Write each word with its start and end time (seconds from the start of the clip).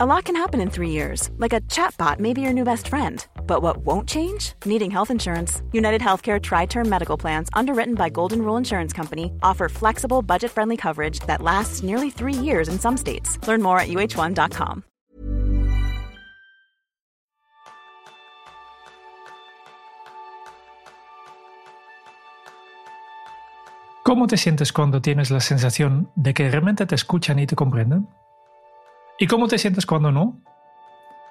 A 0.00 0.06
lot 0.06 0.26
can 0.26 0.36
happen 0.36 0.60
in 0.60 0.70
three 0.70 0.90
years, 0.90 1.28
like 1.38 1.52
a 1.52 1.60
chatbot 1.62 2.20
may 2.20 2.32
be 2.32 2.40
your 2.40 2.52
new 2.52 2.62
best 2.62 2.86
friend. 2.86 3.26
But 3.48 3.62
what 3.62 3.78
won't 3.78 4.08
change? 4.08 4.52
Needing 4.64 4.92
health 4.92 5.10
insurance. 5.10 5.60
United 5.72 6.00
Healthcare 6.00 6.40
Tri 6.40 6.66
Term 6.66 6.88
Medical 6.88 7.16
Plans, 7.16 7.48
underwritten 7.52 7.96
by 7.96 8.08
Golden 8.08 8.42
Rule 8.42 8.56
Insurance 8.56 8.92
Company, 8.92 9.32
offer 9.42 9.68
flexible, 9.68 10.22
budget 10.22 10.52
friendly 10.52 10.76
coverage 10.76 11.18
that 11.26 11.42
lasts 11.42 11.82
nearly 11.82 12.10
three 12.10 12.32
years 12.32 12.68
in 12.68 12.78
some 12.78 12.96
states. 12.96 13.44
Learn 13.48 13.60
more 13.60 13.80
at 13.80 13.88
uh1.com. 13.88 14.84
¿Cómo 24.04 24.28
te 24.28 24.36
sientes 24.36 24.72
cuando 24.72 25.02
tienes 25.02 25.32
la 25.32 25.40
sensación 25.40 26.08
de 26.14 26.34
que 26.34 26.48
realmente 26.48 26.86
te 26.86 26.94
escuchan 26.94 27.40
y 27.40 27.46
te 27.48 27.56
comprenden? 27.56 28.06
¿Y 29.20 29.26
cómo 29.26 29.48
te 29.48 29.58
sientes 29.58 29.84
cuando 29.84 30.12
no? 30.12 30.40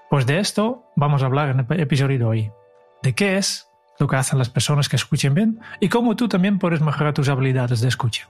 Pues 0.10 0.26
de 0.26 0.40
esto 0.40 0.84
vamos 0.98 1.24
a 1.24 1.26
hablar 1.26 1.48
en 1.48 1.66
el 1.70 1.80
episodio 1.80 2.20
de 2.20 2.26
hoy. 2.26 2.52
De 3.02 3.16
qué 3.16 3.38
es 3.38 3.70
lo 3.98 4.08
que 4.08 4.18
hacen 4.18 4.38
las 4.38 4.50
personas 4.50 4.90
que 4.90 4.98
escuchen 4.98 5.34
bien 5.34 5.62
y 5.80 5.88
cómo 5.88 6.18
tú 6.18 6.28
también 6.28 6.60
puedes 6.60 6.82
mejorar 6.82 7.14
tus 7.14 7.30
habilidades 7.30 7.80
de 7.80 7.88
escucha. 7.88 8.28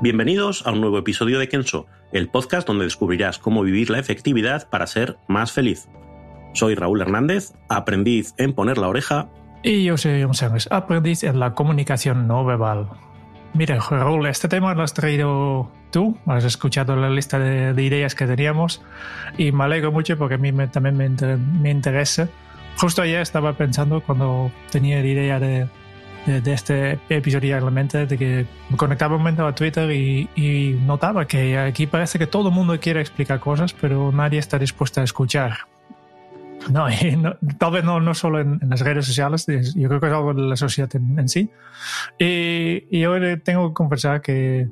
Bienvenidos 0.00 0.66
a 0.66 0.72
un 0.72 0.80
nuevo 0.80 0.98
episodio 0.98 1.38
de 1.38 1.48
Kenso, 1.48 1.86
el 2.10 2.28
podcast 2.28 2.66
donde 2.66 2.86
descubrirás 2.86 3.38
cómo 3.38 3.62
vivir 3.62 3.88
la 3.88 4.00
efectividad 4.00 4.68
para 4.68 4.88
ser 4.88 5.16
más 5.28 5.52
feliz. 5.52 5.88
Soy 6.52 6.74
Raúl 6.74 7.00
Hernández, 7.00 7.52
aprendiz 7.68 8.34
en 8.36 8.52
poner 8.52 8.78
la 8.78 8.88
oreja. 8.88 9.28
Y 9.62 9.84
yo 9.84 9.96
soy 9.96 10.20
John 10.20 10.34
Sánchez, 10.34 10.66
aprendiz 10.72 11.22
en 11.22 11.38
la 11.38 11.54
comunicación 11.54 12.26
no 12.26 12.44
verbal. 12.44 12.88
Mira, 13.54 13.78
Raúl, 13.78 14.26
este 14.26 14.48
tema 14.48 14.74
lo 14.74 14.82
has 14.82 14.92
traído 14.92 15.70
tú, 15.90 16.16
has 16.26 16.44
escuchado 16.44 16.96
la 16.96 17.10
lista 17.10 17.38
de, 17.38 17.82
ideas 17.82 18.14
que 18.14 18.26
teníamos 18.26 18.82
y 19.38 19.52
me 19.52 19.64
alegro 19.64 19.92
mucho 19.92 20.16
porque 20.18 20.34
a 20.34 20.38
mí 20.38 20.52
también 20.68 20.96
me, 20.96 21.70
interesa. 21.70 22.28
Justo 22.76 23.02
ayer 23.02 23.20
estaba 23.20 23.54
pensando 23.54 24.00
cuando 24.00 24.50
tenía 24.70 25.00
la 25.00 25.06
idea 25.06 25.40
de, 25.40 25.68
este 26.26 26.98
episodio 27.08 27.60
realmente 27.60 28.06
de 28.06 28.18
que 28.18 28.46
me 28.68 28.76
conectaba 28.76 29.14
un 29.14 29.22
momento 29.22 29.46
a 29.46 29.54
Twitter 29.54 29.90
y, 29.90 30.78
notaba 30.84 31.26
que 31.26 31.56
aquí 31.58 31.86
parece 31.86 32.18
que 32.18 32.26
todo 32.26 32.48
el 32.48 32.54
mundo 32.54 32.78
quiere 32.80 33.00
explicar 33.00 33.40
cosas, 33.40 33.72
pero 33.72 34.12
nadie 34.12 34.38
está 34.38 34.58
dispuesto 34.58 35.00
a 35.00 35.04
escuchar. 35.04 35.58
No, 36.70 36.86
tal 37.58 37.72
vez 37.72 37.84
no, 37.84 38.00
no 38.00 38.14
solo 38.14 38.40
en, 38.40 38.58
las 38.68 38.80
redes 38.80 39.06
sociales, 39.06 39.46
yo 39.46 39.88
creo 39.88 40.00
que 40.00 40.06
es 40.06 40.12
algo 40.12 40.34
de 40.34 40.42
la 40.42 40.56
sociedad 40.56 40.90
en, 40.96 41.28
sí. 41.28 41.48
Y, 42.18 42.84
y, 42.90 43.00
yo 43.00 43.12
tengo 43.42 43.68
que 43.68 43.74
confesar 43.74 44.20
que, 44.20 44.68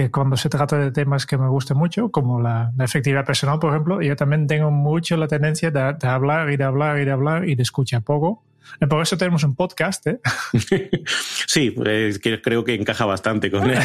que, 0.00 0.10
cuando 0.10 0.36
se 0.36 0.48
trata 0.48 0.78
de 0.78 0.90
temas 0.92 1.26
que 1.26 1.36
me 1.36 1.48
gusten 1.48 1.76
mucho, 1.76 2.10
como 2.10 2.40
la, 2.40 2.72
efectividad 2.78 3.24
personal, 3.24 3.58
por 3.58 3.70
ejemplo, 3.70 4.00
yo 4.00 4.16
también 4.16 4.46
tengo 4.46 4.70
mucho 4.70 5.16
la 5.16 5.28
tendencia 5.28 5.70
de, 5.70 5.94
de 5.94 6.08
hablar 6.08 6.50
y 6.50 6.56
de 6.56 6.64
hablar 6.64 6.98
y 6.98 7.04
de 7.04 7.10
hablar 7.10 7.48
y 7.48 7.54
de 7.54 7.62
escuchar 7.62 8.02
poco. 8.02 8.42
Por 8.88 9.02
eso 9.02 9.16
tenemos 9.16 9.44
un 9.44 9.54
podcast, 9.54 10.06
¿eh? 10.06 10.20
sí, 11.46 11.74
creo 11.74 12.64
que 12.64 12.74
encaja 12.74 13.04
bastante 13.04 13.50
con 13.50 13.68
él. 13.70 13.78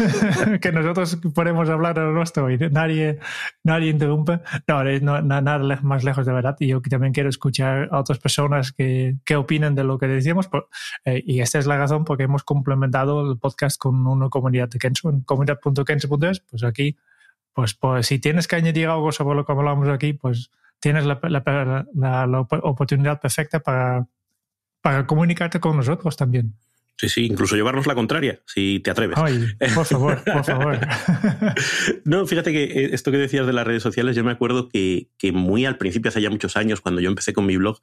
que 0.60 0.72
nosotros 0.72 1.18
podemos 1.34 1.68
hablar 1.68 1.98
a 1.98 2.04
lo 2.04 2.12
nuestro 2.12 2.50
y 2.50 2.58
nadie, 2.70 3.18
nadie 3.62 3.90
interrumpe. 3.90 4.40
No, 4.66 5.22
nada 5.22 5.78
más 5.82 6.04
lejos 6.04 6.26
de 6.26 6.32
verdad. 6.32 6.56
Y 6.58 6.68
yo 6.68 6.80
también 6.82 7.12
quiero 7.12 7.28
escuchar 7.28 7.88
a 7.90 7.98
otras 7.98 8.18
personas 8.18 8.72
que, 8.72 9.16
que 9.24 9.36
opinen 9.36 9.74
de 9.74 9.84
lo 9.84 9.98
que 9.98 10.06
decimos. 10.06 10.48
Eh, 11.04 11.22
y 11.24 11.40
esta 11.40 11.58
es 11.58 11.66
la 11.66 11.78
razón 11.78 12.04
por 12.04 12.16
que 12.16 12.24
hemos 12.24 12.44
complementado 12.44 13.30
el 13.30 13.38
podcast 13.38 13.78
con 13.78 14.06
una 14.06 14.28
comunidad 14.28 14.68
de 14.68 14.78
Kenzo, 14.78 15.10
en 15.10 15.20
comunidad.kenzo.es. 15.20 16.40
Pues 16.40 16.64
aquí, 16.64 16.96
pues, 17.52 17.74
pues 17.74 18.06
si 18.06 18.18
tienes 18.18 18.48
que 18.48 18.56
añadir 18.56 18.88
algo 18.88 19.12
sobre 19.12 19.36
lo 19.36 19.44
que 19.44 19.52
hablamos 19.52 19.88
aquí, 19.88 20.12
pues 20.12 20.50
tienes 20.80 21.04
la, 21.04 21.20
la 21.22 22.40
oportunidad 22.40 23.20
perfecta 23.20 23.60
para 23.60 24.06
para 24.80 25.06
comunicarte 25.06 25.60
con 25.60 25.76
nosotros 25.76 26.16
también. 26.16 26.54
Sí, 27.00 27.08
sí, 27.08 27.24
incluso 27.24 27.56
llevarnos 27.56 27.86
la 27.86 27.94
contraria, 27.94 28.40
si 28.44 28.80
te 28.80 28.90
atreves. 28.90 29.16
Ay, 29.18 29.46
por 29.74 29.86
favor, 29.86 30.22
por 30.22 30.44
favor. 30.44 30.78
no, 32.04 32.26
fíjate 32.26 32.52
que 32.52 32.64
eh, 32.64 32.90
esto 32.92 33.10
que 33.10 33.16
decías 33.16 33.46
de 33.46 33.54
las 33.54 33.66
redes 33.66 33.82
sociales, 33.82 34.14
yo 34.14 34.22
me 34.22 34.32
acuerdo 34.32 34.68
que, 34.68 35.08
que 35.16 35.32
muy 35.32 35.64
al 35.64 35.78
principio, 35.78 36.10
hace 36.10 36.20
ya 36.20 36.28
muchos 36.28 36.58
años, 36.58 36.82
cuando 36.82 37.00
yo 37.00 37.08
empecé 37.08 37.32
con 37.32 37.46
mi 37.46 37.56
blog, 37.56 37.80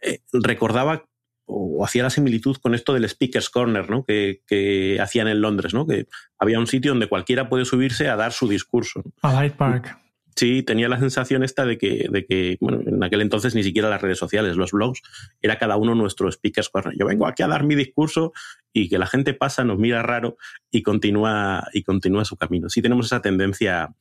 eh, 0.00 0.20
recordaba 0.32 1.06
o 1.44 1.84
hacía 1.84 2.04
la 2.04 2.10
similitud 2.10 2.56
con 2.56 2.76
esto 2.76 2.94
del 2.94 3.08
Speaker's 3.08 3.50
Corner, 3.50 3.90
¿no? 3.90 4.04
Que, 4.04 4.42
que, 4.46 5.00
hacían 5.00 5.26
en 5.26 5.40
Londres, 5.40 5.74
¿no? 5.74 5.84
Que 5.84 6.06
había 6.38 6.60
un 6.60 6.68
sitio 6.68 6.92
donde 6.92 7.08
cualquiera 7.08 7.48
puede 7.48 7.64
subirse 7.64 8.08
a 8.08 8.14
dar 8.14 8.32
su 8.32 8.48
discurso. 8.48 9.02
A 9.22 9.42
Hyde 9.42 9.56
Park. 9.56 9.98
Sí, 10.34 10.62
tenía 10.62 10.88
la 10.88 10.98
sensación 10.98 11.42
esta 11.42 11.66
de 11.66 11.76
que, 11.78 12.06
de 12.10 12.24
que, 12.24 12.56
bueno, 12.60 12.80
en 12.86 13.02
aquel 13.02 13.20
entonces 13.20 13.54
ni 13.54 13.62
siquiera 13.62 13.90
las 13.90 14.00
redes 14.00 14.18
sociales, 14.18 14.56
los 14.56 14.72
blogs, 14.72 15.02
era 15.40 15.58
cada 15.58 15.76
uno 15.76 15.94
nuestro 15.94 16.30
speaker's 16.30 16.68
corner. 16.68 16.94
Yo 16.98 17.06
vengo 17.06 17.26
aquí 17.26 17.42
a 17.42 17.48
dar 17.48 17.64
mi 17.64 17.74
discurso 17.74 18.32
y 18.72 18.88
que 18.88 18.98
la 18.98 19.06
gente 19.06 19.34
pasa, 19.34 19.64
nos 19.64 19.78
mira 19.78 20.02
raro 20.02 20.36
y 20.70 20.82
continúa, 20.82 21.68
y 21.72 21.82
continúa 21.82 22.24
su 22.24 22.36
camino. 22.36 22.68
Sí 22.68 22.80
tenemos 22.80 23.06
esa 23.06 23.20
tendencia 23.20 23.94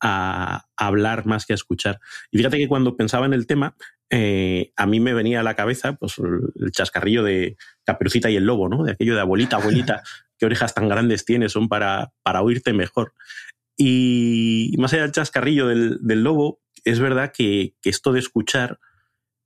a, 0.00 0.66
hablar 0.76 1.26
más 1.26 1.46
que 1.46 1.52
a 1.52 1.56
escuchar. 1.56 2.00
Y 2.30 2.38
fíjate 2.38 2.58
que 2.58 2.68
cuando 2.68 2.96
pensaba 2.96 3.26
en 3.26 3.32
el 3.32 3.46
tema, 3.46 3.74
eh, 4.10 4.72
a 4.76 4.86
mí 4.86 5.00
me 5.00 5.14
venía 5.14 5.40
a 5.40 5.42
la 5.42 5.54
cabeza 5.54 5.94
pues, 5.94 6.18
el 6.18 6.70
chascarrillo 6.70 7.22
de 7.22 7.56
Caperucita 7.84 8.30
y 8.30 8.36
el 8.36 8.44
Lobo, 8.44 8.68
¿no? 8.68 8.84
De 8.84 8.92
aquello 8.92 9.14
de 9.14 9.20
abuelita, 9.20 9.56
abuelita, 9.56 10.02
qué 10.38 10.46
orejas 10.46 10.74
tan 10.74 10.88
grandes 10.88 11.24
tienes, 11.24 11.52
son 11.52 11.68
para, 11.68 12.12
para 12.22 12.42
oírte 12.42 12.72
mejor. 12.72 13.12
Y 13.80 14.74
más 14.76 14.92
allá 14.92 15.02
del 15.02 15.12
chascarrillo 15.12 15.68
del, 15.68 16.22
lobo, 16.24 16.60
es 16.84 16.98
verdad 16.98 17.32
que, 17.32 17.76
esto 17.84 18.12
de 18.12 18.18
escuchar 18.18 18.80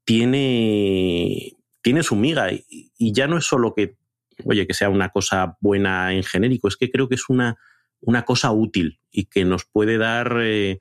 tiene, 0.06 1.52
tiene 1.82 2.02
su 2.02 2.16
miga 2.16 2.50
y, 2.50 2.90
ya 3.12 3.26
no 3.26 3.36
es 3.36 3.44
solo 3.44 3.74
que, 3.74 3.98
oye, 4.46 4.66
que 4.66 4.72
sea 4.72 4.88
una 4.88 5.10
cosa 5.10 5.58
buena 5.60 6.14
en 6.14 6.22
genérico, 6.22 6.66
es 6.66 6.78
que 6.78 6.90
creo 6.90 7.10
que 7.10 7.16
es 7.16 7.28
una, 7.28 7.58
una 8.00 8.24
cosa 8.24 8.52
útil 8.52 9.00
y 9.10 9.26
que 9.26 9.44
nos 9.44 9.66
puede 9.66 9.98
dar 9.98 10.38
eh, 10.40 10.78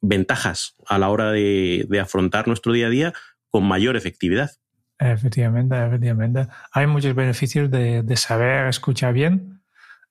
ventajas 0.00 0.74
a 0.86 0.96
la 0.96 1.10
hora 1.10 1.30
de, 1.30 1.86
afrontar 2.00 2.48
nuestro 2.48 2.72
día 2.72 2.86
a 2.86 2.90
día 2.90 3.12
con 3.50 3.64
mayor 3.64 3.96
efectividad. 3.96 4.50
Efectivamente, 4.98 5.76
efectivamente. 5.76 6.48
Hay 6.72 6.86
muchos 6.86 7.14
beneficios 7.14 7.70
de, 7.70 8.02
de 8.02 8.16
saber 8.16 8.66
escuchar 8.66 9.12
bien 9.12 9.57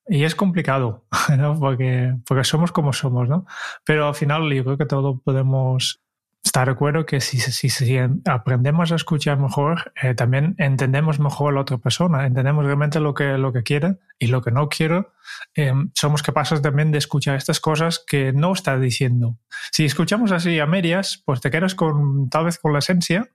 y 0.08 0.24
es 0.24 0.36
complicado, 0.36 1.06
¿no? 1.38 1.60
Porque, 1.60 2.16
porque 2.26 2.44
somos 2.44 2.72
como 2.72 2.94
somos, 2.94 3.28
¿no? 3.28 3.46
Pero 3.84 4.08
al 4.08 4.16
final 4.16 4.52
yo 4.54 4.64
creo 4.64 4.78
que 4.78 4.86
todos 4.86 5.20
podemos 5.24 6.02
estar 6.44 6.68
de 6.68 6.72
acuerdo 6.72 7.06
que 7.06 7.20
si, 7.20 7.40
si, 7.40 7.70
si 7.70 7.98
aprendemos 8.26 8.92
a 8.92 8.96
escuchar 8.96 9.38
mejor, 9.38 9.92
eh, 10.02 10.16
también 10.16 10.56
entendemos 10.58 11.20
mejor 11.20 11.52
a 11.52 11.56
la 11.56 11.62
otra 11.62 11.78
persona, 11.78 12.26
entendemos 12.26 12.66
realmente 12.66 13.00
lo 13.00 13.14
que, 13.14 13.38
lo 13.38 13.52
que 13.54 13.64
quiere 13.64 13.98
y 14.18 14.28
lo 14.28 14.42
que 14.42 14.52
no 14.52 14.70
quiere. 14.70 15.08
Eh, 15.56 15.74
somos 15.94 16.24
capaces 16.24 16.62
también 16.62 16.92
de 16.92 16.98
escuchar 16.98 17.36
estas 17.36 17.60
cosas 17.60 18.04
que 18.06 18.34
no 18.34 18.54
está 18.54 18.80
diciendo. 18.80 19.38
Si 19.72 19.86
escuchamos 19.86 20.32
así 20.32 20.60
a 20.60 20.66
medias, 20.66 21.22
pues 21.26 21.42
te 21.42 21.52
quedas 21.52 21.76
con 21.76 22.30
tal 22.30 22.46
vez 22.46 22.58
con 22.58 22.74
la 22.74 22.80
esencia, 22.80 23.30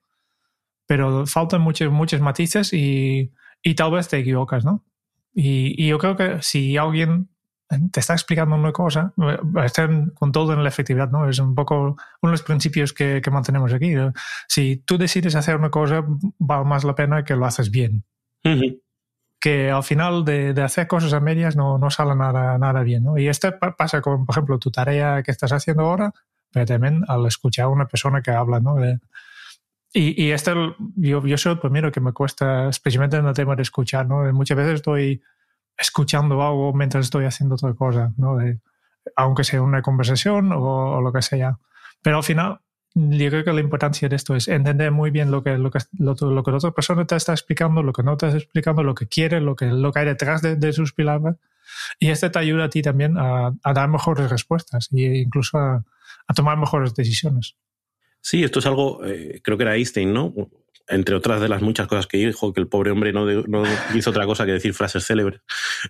pero 0.86 1.26
faltan 1.26 1.60
muchos, 1.60 1.92
muchos 1.92 2.20
matices 2.20 2.72
y, 2.72 3.32
y 3.62 3.74
tal 3.74 3.92
vez 3.92 4.08
te 4.08 4.18
equivocas, 4.18 4.64
¿no? 4.64 4.84
Y, 5.34 5.86
yo 5.86 5.98
creo 5.98 6.16
que 6.16 6.38
si 6.42 6.76
alguien 6.76 7.28
te 7.90 8.00
está 8.00 8.12
explicando 8.12 8.54
una 8.54 8.72
cosa, 8.72 9.14
estén 9.64 10.10
con 10.10 10.30
todo 10.30 10.52
en 10.52 10.62
la 10.62 10.68
efectividad, 10.68 11.10
¿no? 11.10 11.28
Es 11.28 11.38
un 11.38 11.54
poco 11.54 11.80
uno 11.80 11.96
de 12.22 12.30
los 12.30 12.42
principios 12.42 12.92
que, 12.92 13.22
que 13.22 13.30
mantenemos 13.30 13.72
aquí. 13.72 13.94
Si 14.46 14.82
tú 14.84 14.98
decides 14.98 15.34
hacer 15.36 15.56
una 15.56 15.70
cosa, 15.70 16.04
vale 16.38 16.64
más 16.64 16.84
la 16.84 16.94
pena 16.94 17.24
que 17.24 17.34
lo 17.34 17.46
haces 17.46 17.70
bien. 17.70 18.04
Que 19.40 19.70
al 19.70 19.82
final 19.82 20.24
de, 20.24 20.52
de, 20.52 20.62
hacer 20.62 20.86
cosas 20.86 21.14
a 21.14 21.20
medias 21.20 21.56
no, 21.56 21.78
no 21.78 21.90
sale 21.90 22.14
nada, 22.14 22.58
nada 22.58 22.82
bien, 22.82 23.04
¿no? 23.04 23.18
Y 23.18 23.28
esto 23.28 23.50
pasa 23.76 24.02
con, 24.02 24.26
por 24.26 24.34
ejemplo, 24.34 24.58
tu 24.58 24.70
tarea 24.70 25.22
que 25.22 25.30
estás 25.30 25.52
haciendo 25.52 25.84
ahora, 25.84 26.12
pero 26.52 26.66
también 26.66 27.04
al 27.08 27.26
escuchar 27.26 27.64
a 27.64 27.68
una 27.68 27.86
persona 27.86 28.20
que 28.20 28.30
habla, 28.30 28.60
¿no? 28.60 28.76
Y, 29.92 30.24
y 30.24 30.30
esto, 30.30 30.74
yo, 30.96 31.26
yo 31.26 31.36
soy 31.36 31.52
el 31.52 31.58
primero 31.58 31.92
que 31.92 32.00
me 32.00 32.12
cuesta, 32.12 32.68
especialmente 32.68 33.18
en 33.18 33.26
el 33.26 33.34
tema 33.34 33.54
de 33.56 33.62
escuchar, 33.62 34.06
¿no? 34.06 34.32
Muchas 34.32 34.56
veces 34.56 34.74
estoy 34.74 35.22
escuchando 35.76 36.42
algo 36.42 36.72
mientras 36.72 37.04
estoy 37.04 37.24
haciendo 37.24 37.56
otra 37.56 37.74
cosa, 37.74 38.12
¿no? 38.16 38.38
aunque 39.16 39.44
sea 39.44 39.62
una 39.62 39.82
conversación 39.82 40.52
o, 40.52 41.00
lo 41.00 41.12
que 41.12 41.22
sea. 41.22 41.58
Pero 42.02 42.18
al 42.18 42.22
final, 42.22 42.60
yo 42.94 43.30
creo 43.30 43.44
que 43.44 43.52
la 43.52 43.60
importancia 43.60 44.08
de 44.08 44.16
esto 44.16 44.34
es 44.36 44.48
entender 44.48 44.92
muy 44.92 45.10
bien 45.10 45.30
lo 45.30 45.42
que, 45.42 45.58
lo 45.58 45.70
que, 45.70 45.80
lo, 45.98 46.14
que 46.14 46.50
la 46.50 46.56
otra 46.56 46.70
persona 46.70 47.06
te 47.06 47.16
está 47.16 47.32
explicando, 47.32 47.82
lo 47.82 47.92
que 47.92 48.02
no 48.02 48.16
te 48.16 48.26
está 48.26 48.38
explicando, 48.38 48.82
lo 48.82 48.94
que 48.94 49.08
quiere, 49.08 49.40
lo 49.40 49.56
que, 49.56 49.66
lo 49.66 49.92
que 49.92 49.98
hay 50.00 50.06
detrás 50.06 50.42
de, 50.42 50.72
sus 50.72 50.92
palabras. 50.92 51.36
Y 51.98 52.10
esto 52.10 52.30
te 52.30 52.38
ayuda 52.38 52.64
a 52.64 52.68
ti 52.68 52.82
también 52.82 53.16
a, 53.18 53.52
dar 53.74 53.88
mejores 53.88 54.30
respuestas 54.30 54.88
e 54.92 55.18
incluso 55.18 55.58
a 55.58 55.84
tomar 56.34 56.56
mejores 56.56 56.94
decisiones. 56.94 57.56
Sí, 58.22 58.42
esto 58.42 58.60
es 58.60 58.66
algo, 58.66 59.04
eh, 59.04 59.40
creo 59.42 59.58
que 59.58 59.64
era 59.64 59.76
Einstein, 59.76 60.14
¿no? 60.14 60.32
entre 60.88 61.14
otras 61.14 61.40
de 61.40 61.48
las 61.48 61.62
muchas 61.62 61.86
cosas 61.86 62.06
que 62.06 62.18
dijo, 62.18 62.52
que 62.52 62.60
el 62.60 62.68
pobre 62.68 62.90
hombre 62.90 63.12
no, 63.12 63.26
hizo 63.94 64.10
otra 64.10 64.26
cosa 64.26 64.44
que 64.44 64.52
decir 64.52 64.74
frases 64.74 65.06
célebres, 65.06 65.40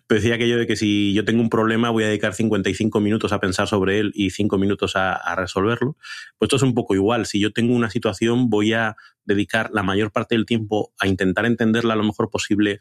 pero 0.06 0.20
decía 0.20 0.34
aquello 0.36 0.58
de 0.58 0.66
que 0.66 0.76
si 0.76 1.12
yo 1.12 1.24
tengo 1.24 1.40
un 1.40 1.50
problema 1.50 1.90
voy 1.90 2.04
a 2.04 2.08
dedicar 2.08 2.34
55 2.34 3.00
minutos 3.00 3.32
a 3.32 3.40
pensar 3.40 3.66
sobre 3.66 3.98
él 3.98 4.12
y 4.14 4.30
5 4.30 4.58
minutos 4.58 4.92
a, 4.96 5.34
resolverlo. 5.34 5.96
Pues 6.38 6.48
esto 6.48 6.56
es 6.56 6.62
un 6.62 6.74
poco 6.74 6.94
igual. 6.94 7.26
Si 7.26 7.40
yo 7.40 7.52
tengo 7.52 7.74
una 7.74 7.90
situación 7.90 8.50
voy 8.50 8.74
a 8.74 8.96
dedicar 9.24 9.70
la 9.72 9.82
mayor 9.82 10.12
parte 10.12 10.34
del 10.34 10.46
tiempo 10.46 10.92
a 10.98 11.06
intentar 11.06 11.46
entenderla 11.46 11.96
lo 11.96 12.04
mejor 12.04 12.30
posible, 12.30 12.80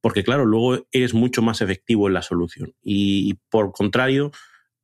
porque 0.00 0.24
claro, 0.24 0.46
luego 0.46 0.86
eres 0.92 1.14
mucho 1.14 1.42
más 1.42 1.60
efectivo 1.60 2.06
en 2.06 2.14
la 2.14 2.22
solución. 2.22 2.74
Y, 2.82 3.34
por 3.50 3.72
contrario, 3.72 4.30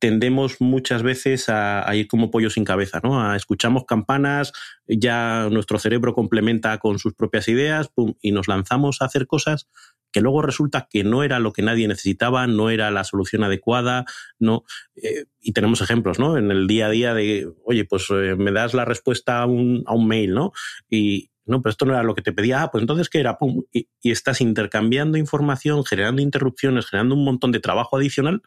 tendemos 0.03 0.59
muchas 0.59 1.01
veces 1.01 1.47
a, 1.47 1.89
ir 1.95 2.09
como 2.09 2.29
pollo 2.29 2.49
sin 2.49 2.65
cabeza, 2.65 2.99
¿no? 3.01 3.23
A 3.23 3.37
escuchamos 3.37 3.85
campanas, 3.85 4.51
ya 4.85 5.47
nuestro 5.49 5.79
cerebro 5.79 6.13
complementa 6.13 6.77
con 6.79 6.99
sus 6.99 7.13
propias 7.13 7.47
ideas 7.47 7.89
y 8.21 8.33
nos 8.33 8.49
lanzamos 8.49 9.01
a 9.01 9.05
hacer 9.05 9.27
cosas 9.27 9.69
que 10.11 10.19
luego 10.19 10.41
resulta 10.41 10.89
que 10.89 11.05
no 11.05 11.23
era 11.23 11.39
lo 11.39 11.53
que 11.53 11.61
nadie 11.61 11.87
necesitaba, 11.87 12.47
no 12.47 12.69
era 12.69 12.91
la 12.91 13.05
solución 13.05 13.45
adecuada, 13.45 14.03
no. 14.39 14.65
Eh, 14.97 15.23
y 15.39 15.53
tenemos 15.53 15.79
ejemplos, 15.79 16.19
¿no? 16.19 16.37
En 16.37 16.51
el 16.51 16.67
día 16.67 16.87
a 16.87 16.89
día 16.89 17.13
de, 17.13 17.49
oye, 17.63 17.85
pues 17.85 18.07
eh, 18.09 18.35
me 18.37 18.51
das 18.51 18.73
la 18.73 18.83
respuesta 18.83 19.41
a 19.41 19.45
un, 19.45 19.83
a 19.87 19.93
un 19.93 20.05
mail, 20.05 20.33
¿no? 20.33 20.51
Y, 20.89 21.29
no, 21.45 21.61
pero 21.61 21.71
esto 21.71 21.85
no 21.85 21.93
era 21.93 22.03
lo 22.03 22.13
que 22.13 22.21
te 22.21 22.33
pedía, 22.33 22.61
ah, 22.61 22.71
pues 22.71 22.81
entonces 22.81 23.09
¿qué 23.09 23.21
era? 23.21 23.37
Pum, 23.37 23.63
y, 23.71 23.87
estás 24.03 24.41
intercambiando 24.41 25.17
información, 25.17 25.85
generando 25.85 26.21
interrupciones, 26.21 26.87
generando 26.87 27.15
un 27.15 27.23
montón 27.23 27.53
de 27.53 27.61
trabajo 27.61 27.95
adicional 27.95 28.41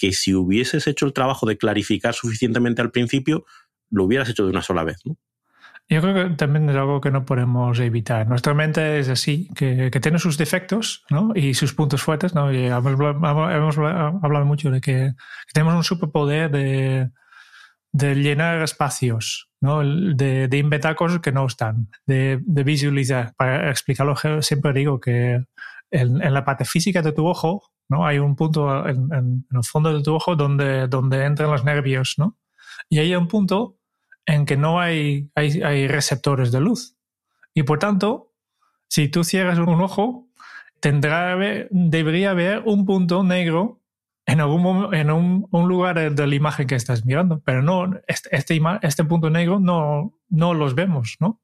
que 0.00 0.12
si 0.12 0.34
hubieses 0.34 0.86
hecho 0.86 1.04
el 1.04 1.12
trabajo 1.12 1.46
de 1.46 1.58
clarificar 1.58 2.14
suficientemente 2.14 2.80
al 2.80 2.90
principio, 2.90 3.44
lo 3.90 4.04
hubieras 4.04 4.30
hecho 4.30 4.44
de 4.44 4.50
una 4.50 4.62
sola 4.62 4.82
vez. 4.82 4.96
¿no? 5.04 5.18
Yo 5.90 6.00
creo 6.00 6.14
que 6.14 6.36
también 6.36 6.70
es 6.70 6.76
algo 6.76 7.02
que 7.02 7.10
no 7.10 7.26
podemos 7.26 7.78
evitar. 7.80 8.26
Nuestra 8.26 8.54
mente 8.54 8.98
es 8.98 9.10
así, 9.10 9.50
que, 9.54 9.90
tiene 10.00 10.18
sus 10.18 10.38
defectos 10.38 11.04
¿no? 11.10 11.32
y 11.34 11.52
sus 11.52 11.74
puntos 11.74 12.00
fuertes. 12.00 12.34
¿no? 12.34 12.50
Y 12.50 12.64
hemos, 12.64 13.76
hablado 13.76 14.46
mucho 14.46 14.70
de 14.70 14.80
que, 14.80 15.12
que 15.46 15.52
tenemos 15.52 15.74
un 15.74 15.84
superpoder 15.84 16.50
de, 16.50 17.10
de 17.92 18.14
llenar 18.14 18.62
espacios, 18.62 19.50
¿no? 19.60 19.80
de, 19.82 20.48
de, 20.48 20.58
inventar 20.58 20.96
cosas 20.96 21.20
que 21.20 21.32
no 21.32 21.44
están, 21.44 21.88
de, 22.06 22.38
de, 22.42 22.64
visualizar. 22.64 23.34
Para 23.36 23.68
explicarlo, 23.68 24.16
siempre 24.40 24.72
digo 24.72 24.98
que 24.98 25.44
en, 25.90 26.22
en, 26.22 26.32
la 26.32 26.46
parte 26.46 26.64
física 26.64 27.02
de 27.02 27.12
tu 27.12 27.26
ojo 27.26 27.70
¿no? 27.90 28.06
hay 28.06 28.18
un 28.18 28.36
punto 28.36 28.88
en, 28.88 29.44
el 29.50 29.64
fondo 29.64 29.92
de 29.92 30.02
tu 30.02 30.14
ojo 30.14 30.36
donde, 30.36 30.88
donde 30.88 31.24
entran 31.24 31.50
los 31.50 31.64
nervios. 31.64 32.14
¿no? 32.16 32.38
Y 32.88 33.00
hay 33.00 33.14
un 33.14 33.28
punto 33.28 33.76
en 34.24 34.46
que 34.46 34.56
no 34.56 34.80
hay, 34.80 35.30
hay, 35.34 35.88
receptores 35.88 36.52
de 36.52 36.60
luz. 36.60 36.96
Y 37.52 37.64
por 37.64 37.78
tanto, 37.78 38.32
si 38.88 39.08
tú 39.08 39.24
cierras 39.24 39.58
un 39.58 39.80
ojo, 39.80 40.28
tendrá, 40.80 41.36
debería 41.70 42.30
haber 42.30 42.62
un 42.64 42.86
punto 42.86 43.22
negro 43.24 43.80
en 44.26 44.40
algún 44.40 44.94
en 44.94 45.10
un, 45.10 45.48
lugar 45.52 46.14
de 46.14 46.26
la 46.26 46.34
imagen 46.34 46.68
que 46.68 46.76
estás 46.76 47.04
mirando, 47.04 47.40
pero 47.44 47.62
no, 47.62 47.90
este, 48.06 48.28
este, 48.36 48.60
este 48.82 49.04
punto 49.04 49.28
negro 49.30 49.58
no, 49.58 50.14
no 50.28 50.54
los 50.54 50.76
vemos, 50.76 51.16
¿no? 51.18 51.40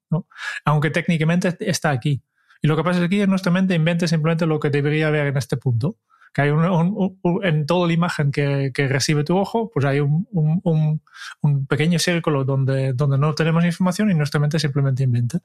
Aunque 0.64 0.90
técnicamente 0.90 1.56
está 1.58 1.90
aquí. 1.90 2.22
Y 2.62 2.68
lo 2.68 2.76
que 2.76 2.84
pasa 2.84 3.02
es 3.02 3.10
que 3.10 3.26
nuestra 3.26 3.50
mente 3.50 3.74
inventa 3.74 4.06
simplemente 4.06 4.46
lo 4.46 4.60
que 4.60 4.70
debería 4.70 5.08
haber 5.08 5.26
en 5.26 5.36
este 5.36 5.56
punto. 5.56 5.96
Que 6.36 6.42
hay 6.42 6.50
un, 6.50 7.18
en 7.44 7.64
toda 7.64 7.86
la 7.86 7.94
imagen 7.94 8.30
que, 8.30 8.70
que, 8.74 8.88
recibe 8.88 9.24
tu 9.24 9.38
ojo, 9.38 9.70
pues 9.72 9.86
hay 9.86 10.00
un, 10.00 10.28
un, 10.32 11.66
pequeño 11.66 11.98
círculo 11.98 12.44
donde, 12.44 12.92
donde 12.92 13.16
no 13.16 13.34
tenemos 13.34 13.64
información 13.64 14.10
y 14.10 14.14
nuestra 14.14 14.38
mente 14.38 14.58
simplemente 14.58 15.02
inventa. 15.02 15.40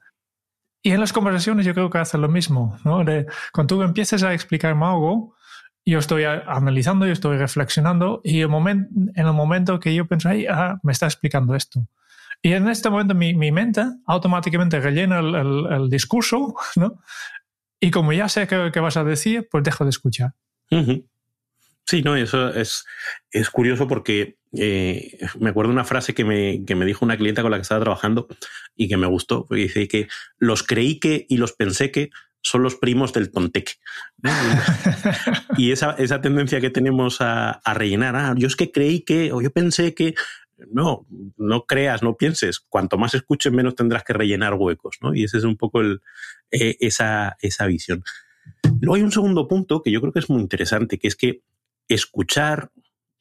Y 0.82 0.90
en 0.90 1.00
las 1.00 1.14
conversaciones 1.14 1.64
yo 1.64 1.72
creo 1.72 1.88
que 1.88 1.96
hace 1.96 2.18
lo 2.18 2.28
mismo, 2.28 2.76
¿no? 2.84 3.04
De, 3.04 3.24
cuando 3.54 3.76
tú 3.76 3.82
empiezas 3.82 4.22
a 4.22 4.34
explicarme 4.34 4.84
algo, 4.84 5.34
yo 5.86 5.98
estoy 5.98 6.24
analizando, 6.24 7.06
yo 7.06 7.14
estoy 7.14 7.38
reflexionando 7.38 8.20
y 8.22 8.42
el 8.42 8.48
momento, 8.48 8.90
en 9.14 9.26
el 9.26 9.32
momento 9.32 9.80
que 9.80 9.94
yo 9.94 10.06
pienso, 10.06 10.28
ay, 10.28 10.44
ah, 10.44 10.78
me 10.82 10.92
está 10.92 11.06
explicando 11.06 11.54
esto. 11.54 11.88
Y 12.42 12.52
en 12.52 12.68
este 12.68 12.90
momento 12.90 13.14
mi, 13.14 13.32
mi 13.32 13.50
mente 13.50 13.82
automáticamente 14.04 14.78
rellena 14.78 15.20
el, 15.20 15.66
el, 15.70 15.88
discurso, 15.88 16.54
¿no? 16.76 17.00
Y 17.80 17.90
como 17.90 18.12
ya 18.12 18.28
sé 18.28 18.46
qué, 18.46 18.80
vas 18.80 18.98
a 18.98 19.04
decir, 19.04 19.48
pues 19.50 19.64
dejo 19.64 19.84
de 19.84 19.90
escuchar. 19.90 20.34
Sí, 21.84 22.02
no, 22.02 22.16
eso 22.16 22.48
es, 22.54 22.84
es 23.30 23.50
curioso 23.50 23.88
porque 23.88 24.38
eh, 24.52 25.18
me 25.38 25.50
acuerdo 25.50 25.72
una 25.72 25.84
frase 25.84 26.14
que 26.14 26.24
me, 26.24 26.64
que 26.64 26.74
me 26.74 26.86
dijo 26.86 27.04
una 27.04 27.16
clienta 27.16 27.42
con 27.42 27.50
la 27.50 27.58
que 27.58 27.62
estaba 27.62 27.82
trabajando 27.82 28.28
y 28.76 28.88
que 28.88 28.96
me 28.96 29.06
gustó, 29.06 29.46
porque 29.46 29.64
dice 29.64 29.88
que 29.88 30.08
los 30.38 30.62
creí 30.62 31.00
que 31.00 31.26
y 31.28 31.36
los 31.36 31.52
pensé 31.52 31.90
que 31.90 32.10
son 32.40 32.62
los 32.62 32.76
primos 32.76 33.12
del 33.12 33.30
tonteque. 33.30 33.74
y 35.56 35.72
esa, 35.72 35.92
esa, 35.92 36.20
tendencia 36.20 36.60
que 36.60 36.70
tenemos 36.70 37.20
a, 37.20 37.50
a, 37.50 37.74
rellenar, 37.74 38.16
ah, 38.16 38.34
yo 38.36 38.46
es 38.46 38.56
que 38.56 38.72
creí 38.72 39.00
que, 39.02 39.32
o 39.32 39.40
yo 39.40 39.50
pensé 39.50 39.94
que, 39.94 40.14
no, 40.70 41.06
no 41.36 41.64
creas, 41.66 42.02
no 42.02 42.16
pienses. 42.16 42.60
Cuanto 42.60 42.98
más 42.98 43.14
escuches, 43.14 43.52
menos 43.52 43.74
tendrás 43.74 44.04
que 44.04 44.12
rellenar 44.12 44.54
huecos, 44.54 44.98
¿no? 45.00 45.14
Y 45.14 45.24
ese 45.24 45.38
es 45.38 45.44
un 45.44 45.56
poco 45.56 45.80
el, 45.80 46.00
eh, 46.50 46.76
esa, 46.80 47.36
esa 47.40 47.66
visión. 47.66 48.04
Luego 48.80 48.94
hay 48.96 49.02
un 49.02 49.12
segundo 49.12 49.48
punto 49.48 49.82
que 49.82 49.90
yo 49.90 50.00
creo 50.00 50.12
que 50.12 50.18
es 50.18 50.30
muy 50.30 50.40
interesante, 50.40 50.98
que 50.98 51.08
es 51.08 51.16
que 51.16 51.42
escuchar 51.88 52.70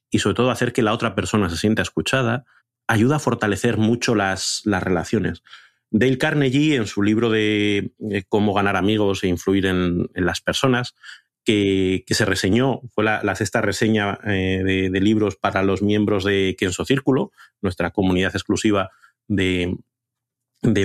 y 0.09 0.19
sobre 0.19 0.35
todo 0.35 0.51
hacer 0.51 0.73
que 0.73 0.81
la 0.81 0.93
otra 0.93 1.15
persona 1.15 1.49
se 1.49 1.57
sienta 1.57 1.81
escuchada 1.81 2.45
ayuda 2.87 3.17
a 3.17 3.19
fortalecer 3.19 3.77
mucho 3.77 4.15
las, 4.15 4.61
las 4.65 4.83
relaciones. 4.83 5.43
Dale 5.91 6.17
Carnegie, 6.17 6.75
en 6.75 6.87
su 6.87 7.03
libro 7.03 7.29
de 7.29 7.93
cómo 8.29 8.53
ganar 8.53 8.75
amigos 8.75 9.23
e 9.23 9.27
influir 9.27 9.65
en, 9.65 10.09
las 10.13 10.41
personas, 10.41 10.95
que, 11.43 12.03
se 12.07 12.25
reseñó, 12.25 12.81
fue 12.93 13.03
la, 13.03 13.35
sexta 13.35 13.61
reseña 13.61 14.19
eh, 14.25 14.89
de, 14.91 15.01
libros 15.01 15.35
para 15.35 15.63
los 15.63 15.81
miembros 15.81 16.23
de 16.23 16.55
Kenso 16.57 16.85
Círculo, 16.85 17.31
nuestra 17.61 17.91
comunidad 17.91 18.35
exclusiva 18.35 18.91
de, 19.27 19.77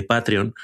Patreon, 0.07 0.55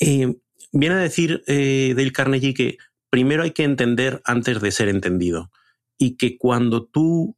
eh, 0.00 0.34
viene 0.72 0.94
a 0.94 0.98
decir 0.98 1.42
eh, 1.46 1.94
Dale 1.96 2.12
Carnegie 2.12 2.54
que 2.54 2.78
primero 3.10 3.42
hay 3.42 3.52
que 3.52 3.64
entender 3.64 4.20
antes 4.24 4.60
de 4.60 4.70
ser 4.70 4.88
entendido. 4.88 5.50
Y 5.96 6.16
que 6.16 6.38
cuando 6.38 6.86
tú, 6.86 7.36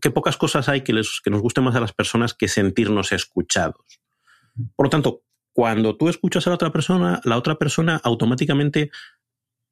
que 0.00 0.10
pocas 0.10 0.36
cosas 0.36 0.68
hay 0.68 0.82
que, 0.82 0.92
les, 0.92 1.20
que 1.22 1.30
nos 1.30 1.42
guste 1.42 1.60
más 1.60 1.76
a 1.76 1.80
las 1.80 1.92
personas 1.92 2.34
que 2.34 2.48
sentirnos 2.48 3.12
escuchados. 3.12 4.00
Por 4.74 4.86
lo 4.86 4.90
tanto, 4.90 5.22
cuando 5.52 5.96
tú 5.96 6.08
escuchas 6.08 6.46
a 6.46 6.50
la 6.50 6.56
otra 6.56 6.72
persona, 6.72 7.20
la 7.24 7.36
otra 7.36 7.56
persona 7.56 8.00
automáticamente 8.02 8.90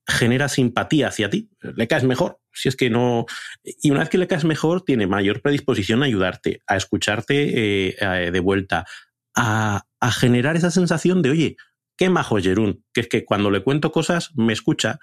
genera 0.06 0.48
simpatía 0.48 1.08
hacia 1.08 1.28
ti, 1.28 1.50
le 1.60 1.86
caes 1.86 2.04
mejor. 2.04 2.40
Si 2.52 2.68
es 2.68 2.76
que 2.76 2.88
no. 2.88 3.26
Y 3.62 3.90
una 3.90 4.00
vez 4.00 4.08
que 4.08 4.18
le 4.18 4.26
caes 4.26 4.44
mejor, 4.44 4.82
tiene 4.82 5.06
mayor 5.06 5.42
predisposición 5.42 6.02
a 6.02 6.06
ayudarte, 6.06 6.62
a 6.66 6.76
escucharte 6.76 7.90
eh, 7.90 8.30
de 8.30 8.40
vuelta, 8.40 8.86
a, 9.34 9.84
generar 10.12 10.56
esa 10.56 10.70
sensación 10.70 11.22
de, 11.22 11.30
oye, 11.30 11.56
qué 11.96 12.08
majo 12.08 12.38
Jerún, 12.38 12.84
que 12.92 13.02
es 13.02 13.08
que 13.08 13.24
cuando 13.24 13.50
le 13.50 13.62
cuento 13.62 13.92
cosas 13.92 14.30
me 14.34 14.52
escucha, 14.52 14.98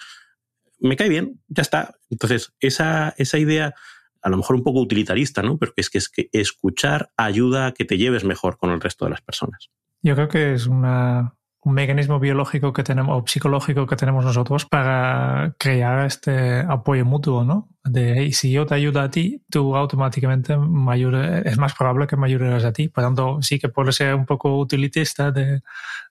me 0.79 0.95
cae 0.95 1.09
bien, 1.09 1.41
ya 1.47 1.61
está. 1.61 1.95
Entonces, 2.09 2.53
esa, 2.59 3.13
esa 3.17 3.37
idea, 3.37 3.73
a 4.21 4.29
lo 4.29 4.37
mejor 4.37 4.55
un 4.55 4.63
poco 4.63 4.81
utilitarista, 4.81 5.41
¿no? 5.41 5.57
Pero 5.57 5.73
es 5.75 5.89
que 5.89 5.97
es 5.97 6.09
que 6.09 6.29
escuchar 6.31 7.11
ayuda 7.17 7.67
a 7.67 7.71
que 7.73 7.85
te 7.85 7.97
lleves 7.97 8.23
mejor 8.23 8.57
con 8.57 8.71
el 8.71 8.81
resto 8.81 9.05
de 9.05 9.11
las 9.11 9.21
personas. 9.21 9.69
Yo 10.01 10.15
creo 10.15 10.27
que 10.27 10.53
es 10.53 10.67
una, 10.67 11.34
un 11.65 11.73
mecanismo 11.73 12.19
biológico 12.19 12.73
que 12.73 12.83
tenemos 12.83 13.23
o 13.23 13.27
psicológico 13.27 13.87
que 13.87 13.95
tenemos 13.95 14.23
nosotros 14.23 14.65
para 14.67 15.55
crear 15.57 16.05
este 16.05 16.59
apoyo 16.59 17.05
mutuo, 17.05 17.43
¿no? 17.43 17.69
De 17.83 18.31
si 18.33 18.51
yo 18.51 18.67
te 18.67 18.75
ayudo 18.75 19.01
a 19.01 19.09
ti, 19.09 19.41
tú 19.49 19.75
automáticamente 19.75 20.55
me 20.57 20.95
es 21.43 21.57
más 21.57 21.73
probable 21.73 22.05
que 22.05 22.17
me 22.17 22.27
ayudes 22.27 22.63
a 22.63 22.71
ti. 22.71 22.87
Por 22.87 23.03
tanto, 23.03 23.41
sí 23.41 23.57
que 23.57 23.69
puede 23.69 23.91
ser 23.93 24.13
un 24.13 24.27
poco 24.27 24.59
utilitista 24.59 25.31
de, 25.31 25.63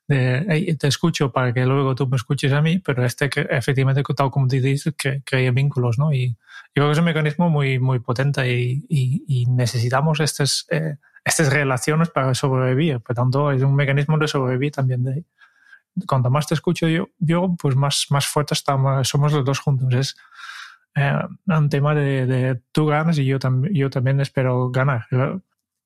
de 0.08 0.76
te 0.76 0.88
escucho 0.88 1.30
para 1.30 1.52
que 1.54 1.64
luego 1.64 1.94
tú 1.94 2.08
me 2.08 2.16
escuches 2.16 2.52
a 2.52 2.61
mí, 2.61 2.80
pero 2.80 3.04
este 3.04 3.30
que 3.30 3.42
efectivamente, 3.49 4.02
tal 4.16 4.32
como 4.32 4.49
te 4.49 4.61
dices, 4.61 4.92
que 4.99 5.23
crea 5.25 5.52
vínculos, 5.52 6.00
¿no? 6.00 6.12
Y 6.12 6.30
yo 6.75 6.82
creo 6.82 6.87
que 6.88 6.92
es 6.94 6.99
un 6.99 7.04
mecanismo 7.04 7.49
muy, 7.49 7.78
muy 7.78 8.00
potente 8.00 8.52
y, 8.52 8.84
y, 8.88 9.46
necesitamos 9.46 10.18
estos. 10.18 10.66
Eh, 10.70 10.96
estas 11.25 11.52
relaciones 11.52 12.11
para 12.11 12.35
sobrevivir. 12.35 13.00
Por 13.00 13.16
tanto, 13.16 13.50
es 13.50 13.62
un 13.62 13.75
mecanismo 13.75 14.19
de 14.19 14.28
sobrevivir 14.28 14.73
también 14.73 15.02
de 15.02 15.12
ahí. 15.14 15.26
Cuanto 16.07 16.31
más 16.31 16.47
te 16.47 16.54
escucho 16.54 16.88
yo, 16.88 17.09
yo 17.19 17.54
pues 17.59 17.76
más, 17.76 18.07
más 18.11 18.26
fuertes 18.26 18.59
estamos, 18.59 19.09
somos 19.09 19.33
los 19.33 19.45
dos 19.45 19.61
juntos. 19.61 19.95
Es 19.95 20.16
eh, 20.97 21.19
un 21.47 21.69
tema 21.69 21.95
de, 21.95 22.26
de, 22.26 22.61
tú 22.73 22.87
ganas 22.87 23.19
y 23.19 23.25
yo, 23.25 23.38
yo 23.73 23.90
también 23.90 24.21
espero 24.21 24.71
ganar. 24.71 25.07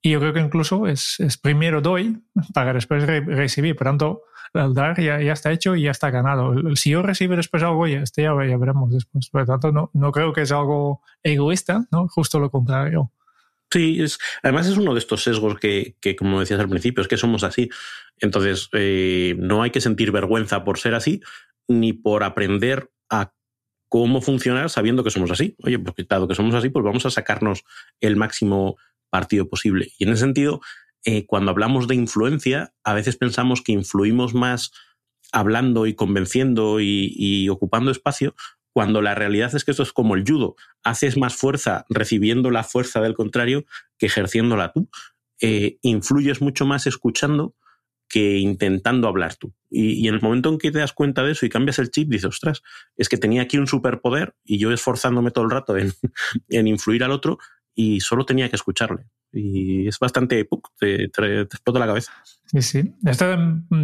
Y 0.02 0.12
yo 0.12 0.20
creo 0.20 0.32
que 0.32 0.40
incluso 0.40 0.86
es, 0.86 1.20
es 1.20 1.36
primero 1.36 1.80
doy 1.80 2.22
para 2.54 2.72
después 2.72 3.06
recibir. 3.06 3.76
Por 3.76 3.86
tanto, 3.86 4.22
el 4.54 4.74
dar 4.74 4.98
ya, 5.00 5.20
ya, 5.20 5.32
está 5.32 5.52
hecho 5.52 5.76
y 5.76 5.82
ya 5.82 5.90
está 5.90 6.10
ganado. 6.10 6.54
Si 6.74 6.90
yo 6.90 7.02
recibo 7.02 7.36
después 7.36 7.62
algo, 7.62 7.86
ya, 7.86 8.00
este 8.00 8.22
ya, 8.22 8.34
ya 8.46 8.56
veremos 8.56 8.90
después. 8.90 9.28
Por 9.30 9.46
tanto, 9.46 9.72
no, 9.72 9.90
no 9.92 10.10
creo 10.10 10.32
que 10.32 10.42
es 10.42 10.52
algo 10.52 11.02
egoísta, 11.22 11.86
¿no? 11.92 12.08
justo 12.08 12.38
lo 12.38 12.50
contrario. 12.50 13.12
Sí, 13.70 14.00
es, 14.00 14.18
además 14.42 14.66
es 14.66 14.76
uno 14.76 14.94
de 14.94 14.98
estos 14.98 15.22
sesgos 15.22 15.58
que, 15.58 15.96
que, 16.00 16.16
como 16.16 16.40
decías 16.40 16.60
al 16.60 16.68
principio, 16.68 17.02
es 17.02 17.08
que 17.08 17.16
somos 17.16 17.44
así. 17.44 17.68
Entonces, 18.18 18.68
eh, 18.72 19.36
no 19.38 19.62
hay 19.62 19.70
que 19.70 19.80
sentir 19.80 20.10
vergüenza 20.10 20.64
por 20.64 20.78
ser 20.78 20.94
así, 20.94 21.20
ni 21.68 21.92
por 21.92 22.24
aprender 22.24 22.90
a 23.10 23.32
cómo 23.88 24.20
funcionar 24.20 24.70
sabiendo 24.70 25.04
que 25.04 25.10
somos 25.10 25.30
así. 25.30 25.54
Oye, 25.62 25.78
pues 25.78 25.94
dado 26.08 26.28
que 26.28 26.34
somos 26.34 26.54
así, 26.54 26.70
pues 26.70 26.84
vamos 26.84 27.06
a 27.06 27.10
sacarnos 27.10 27.64
el 28.00 28.16
máximo 28.16 28.76
partido 29.10 29.48
posible. 29.48 29.92
Y 29.98 30.04
en 30.04 30.10
ese 30.10 30.20
sentido, 30.20 30.60
eh, 31.04 31.26
cuando 31.26 31.50
hablamos 31.50 31.88
de 31.88 31.94
influencia, 31.94 32.74
a 32.84 32.94
veces 32.94 33.16
pensamos 33.16 33.62
que 33.62 33.72
influimos 33.72 34.34
más 34.34 34.72
hablando 35.32 35.86
y 35.86 35.94
convenciendo 35.94 36.80
y, 36.80 37.48
ocupando 37.50 37.90
espacio, 37.90 38.34
cuando 38.78 39.02
la 39.02 39.16
realidad 39.16 39.52
es 39.56 39.64
que 39.64 39.72
esto 39.72 39.82
es 39.82 39.92
como 39.92 40.14
el 40.14 40.22
judo. 40.24 40.54
Haces 40.84 41.16
más 41.16 41.34
fuerza 41.34 41.84
recibiendo 41.88 42.52
la 42.52 42.62
fuerza 42.62 43.00
del 43.00 43.14
contrario 43.14 43.64
que 43.98 44.06
ejerciéndola 44.06 44.70
tú. 44.72 44.88
Eh, 45.40 45.78
influyes 45.82 46.40
mucho 46.40 46.64
más 46.64 46.86
escuchando 46.86 47.56
que 48.08 48.38
intentando 48.38 49.08
hablar 49.08 49.34
tú. 49.34 49.52
Y, 49.68 50.06
en 50.06 50.14
el 50.14 50.20
momento 50.20 50.48
en 50.48 50.58
que 50.58 50.70
te 50.70 50.78
das 50.78 50.92
cuenta 50.92 51.24
de 51.24 51.32
eso 51.32 51.44
y 51.44 51.48
cambias 51.48 51.80
el 51.80 51.90
chip, 51.90 52.08
dices, 52.08 52.26
ostras, 52.26 52.62
es 52.96 53.08
que 53.08 53.16
tenía 53.16 53.42
aquí 53.42 53.58
un 53.58 53.66
superpoder 53.66 54.36
y 54.44 54.58
yo 54.58 54.70
esforzándome 54.70 55.32
todo 55.32 55.42
el 55.42 55.50
rato 55.50 55.76
en, 55.76 55.92
influir 56.68 57.02
al 57.02 57.10
otro 57.10 57.38
y 57.78 58.00
solo 58.00 58.26
tenía 58.26 58.48
que 58.48 58.56
escucharle. 58.56 59.04
Y 59.32 59.86
es 59.86 60.00
bastante, 60.00 60.48
te, 60.80 61.04
explota 61.04 61.78
la 61.78 61.86
cabeza. 61.86 62.12
Sí, 62.46 62.60
sí. 62.60 62.94
Esto 63.06 63.38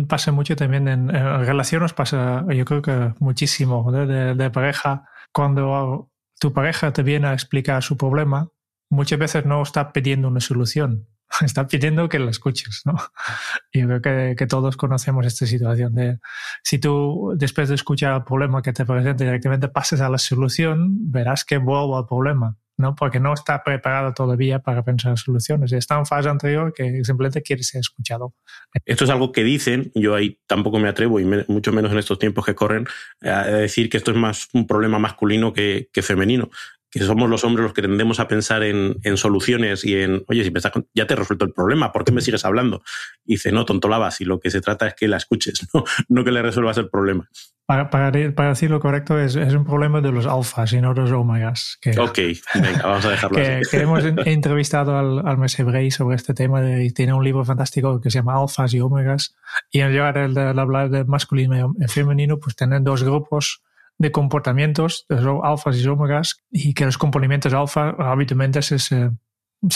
pasa 0.08 0.32
mucho 0.32 0.56
también 0.56 0.88
en, 0.88 1.08
relaciones, 1.10 1.92
pasa 1.92 2.44
yo 2.52 2.64
creo 2.64 2.82
que 2.82 3.14
muchísimo 3.20 3.92
de, 3.92 4.34
de 4.34 4.50
pareja. 4.50 5.08
Cuando 5.32 6.10
tu 6.40 6.52
pareja 6.52 6.92
te 6.92 7.04
viene 7.04 7.28
a 7.28 7.34
explicar 7.34 7.84
su 7.84 7.96
problema, 7.96 8.48
muchas 8.90 9.16
veces 9.16 9.46
no 9.46 9.62
está 9.62 9.92
pidiendo 9.92 10.26
una 10.26 10.40
solución, 10.40 11.06
está 11.42 11.68
pidiendo 11.68 12.08
que 12.08 12.18
lo 12.18 12.30
escuches, 12.30 12.82
¿no? 12.84 12.96
Yo 13.72 14.00
creo 14.00 14.36
que, 14.36 14.46
todos 14.48 14.76
conocemos 14.76 15.24
esta 15.24 15.46
situación 15.46 15.94
de 15.94 16.18
si 16.64 16.80
tú 16.80 17.32
después 17.36 17.68
de 17.68 17.76
escuchar 17.76 18.16
el 18.16 18.24
problema 18.24 18.60
que 18.60 18.72
te 18.72 18.84
presenta 18.84 19.22
directamente 19.22 19.68
pases 19.68 20.00
a 20.00 20.08
la 20.08 20.18
solución, 20.18 21.12
verás 21.12 21.44
que 21.44 21.58
vuelvo 21.58 21.96
al 21.96 22.06
problema, 22.06 22.56
¿no? 22.76 22.94
Porque 22.94 23.20
no 23.20 23.32
está 23.32 23.62
preparado 23.62 24.12
todavía 24.14 24.58
para 24.58 24.82
pensar 24.82 25.18
soluciones. 25.18 25.72
Está 25.72 25.98
en 25.98 26.06
fase 26.06 26.28
anterior 26.28 26.72
que 26.74 27.04
simplemente 27.04 27.42
quiere 27.42 27.62
ser 27.62 27.80
escuchado. 27.80 28.34
Esto 28.84 29.04
es 29.04 29.10
algo 29.10 29.32
que 29.32 29.44
dicen, 29.44 29.92
yo 29.94 30.14
ahí 30.14 30.40
tampoco 30.46 30.78
me 30.78 30.88
atrevo, 30.88 31.20
y 31.20 31.24
mucho 31.24 31.72
menos 31.72 31.92
en 31.92 31.98
estos 31.98 32.18
tiempos 32.18 32.44
que 32.44 32.54
corren, 32.54 32.86
a 33.22 33.44
decir 33.46 33.88
que 33.88 33.96
esto 33.96 34.10
es 34.10 34.16
más 34.16 34.48
un 34.52 34.66
problema 34.66 34.98
masculino 34.98 35.52
que, 35.52 35.88
que 35.92 36.02
femenino 36.02 36.50
que 37.00 37.04
somos 37.04 37.28
los 37.28 37.42
hombres 37.44 37.64
los 37.64 37.72
que 37.72 37.82
tendemos 37.82 38.20
a 38.20 38.28
pensar 38.28 38.62
en, 38.62 39.16
soluciones 39.16 39.84
y 39.84 39.96
en, 39.96 40.24
oye, 40.28 40.44
si 40.44 40.50
pensás, 40.50 40.72
ya 40.94 41.06
te 41.06 41.14
he 41.14 41.16
resuelto 41.16 41.44
el 41.44 41.52
problema, 41.52 41.92
¿por 41.92 42.04
qué 42.04 42.12
me 42.12 42.20
sigues 42.20 42.44
hablando? 42.44 42.82
Y 43.24 43.34
dice, 43.34 43.52
no, 43.52 43.64
tonto 43.64 43.88
lavas, 43.88 44.20
y 44.20 44.24
lo 44.24 44.38
que 44.38 44.50
se 44.50 44.60
trata 44.60 44.86
es 44.86 44.94
que 44.94 45.08
la 45.08 45.16
escuches, 45.16 45.66
no, 45.74 45.84
no 46.08 46.24
que 46.24 46.30
le 46.30 46.42
resuelvas 46.42 46.78
el 46.78 46.88
problema. 46.88 47.28
Para, 47.66 47.88
para, 47.88 48.10
decir 48.10 48.70
lo 48.70 48.78
correcto, 48.78 49.18
es, 49.18 49.36
es, 49.36 49.54
un 49.54 49.64
problema 49.64 50.02
de 50.02 50.12
los 50.12 50.26
alfas 50.26 50.72
y 50.74 50.82
no 50.82 50.92
de 50.92 51.00
los 51.00 51.12
omegas. 51.12 51.78
Que, 51.80 51.98
ok, 51.98 52.18
venga, 52.56 52.82
vamos 52.82 53.06
a 53.06 53.10
dejarlo 53.10 53.36
que, 53.42 53.46
así. 53.46 53.70
Que 53.70 53.82
hemos 53.82 54.04
entrevistado 54.04 54.98
al, 54.98 55.26
al 55.26 55.36
Bray 55.36 55.90
sobre 55.90 56.16
este 56.16 56.34
tema 56.34 56.60
y 56.82 56.90
tiene 56.90 57.14
un 57.14 57.24
libro 57.24 57.42
fantástico 57.42 58.02
que 58.02 58.10
se 58.10 58.18
llama 58.18 58.38
Alfas 58.38 58.74
y 58.74 58.80
Omegas. 58.80 59.34
Y 59.70 59.80
en 59.80 59.96
lugar 59.96 60.28
de, 60.28 60.42
de 60.42 60.60
hablar 60.60 60.90
de 60.90 61.04
masculino 61.04 61.74
y 61.80 61.88
femenino, 61.88 62.38
pues 62.38 62.54
tienen 62.54 62.84
dos 62.84 63.02
grupos 63.02 63.62
de 63.98 64.10
comportamientos, 64.10 65.06
de 65.08 65.40
alfas 65.42 65.76
y 65.78 65.86
omegas, 65.86 66.42
y 66.50 66.74
que 66.74 66.84
los 66.84 66.98
comportamientos 66.98 67.52
alfa 67.54 67.90
habitualmente 67.98 68.62
se, 68.62 68.78
se, 68.78 69.10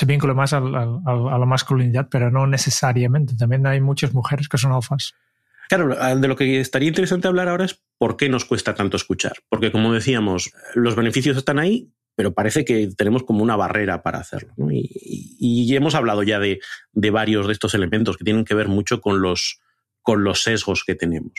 vinculan 0.06 0.36
más 0.36 0.52
a 0.52 0.60
la 0.60 1.46
masculinidad, 1.46 2.08
pero 2.10 2.30
no 2.30 2.46
necesariamente. 2.46 3.36
También 3.36 3.66
hay 3.66 3.80
muchas 3.80 4.12
mujeres 4.12 4.48
que 4.48 4.58
son 4.58 4.72
alfas. 4.72 5.14
Claro, 5.68 5.94
de 6.16 6.28
lo 6.28 6.36
que 6.36 6.60
estaría 6.60 6.88
interesante 6.88 7.28
hablar 7.28 7.48
ahora 7.48 7.66
es 7.66 7.82
por 7.98 8.16
qué 8.16 8.28
nos 8.28 8.46
cuesta 8.46 8.74
tanto 8.74 8.96
escuchar. 8.96 9.34
Porque, 9.50 9.70
como 9.70 9.92
decíamos, 9.92 10.52
los 10.74 10.96
beneficios 10.96 11.36
están 11.36 11.58
ahí, 11.58 11.92
pero 12.16 12.32
parece 12.32 12.64
que 12.64 12.88
tenemos 12.96 13.22
como 13.22 13.42
una 13.42 13.54
barrera 13.54 14.02
para 14.02 14.18
hacerlo. 14.18 14.54
Y, 14.70 15.74
hemos 15.76 15.94
hablado 15.94 16.22
ya 16.22 16.38
de, 16.38 16.60
de, 16.92 17.10
varios 17.10 17.46
de 17.46 17.52
estos 17.52 17.74
elementos 17.74 18.16
que 18.16 18.24
tienen 18.24 18.44
que 18.46 18.54
ver 18.54 18.68
mucho 18.68 19.00
con 19.00 19.20
los, 19.20 19.60
con 20.02 20.24
los 20.24 20.42
sesgos 20.42 20.84
que 20.84 20.94
tenemos. 20.94 21.32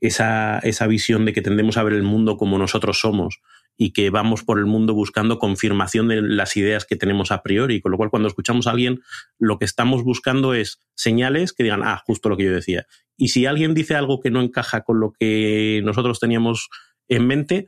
Esa, 0.00 0.58
esa 0.60 0.86
visión 0.86 1.24
de 1.24 1.32
que 1.32 1.42
tendemos 1.42 1.76
a 1.76 1.82
ver 1.82 1.92
el 1.92 2.02
mundo 2.02 2.36
como 2.36 2.58
nosotros 2.58 3.00
somos 3.00 3.40
y 3.76 3.92
que 3.92 4.10
vamos 4.10 4.42
por 4.42 4.58
el 4.58 4.66
mundo 4.66 4.92
buscando 4.92 5.38
confirmación 5.38 6.08
de 6.08 6.20
las 6.20 6.56
ideas 6.56 6.84
que 6.84 6.96
tenemos 6.96 7.30
a 7.30 7.42
priori, 7.42 7.80
con 7.80 7.92
lo 7.92 7.96
cual 7.96 8.10
cuando 8.10 8.28
escuchamos 8.28 8.66
a 8.66 8.72
alguien 8.72 9.00
lo 9.38 9.58
que 9.58 9.64
estamos 9.64 10.02
buscando 10.02 10.52
es 10.52 10.80
señales 10.96 11.52
que 11.52 11.62
digan, 11.62 11.82
ah, 11.84 12.02
justo 12.04 12.28
lo 12.28 12.36
que 12.36 12.44
yo 12.44 12.52
decía. 12.52 12.86
Y 13.16 13.28
si 13.28 13.46
alguien 13.46 13.74
dice 13.74 13.94
algo 13.94 14.18
que 14.20 14.30
no 14.30 14.42
encaja 14.42 14.82
con 14.82 14.98
lo 14.98 15.12
que 15.12 15.80
nosotros 15.84 16.18
teníamos 16.18 16.68
en 17.06 17.26
mente, 17.26 17.66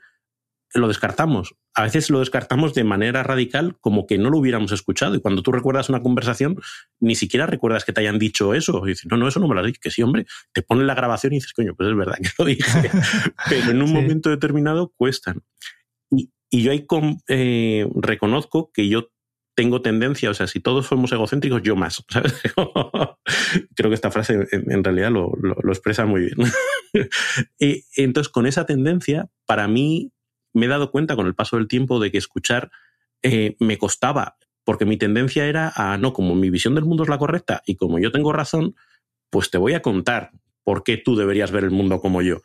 lo 0.75 0.89
descartamos. 0.89 1.55
A 1.75 1.85
veces 1.85 2.11
lo 2.11 2.19
descartamos 2.19 2.75
de 2.75 2.83
manera 2.83 3.23
radical 3.23 3.77
como 3.81 4.07
que 4.07 4.19
no 4.19 4.31
lo 4.31 4.39
hubiéramos 4.39 4.73
escuchado. 4.73 5.15
Y 5.15 5.21
cuando 5.21 5.43
tú 5.43 5.53
recuerdas 5.53 5.89
una 5.89 6.03
conversación, 6.03 6.57
ni 6.99 7.15
siquiera 7.15 7.47
recuerdas 7.47 7.85
que 7.85 7.93
te 7.93 8.00
hayan 8.00 8.19
dicho 8.19 8.55
eso. 8.55 8.83
Y 8.85 8.91
dices, 8.91 9.07
no, 9.11 9.17
no, 9.17 9.29
eso 9.29 9.39
no 9.41 9.49
me 9.49 9.55
lo 9.55 9.61
has 9.61 9.67
dicho. 9.67 9.81
Que 9.83 9.91
sí, 9.91 10.03
hombre, 10.03 10.27
te 10.53 10.62
ponen 10.62 10.87
la 10.87 10.95
grabación 10.95 11.33
y 11.33 11.37
dices, 11.37 11.53
coño, 11.53 11.75
pues 11.77 11.89
es 11.89 11.97
verdad 11.97 12.17
que 12.21 12.31
lo 12.39 12.45
dije. 12.45 12.91
Pero 13.49 13.71
en 13.71 13.83
un 13.83 13.93
momento 13.93 14.31
determinado 14.31 14.93
cuestan. 14.97 15.43
Y, 16.11 16.31
yo 16.50 16.73
ahí 16.73 16.85
eh, 17.29 17.89
reconozco 17.95 18.73
que 18.73 18.89
yo 18.89 19.11
tengo 19.55 19.83
tendencia, 19.83 20.31
o 20.31 20.35
sea, 20.35 20.47
si 20.47 20.59
todos 20.59 20.87
somos 20.87 21.12
egocéntricos, 21.12 21.62
yo 21.62 21.77
más. 21.77 22.03
Creo 23.77 23.91
que 23.91 23.95
esta 23.95 24.11
frase 24.11 24.49
en, 24.50 24.83
realidad 24.83 25.11
lo, 25.11 25.33
lo, 25.41 25.71
expresa 25.71 26.07
muy 26.07 26.23
bien. 26.23 26.37
y 27.59 27.85
entonces, 27.97 28.33
con 28.33 28.47
esa 28.47 28.65
tendencia, 28.65 29.29
para 29.47 29.69
mí 29.69 30.12
me 30.52 30.66
he 30.66 30.69
dado 30.69 30.90
cuenta 30.90 31.16
con 31.16 31.26
el 31.26 31.35
paso 31.35 31.57
del 31.57 31.69
tiempo 31.69 32.00
de 32.00 32.11
que 32.11 32.19
escuchar 32.19 32.71
eh, 33.23 33.57
me 33.61 33.78
costaba, 33.78 34.37
porque 34.64 34.85
mi 34.85 34.97
tendencia 34.97 35.47
era 35.47 35.73
a, 35.75 35.99
no, 35.99 36.12
como 36.12 36.35
mi 36.35 36.50
visión 36.50 36.75
del 36.75 36.85
mundo 36.85 37.02
es 37.02 37.09
la 37.09 37.19
correcta 37.19 37.62
y 37.66 37.76
como 37.76 37.99
yo 37.99 38.12
tengo 38.12 38.33
razón, 38.33 38.75
pues 39.30 39.50
te 39.50 39.59
voy 39.59 39.75
a 39.75 39.83
contar 39.83 40.33
por 40.64 40.83
qué 40.83 40.97
tú 40.97 41.16
deberías 41.16 41.50
ver 41.50 41.64
el 41.64 41.71
mundo 41.71 42.00
como 42.00 42.23
yo. 42.23 42.42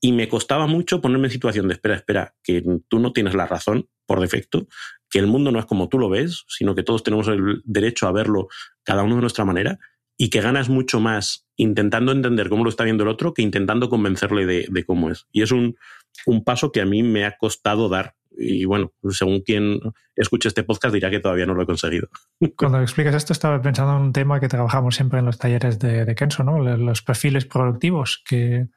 Y 0.00 0.12
me 0.12 0.28
costaba 0.28 0.66
mucho 0.66 1.00
ponerme 1.00 1.28
en 1.28 1.32
situación 1.32 1.68
de, 1.68 1.74
espera, 1.74 1.96
espera, 1.96 2.34
que 2.42 2.62
tú 2.88 2.98
no 2.98 3.12
tienes 3.12 3.34
la 3.34 3.46
razón 3.46 3.88
por 4.04 4.20
defecto, 4.20 4.68
que 5.10 5.18
el 5.18 5.26
mundo 5.26 5.50
no 5.50 5.58
es 5.58 5.66
como 5.66 5.88
tú 5.88 5.98
lo 5.98 6.08
ves, 6.08 6.44
sino 6.48 6.74
que 6.74 6.82
todos 6.82 7.02
tenemos 7.02 7.28
el 7.28 7.62
derecho 7.64 8.06
a 8.06 8.12
verlo 8.12 8.48
cada 8.82 9.02
uno 9.02 9.16
de 9.16 9.20
nuestra 9.22 9.44
manera 9.44 9.78
y 10.16 10.30
que 10.30 10.40
ganas 10.40 10.68
mucho 10.68 11.00
más 11.00 11.46
intentando 11.56 12.12
entender 12.12 12.48
cómo 12.48 12.64
lo 12.64 12.70
está 12.70 12.84
viendo 12.84 13.04
el 13.04 13.10
otro 13.10 13.34
que 13.34 13.42
intentando 13.42 13.88
convencerle 13.88 14.46
de 14.46 14.84
cómo 14.84 15.10
es. 15.10 15.26
Y 15.32 15.42
es 15.42 15.52
un, 15.52 15.76
un 16.24 16.44
paso 16.44 16.72
que 16.72 16.80
a 16.80 16.86
mí 16.86 17.02
me 17.02 17.24
ha 17.24 17.36
costado 17.36 17.88
dar. 17.88 18.14
Y 18.38 18.66
bueno, 18.66 18.92
según 19.10 19.40
quien 19.40 19.80
escuche 20.14 20.48
este 20.48 20.62
podcast 20.62 20.92
dirá 20.94 21.10
que 21.10 21.20
todavía 21.20 21.46
no 21.46 21.54
lo 21.54 21.62
he 21.62 21.66
conseguido. 21.66 22.08
Cuando 22.56 22.80
explicas 22.80 23.14
esto, 23.14 23.32
estaba 23.32 23.60
pensando 23.60 23.96
en 23.96 24.02
un 24.02 24.12
tema 24.12 24.40
que 24.40 24.48
trabajamos 24.48 24.94
siempre 24.94 25.20
en 25.20 25.26
los 25.26 25.38
talleres 25.38 25.78
de, 25.78 26.04
de 26.04 26.14
Kenzo, 26.14 26.44
¿no? 26.44 26.58
Los 26.58 27.02
perfiles 27.02 27.46
productivos, 27.46 28.22
que, 28.26 28.68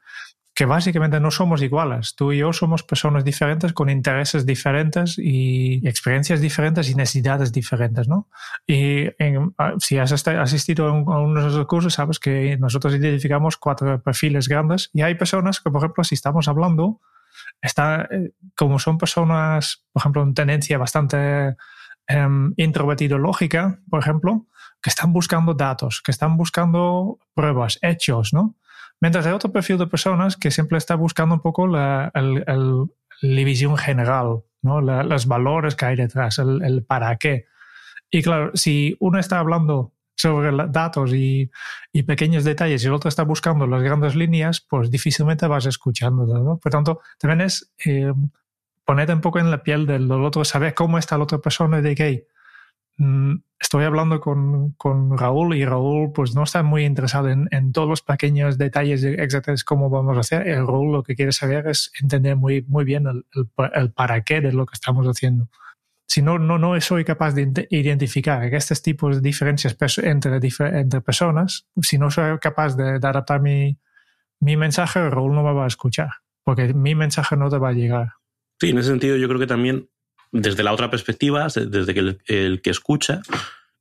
que 0.60 0.66
básicamente 0.66 1.20
no 1.20 1.30
somos 1.30 1.62
iguales. 1.62 2.14
Tú 2.14 2.32
y 2.32 2.38
yo 2.40 2.52
somos 2.52 2.82
personas 2.82 3.24
diferentes 3.24 3.72
con 3.72 3.88
intereses 3.88 4.44
diferentes 4.44 5.16
y 5.16 5.80
experiencias 5.88 6.42
diferentes 6.42 6.90
y 6.90 6.94
necesidades 6.94 7.50
diferentes, 7.50 8.08
¿no? 8.08 8.28
Y 8.66 9.06
si 9.78 9.96
has 9.96 10.12
asistido 10.12 10.86
a, 10.86 10.92
uno 10.92 11.42
de 11.42 11.48
esos 11.48 11.64
cursos, 11.64 11.94
sabes 11.94 12.18
que 12.18 12.58
nosotros 12.58 12.94
identificamos 12.94 13.56
cuatro 13.56 14.02
perfiles 14.02 14.48
grandes 14.48 14.90
y 14.92 15.00
hay 15.00 15.14
personas 15.14 15.60
que, 15.60 15.70
por 15.70 15.80
ejemplo, 15.80 16.04
si 16.04 16.14
estamos 16.14 16.46
hablando, 16.46 17.00
está, 17.62 18.06
eh, 18.10 18.32
como 18.54 18.78
son 18.78 18.98
personas, 18.98 19.86
por 19.94 20.02
ejemplo, 20.02 20.22
en 20.22 20.34
tendencia 20.34 20.76
bastante 20.76 21.56
um, 22.14 22.52
lógica, 23.18 23.80
por 23.88 24.00
ejemplo, 24.00 24.44
que 24.82 24.90
están 24.90 25.14
buscando 25.14 25.54
datos, 25.54 26.02
que 26.04 26.10
están 26.10 26.36
buscando 26.36 27.18
pruebas, 27.32 27.78
hechos, 27.80 28.34
¿no? 28.34 28.56
Mientras 29.00 29.26
hay 29.26 29.32
otro 29.32 29.52
perfil 29.52 29.78
de 29.78 29.86
personas 29.86 30.36
que 30.36 30.50
siempre 30.50 30.78
está 30.78 30.94
buscando 30.94 31.34
un 31.34 31.40
poco 31.40 31.66
la, 31.66 32.12
visión 33.22 33.76
general, 33.76 34.42
¿no? 34.62 34.80
los 34.80 35.26
valores 35.26 35.74
que 35.74 35.86
hay 35.86 35.96
detrás, 35.96 36.38
el, 36.38 36.62
el 36.62 36.84
para 36.84 37.16
qué. 37.16 37.46
Y 38.10 38.22
claro, 38.22 38.50
si 38.54 38.96
uno 39.00 39.18
está 39.18 39.38
hablando 39.38 39.92
sobre 40.20 40.50
datos 40.68 41.12
y, 41.14 41.50
pequeños 42.06 42.44
detalles 42.44 42.84
y 42.84 42.86
el 42.86 42.92
otro 42.92 43.08
está 43.08 43.22
buscando 43.22 43.66
las 43.66 43.82
grandes 43.82 44.14
líneas, 44.14 44.60
pues 44.60 44.90
difícilmente 44.90 45.46
vas 45.46 45.66
escuchando. 45.66 46.26
¿no? 46.26 46.58
Por 46.58 46.72
tanto, 46.72 47.00
también 47.18 47.40
es 47.42 47.72
eh, 47.84 48.12
ponerte 48.84 49.14
un 49.14 49.20
poco 49.20 49.38
en 49.38 49.50
la 49.50 49.62
piel 49.62 49.86
del, 49.86 50.10
otro, 50.10 50.44
saber 50.44 50.74
cómo 50.74 50.98
está 50.98 51.16
la 51.16 51.24
otra 51.24 51.38
persona 51.38 51.78
y 51.78 51.82
de 51.82 51.94
que 51.94 52.26
mm, 52.98 53.34
estoy 53.60 53.84
hablando 53.84 54.20
con, 54.20 54.72
con, 54.72 55.16
Raúl 55.16 55.54
y 55.54 55.64
Raúl 55.64 56.12
pues 56.12 56.34
no 56.34 56.44
está 56.44 56.62
muy 56.62 56.84
interesado 56.84 57.28
en, 57.28 57.46
en 57.52 57.72
todos 57.72 57.88
los 57.88 58.02
pequeños 58.02 58.56
detalles 58.56 59.04
exactos 59.04 59.64
cómo 59.64 59.90
vamos 59.90 60.16
a 60.16 60.20
hacer. 60.20 60.48
El 60.48 60.66
Raúl 60.66 60.92
lo 60.92 61.02
que 61.02 61.14
quiere 61.14 61.32
saber 61.32 61.68
es 61.68 61.92
entender 62.00 62.36
muy, 62.36 62.62
muy 62.62 62.84
bien 62.84 63.06
el, 63.06 63.26
el, 63.34 63.70
el 63.74 63.92
para 63.92 64.22
qué 64.22 64.40
de 64.40 64.52
lo 64.52 64.66
que 64.66 64.74
estamos 64.74 65.06
haciendo. 65.06 65.48
si 66.08 66.22
no, 66.22 66.38
no, 66.38 66.58
no 66.58 66.80
soy 66.80 67.04
capaz 67.04 67.34
de 67.34 67.68
identificar 67.70 68.42
estos 68.52 68.82
tipos 68.82 69.16
de 69.16 69.22
diferencias 69.22 69.76
entre, 69.98 70.40
entre 70.80 71.00
personas, 71.02 71.68
si 71.82 71.98
no 71.98 72.10
soy 72.10 72.38
capaz 72.38 72.76
de, 72.76 72.94
adaptar 72.94 73.42
mi, 73.42 73.78
mi 74.40 74.56
mensaje, 74.56 75.08
Raúl 75.10 75.34
no 75.34 75.42
me 75.42 75.52
va 75.52 75.64
a 75.64 75.68
escuchar, 75.68 76.10
porque 76.44 76.72
mi 76.72 76.94
mensaje 76.94 77.36
no 77.36 77.50
te 77.50 77.58
va 77.58 77.68
a 77.68 77.72
llegar. 77.72 78.08
Sí, 78.58 78.70
en 78.70 78.78
ese 78.78 78.88
sentido 78.88 79.16
yo 79.16 79.28
creo 79.28 79.38
que 79.38 79.46
también 79.46 79.88
desde 80.32 80.62
la 80.62 80.72
otra 80.72 80.90
perspectiva, 80.90 81.48
desde 81.48 81.94
que 81.94 82.18
el, 82.26 82.62
que 82.62 82.70
escucha, 82.70 83.22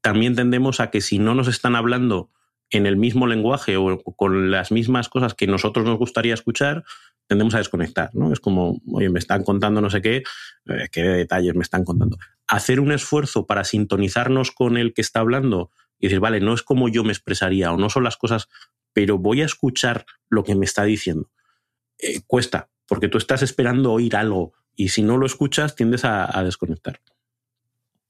también 0.02 0.36
tendemos 0.36 0.80
a 0.80 0.90
que 0.90 1.02
si 1.02 1.20
no 1.20 1.36
nos 1.36 1.48
están 1.48 1.76
hablando 1.76 2.32
en 2.72 2.86
el 2.86 2.98
mismo 2.98 3.28
lenguaje 3.28 3.78
o 3.78 4.02
con 4.16 4.52
las 4.52 4.72
mismas 4.72 5.10
cosas 5.10 5.34
que 5.34 5.48
nosotros 5.48 5.86
nos 5.86 5.98
gustaría 5.98 6.34
escuchar, 6.34 6.84
tendemos 7.30 7.54
a 7.54 7.60
desconectar, 7.60 8.10
¿no? 8.14 8.34
Es 8.34 8.40
como, 8.40 8.82
oye, 8.92 9.10
me 9.10 9.20
están 9.20 9.44
contando 9.44 9.82
no 9.82 9.92
sé 9.92 10.02
qué, 10.02 10.24
eh, 10.66 10.88
qué 10.92 11.04
detalles 11.04 11.54
me 11.54 11.62
están 11.62 11.84
contando. 11.84 12.18
Hacer 12.48 12.80
un 12.80 12.92
esfuerzo 12.92 13.46
para 13.46 13.64
sintonizarnos 13.64 14.52
con 14.52 14.78
el 14.78 14.96
que 14.96 15.02
está 15.02 15.20
hablando 15.20 15.70
y 16.00 16.08
decir, 16.08 16.20
vale, 16.20 16.40
no 16.40 16.56
es 16.56 16.64
como 16.64 16.90
yo 16.90 17.04
me 17.04 17.12
expresaría 17.12 17.72
o 17.72 17.78
no 17.78 17.92
son 17.92 18.04
las 18.04 18.18
cosas, 18.18 18.50
pero 18.94 19.20
voy 19.20 19.44
a 19.44 19.46
escuchar 19.46 20.08
lo 20.28 20.44
que 20.44 20.56
me 20.56 20.66
está 20.66 20.86
diciendo. 20.86 21.30
Eh, 22.00 22.22
cuesta, 22.26 22.70
porque 22.88 23.10
tú 23.10 23.20
estás 23.20 23.44
esperando 23.44 23.94
oír 23.94 24.16
algo 24.16 24.54
y 24.80 24.90
si 24.90 25.04
no 25.04 25.18
lo 25.18 25.26
escuchas 25.26 25.76
tiendes 25.76 26.06
a 26.06 26.44
desconectar. 26.44 27.00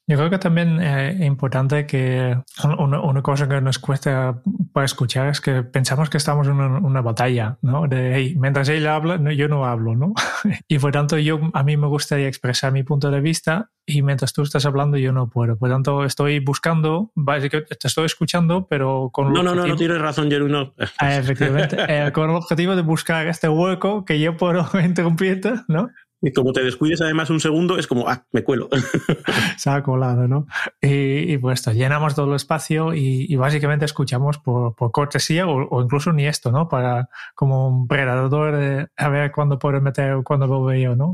Yo 0.10 0.18
creo 0.18 0.32
que 0.32 0.40
también 0.40 0.82
eh, 0.82 1.18
es 1.20 1.22
importante 1.28 1.86
que 1.86 2.36
una, 2.80 3.22
cosa 3.22 3.48
que 3.48 3.62
nos 3.62 3.78
cuesta 3.78 4.42
para 4.74 4.86
escuchar 4.88 5.28
es 5.28 5.40
que 5.40 5.62
pensamos 5.62 6.10
que 6.10 6.18
estamos 6.18 6.48
en 6.48 6.60
una, 6.60 7.02
batalla, 7.02 7.60
¿no? 7.62 7.88
De, 7.88 8.34
mientras 8.36 8.70
ella 8.70 8.96
habla, 8.96 9.22
yo 9.34 9.48
no 9.48 9.66
hablo, 9.66 9.96
¿no? 9.96 10.16
y 10.68 10.80
por 10.80 10.94
tanto, 10.94 11.20
yo, 11.20 11.40
a 11.54 11.62
mí 11.62 11.78
me 11.78 11.86
gustaría 11.86 12.28
expresar 12.28 12.72
mi 12.72 12.82
punto 12.82 13.12
de 13.12 13.22
vista 13.22 13.70
y 13.86 14.02
mientras 14.02 14.34
tú 14.34 14.42
estás 14.42 14.66
hablando, 14.66 14.98
yo 14.98 15.12
no 15.12 15.30
puedo. 15.30 15.60
Por 15.60 15.70
tanto, 15.70 16.04
estoy 16.04 16.40
buscando, 16.40 17.12
te 17.24 17.88
estoy 17.88 18.06
escuchando, 18.06 18.66
pero 18.68 19.12
con... 19.14 19.32
No, 19.32 19.44
no, 19.44 19.54
no, 19.54 19.68
no 19.68 19.76
tienes 19.76 20.02
razón, 20.02 20.32
Jerry, 20.32 20.52
no. 20.52 20.74
Ah, 20.98 21.18
efectivamente, 21.18 21.78
eh, 21.88 22.12
con 22.14 22.32
el 22.32 22.36
objetivo 22.36 22.76
de 22.76 22.82
buscar 22.82 23.28
este 23.28 23.48
hueco 23.48 24.06
que 24.06 24.20
yo 24.20 24.36
puedo 24.38 24.68
interrumpirte, 24.84 25.54
¿no? 25.68 25.92
Y 26.22 26.34
como 26.34 26.52
te 26.52 26.64
descuides 26.64 27.02
además 27.02 27.30
un 27.30 27.40
segundo, 27.40 27.78
es 27.78 27.88
como, 27.88 28.10
ah, 28.10 28.26
me 28.32 28.44
cuelo. 28.44 28.70
Se 29.58 29.70
ha 29.70 29.82
colado, 29.84 30.28
¿no? 30.28 30.48
Y, 30.82 31.38
pues 31.38 31.60
esto, 31.60 31.72
llenamos 31.72 32.16
todo 32.16 32.30
el 32.30 32.36
espacio 32.36 32.94
y, 32.94 33.34
básicamente 33.38 33.86
escuchamos 33.86 34.38
por, 34.38 34.76
cortesía 34.92 35.48
o, 35.48 35.82
incluso 35.82 36.12
ni 36.12 36.28
esto, 36.28 36.52
¿no? 36.52 36.68
Para 36.68 37.10
como 37.36 37.70
un 37.70 37.88
predador 37.88 38.90
a 38.96 39.10
ver 39.10 39.32
cuándo 39.32 39.58
puedo 39.60 39.80
meter, 39.80 40.18
cuándo 40.24 40.48
lo 40.48 40.64
veo, 40.66 40.96
¿no? 40.96 41.14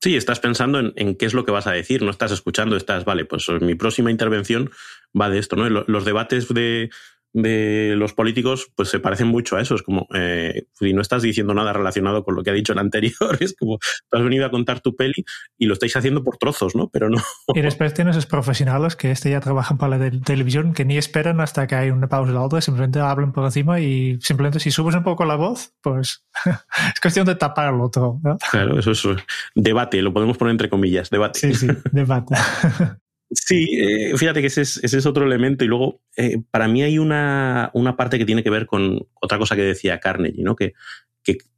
Sí, 0.00 0.16
estás 0.16 0.40
pensando 0.40 0.78
en, 0.78 1.16
qué 1.16 1.26
es 1.26 1.34
lo 1.34 1.44
que 1.44 1.50
vas 1.50 1.66
a 1.66 1.72
decir, 1.72 2.02
no 2.02 2.10
estás 2.10 2.30
escuchando, 2.30 2.76
estás, 2.76 3.04
vale, 3.04 3.24
pues 3.24 3.48
mi 3.60 3.74
próxima 3.74 4.10
intervención 4.10 4.70
va 5.18 5.28
de 5.28 5.38
esto, 5.38 5.56
¿no? 5.56 5.68
Los 5.68 6.04
debates 6.04 6.48
de, 6.48 6.88
de 7.32 7.94
los 7.96 8.14
políticos 8.14 8.70
pues 8.74 8.88
se 8.88 9.00
parecen 9.00 9.28
mucho 9.28 9.56
a 9.56 9.60
eso. 9.60 9.74
Es 9.74 9.82
como, 9.82 10.06
eh, 10.14 10.66
si 10.74 10.92
no 10.92 11.02
estás 11.02 11.22
diciendo 11.22 11.54
nada 11.54 11.72
relacionado 11.72 12.24
con 12.24 12.34
lo 12.34 12.42
que 12.42 12.50
ha 12.50 12.54
dicho 12.54 12.72
el 12.72 12.78
anterior, 12.78 13.14
es 13.40 13.54
como, 13.56 13.78
tú 13.78 14.18
has 14.18 14.22
venido 14.22 14.46
a 14.46 14.50
contar 14.50 14.80
tu 14.80 14.96
peli 14.96 15.24
y 15.56 15.66
lo 15.66 15.74
estáis 15.74 15.96
haciendo 15.96 16.22
por 16.22 16.36
trozos, 16.36 16.74
¿no? 16.74 16.88
Pero 16.88 17.10
no. 17.10 17.22
Y 17.54 17.60
después 17.60 17.94
tienes 17.94 18.16
esos 18.16 18.26
profesionales 18.26 18.96
que 18.96 19.10
este 19.10 19.30
ya 19.30 19.40
trabajan 19.40 19.78
para 19.78 19.98
la 19.98 20.10
televisión 20.20 20.72
que 20.72 20.84
ni 20.84 20.96
esperan 20.96 21.40
hasta 21.40 21.66
que 21.66 21.74
hay 21.74 21.90
una 21.90 22.08
pausa 22.08 22.32
de 22.32 22.38
otra, 22.38 22.60
simplemente 22.60 23.00
hablan 23.00 23.32
por 23.32 23.44
encima 23.44 23.80
y 23.80 24.18
simplemente 24.20 24.60
si 24.60 24.70
subes 24.70 24.94
un 24.94 25.04
poco 25.04 25.24
la 25.24 25.36
voz, 25.36 25.74
pues 25.80 26.24
es 26.44 27.00
cuestión 27.00 27.26
de 27.26 27.34
taparlo 27.34 27.90
todo. 27.90 28.20
Claro, 28.50 28.78
eso 28.78 28.92
es 28.92 29.06
debate, 29.54 30.02
lo 30.02 30.12
podemos 30.12 30.36
poner 30.36 30.52
entre 30.52 30.68
comillas, 30.68 31.10
debate. 31.10 31.40
Sí, 31.40 31.54
sí, 31.54 31.68
debate. 31.92 32.34
Sí, 33.30 33.68
eh, 33.72 34.16
fíjate 34.16 34.40
que 34.40 34.46
ese 34.46 34.62
es, 34.62 35.06
otro 35.06 35.26
elemento. 35.26 35.64
Y 35.64 35.68
luego, 35.68 36.00
eh, 36.16 36.42
para 36.50 36.66
mí 36.66 36.82
hay 36.82 36.98
una, 36.98 37.70
parte 37.96 38.18
que 38.18 38.24
tiene 38.24 38.42
que 38.42 38.50
ver 38.50 38.66
con 38.66 39.06
otra 39.20 39.38
cosa 39.38 39.54
que 39.54 39.62
decía 39.62 40.00
Carnegie, 40.00 40.42
¿no? 40.42 40.56
que, 40.56 40.74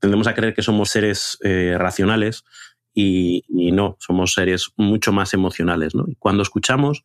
tendemos 0.01 0.27
a 0.27 0.35
creer 0.35 0.53
que 0.53 0.63
somos 0.63 0.91
seres 0.91 1.39
eh, 1.45 1.77
racionales 1.79 2.45
y, 2.93 3.45
no, 3.49 3.97
somos 4.01 4.33
seres 4.33 4.73
mucho 4.77 5.13
más 5.13 5.33
emocionales. 5.33 5.95
¿no? 5.95 6.07
Y 6.09 6.17
cuando 6.17 6.43
escuchamos, 6.43 7.05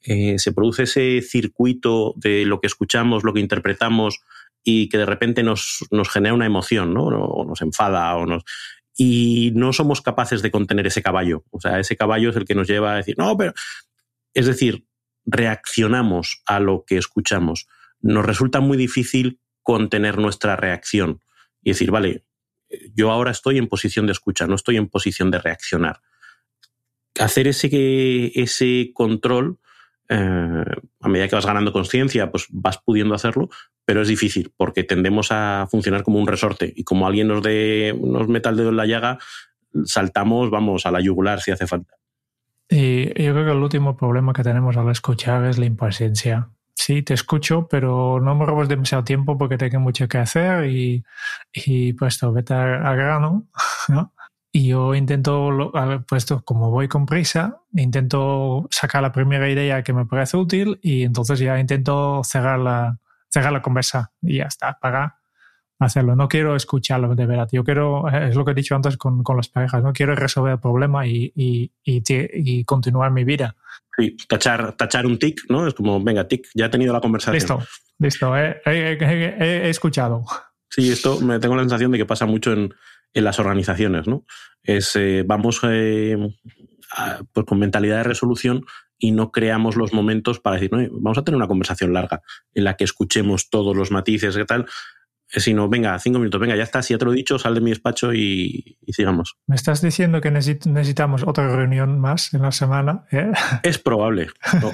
se 0.00 0.52
produce 0.52 0.84
ese 0.84 1.20
circuito 1.20 2.14
de 2.16 2.46
lo 2.46 2.60
que 2.60 2.68
escuchamos, 2.68 3.24
lo 3.24 3.34
que 3.34 3.40
interpretamos 3.40 4.20
y 4.62 4.88
que 4.88 4.98
de 4.98 5.06
repente 5.06 5.42
nos, 5.42 5.84
nos 5.90 6.08
genera 6.08 6.32
una 6.32 6.46
emoción, 6.46 6.94
¿no? 6.94 7.04
o 7.04 7.44
nos 7.44 7.60
enfada 7.60 8.14
o 8.14 8.24
nos 8.24 8.44
y 8.96 9.52
no 9.54 9.72
somos 9.72 10.00
capaces 10.00 10.42
de 10.42 10.50
contener 10.50 10.86
ese 10.86 11.02
caballo. 11.02 11.44
O 11.50 11.60
sea, 11.60 11.78
ese 11.78 11.96
caballo 11.96 12.30
es 12.30 12.36
el 12.36 12.46
que 12.46 12.54
nos 12.54 12.66
lleva 12.66 12.94
a 12.94 12.96
decir, 12.96 13.16
no, 13.18 13.36
pero 13.36 13.52
es 14.36 14.44
decir, 14.44 14.86
reaccionamos 15.24 16.42
a 16.44 16.60
lo 16.60 16.84
que 16.86 16.98
escuchamos. 16.98 17.66
Nos 18.02 18.26
resulta 18.26 18.60
muy 18.60 18.76
difícil 18.76 19.40
contener 19.62 20.18
nuestra 20.18 20.56
reacción 20.56 21.22
y 21.62 21.70
decir, 21.70 21.90
vale, 21.90 22.26
yo 22.94 23.10
ahora 23.10 23.30
estoy 23.30 23.56
en 23.56 23.66
posición 23.66 24.04
de 24.04 24.12
escuchar, 24.12 24.50
no 24.50 24.54
estoy 24.54 24.76
en 24.76 24.88
posición 24.88 25.30
de 25.30 25.38
reaccionar. 25.38 26.02
Hacer 27.18 27.48
ese, 27.48 28.30
ese 28.38 28.90
control, 28.92 29.58
eh, 30.10 30.64
a 31.00 31.08
medida 31.08 31.28
que 31.28 31.36
vas 31.36 31.46
ganando 31.46 31.72
conciencia, 31.72 32.30
pues 32.30 32.46
vas 32.50 32.76
pudiendo 32.76 33.14
hacerlo, 33.14 33.48
pero 33.86 34.02
es 34.02 34.08
difícil 34.08 34.52
porque 34.54 34.84
tendemos 34.84 35.28
a 35.30 35.66
funcionar 35.70 36.02
como 36.02 36.18
un 36.18 36.26
resorte 36.26 36.70
y 36.76 36.84
como 36.84 37.06
alguien 37.06 37.28
nos, 37.28 37.42
de, 37.42 37.98
nos 38.04 38.28
meta 38.28 38.50
el 38.50 38.56
dedo 38.58 38.68
en 38.68 38.76
la 38.76 38.86
llaga, 38.86 39.18
saltamos, 39.86 40.50
vamos, 40.50 40.84
a 40.84 40.90
la 40.90 41.00
yugular 41.00 41.40
si 41.40 41.52
hace 41.52 41.66
falta. 41.66 41.95
Y 42.68 43.06
yo 43.22 43.32
creo 43.32 43.44
que 43.44 43.52
el 43.52 43.62
último 43.62 43.96
problema 43.96 44.32
que 44.32 44.42
tenemos 44.42 44.76
al 44.76 44.90
escuchar 44.90 45.44
es 45.44 45.58
la 45.58 45.66
impaciencia. 45.66 46.48
Sí, 46.74 47.02
te 47.02 47.14
escucho, 47.14 47.68
pero 47.68 48.20
no 48.20 48.34
me 48.34 48.44
robes 48.44 48.68
demasiado 48.68 49.04
tiempo 49.04 49.38
porque 49.38 49.56
tengo 49.56 49.80
mucho 49.80 50.08
que 50.08 50.18
hacer 50.18 50.66
y, 50.66 51.04
y 51.52 51.94
pues 51.94 52.20
vete 52.32 52.54
a, 52.54 52.94
grano, 52.94 53.46
¿no? 53.88 54.12
Y 54.52 54.68
yo 54.68 54.94
intento, 54.94 55.72
pues 56.08 56.26
como 56.44 56.70
voy 56.70 56.88
con 56.88 57.06
prisa, 57.06 57.60
intento 57.74 58.66
sacar 58.70 59.02
la 59.02 59.12
primera 59.12 59.50
idea 59.50 59.82
que 59.82 59.92
me 59.92 60.06
parece 60.06 60.36
útil 60.36 60.78
y 60.82 61.02
entonces 61.02 61.38
ya 61.38 61.58
intento 61.58 62.22
cerrar 62.24 62.58
la, 62.58 62.98
cerrar 63.28 63.52
la 63.52 63.62
conversa 63.62 64.12
y 64.22 64.38
ya 64.38 64.44
está, 64.44 64.78
pagar 64.78 65.14
hacerlo. 65.78 66.16
No 66.16 66.28
quiero 66.28 66.56
escucharlo 66.56 67.14
de 67.14 67.26
verdad. 67.26 67.48
Yo 67.52 67.64
quiero, 67.64 68.08
es 68.08 68.34
lo 68.34 68.44
que 68.44 68.52
he 68.52 68.54
dicho 68.54 68.74
antes 68.74 68.96
con, 68.96 69.22
con 69.22 69.36
las 69.36 69.48
parejas, 69.48 69.82
no 69.82 69.92
quiero 69.92 70.14
resolver 70.14 70.54
el 70.54 70.60
problema 70.60 71.06
y, 71.06 71.32
y, 71.34 71.70
y, 71.84 72.64
continuar 72.64 73.10
mi 73.10 73.24
vida. 73.24 73.56
Sí, 73.96 74.16
tachar, 74.28 74.72
tachar 74.76 75.06
un 75.06 75.18
tic, 75.18 75.42
¿no? 75.48 75.66
Es 75.66 75.74
como, 75.74 76.02
venga, 76.02 76.26
tic, 76.26 76.48
ya 76.54 76.66
he 76.66 76.68
tenido 76.68 76.92
la 76.92 77.00
conversación. 77.00 77.34
Listo, 77.34 77.62
listo, 77.98 78.36
he, 78.36 78.60
he, 78.64 79.68
escuchado. 79.68 80.24
Sí, 80.70 80.90
esto 80.90 81.20
me 81.20 81.38
tengo 81.38 81.56
la 81.56 81.62
sensación 81.62 81.92
de 81.92 81.98
que 81.98 82.06
pasa 82.06 82.26
mucho 82.26 82.52
en, 82.52 82.74
en 83.14 83.24
las 83.24 83.38
organizaciones, 83.38 84.06
¿no? 84.06 84.24
Es, 84.62 84.96
eh, 84.96 85.24
vamos 85.26 85.60
eh, 85.62 86.16
pues 87.32 87.46
con 87.46 87.58
mentalidad 87.58 87.98
de 87.98 88.02
resolución 88.04 88.64
y 88.98 89.12
no 89.12 89.30
creamos 89.30 89.76
los 89.76 89.92
momentos 89.92 90.40
para 90.40 90.56
decir, 90.56 90.72
no, 90.72 90.78
vamos 91.00 91.18
a 91.18 91.24
tener 91.24 91.36
una 91.36 91.48
conversación 91.48 91.92
larga 91.92 92.22
en 92.54 92.64
la 92.64 92.76
que 92.76 92.84
escuchemos 92.84 93.50
todos 93.50 93.76
los 93.76 93.90
matices, 93.90 94.36
¿qué 94.36 94.44
tal? 94.44 94.66
Sino, 95.28 95.68
venga, 95.68 95.98
cinco 95.98 96.18
minutos, 96.18 96.40
venga, 96.40 96.56
ya 96.56 96.62
está, 96.62 96.82
si 96.82 96.94
ya 96.94 96.98
te 96.98 97.04
lo 97.04 97.12
he 97.12 97.16
dicho, 97.16 97.38
sal 97.38 97.54
de 97.54 97.60
mi 97.60 97.70
despacho 97.70 98.14
y, 98.14 98.78
sigamos. 98.88 99.36
¿Me 99.46 99.56
estás 99.56 99.82
diciendo 99.82 100.20
que 100.20 100.30
necesitamos 100.30 101.24
otra 101.26 101.54
reunión 101.54 101.98
más 102.00 102.32
en 102.32 102.42
la 102.42 102.52
semana? 102.52 103.04
¿eh? 103.10 103.32
Es 103.62 103.78
probable, 103.78 104.28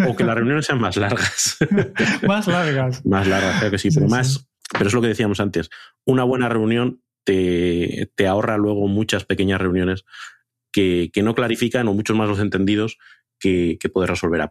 o, 0.06 0.16
que 0.16 0.24
las 0.24 0.36
reuniones 0.36 0.66
sean 0.66 0.80
más 0.80 0.96
largas. 0.96 1.56
más 2.26 2.46
largas. 2.46 3.04
más 3.06 3.26
largas, 3.26 3.58
creo 3.58 3.70
que 3.70 3.78
sí, 3.78 3.88
pero 3.94 4.08
más, 4.08 4.48
pero 4.72 4.86
es 4.88 4.94
lo 4.94 5.00
que 5.00 5.08
decíamos 5.08 5.40
antes, 5.40 5.70
una 6.04 6.24
buena 6.24 6.48
reunión 6.48 7.00
te, 7.24 8.10
te 8.14 8.26
ahorra 8.26 8.56
luego 8.56 8.88
muchas 8.88 9.24
pequeñas 9.24 9.60
reuniones 9.60 10.04
que, 10.72 11.10
que, 11.12 11.22
no 11.22 11.34
clarifican 11.34 11.86
o 11.88 11.94
muchos 11.94 12.16
más 12.16 12.28
los 12.28 12.40
entendidos 12.40 12.98
que, 13.38 13.78
que 13.80 13.88
puedes 13.88 14.10
resolver 14.10 14.40
a. 14.40 14.50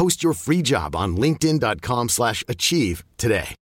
Post 0.00 0.22
your 0.22 0.32
free 0.32 0.62
job 0.62 0.96
on 0.96 1.18
linkedin.com 1.18 2.08
slash 2.08 2.42
achieve 2.48 3.04
today. 3.18 3.54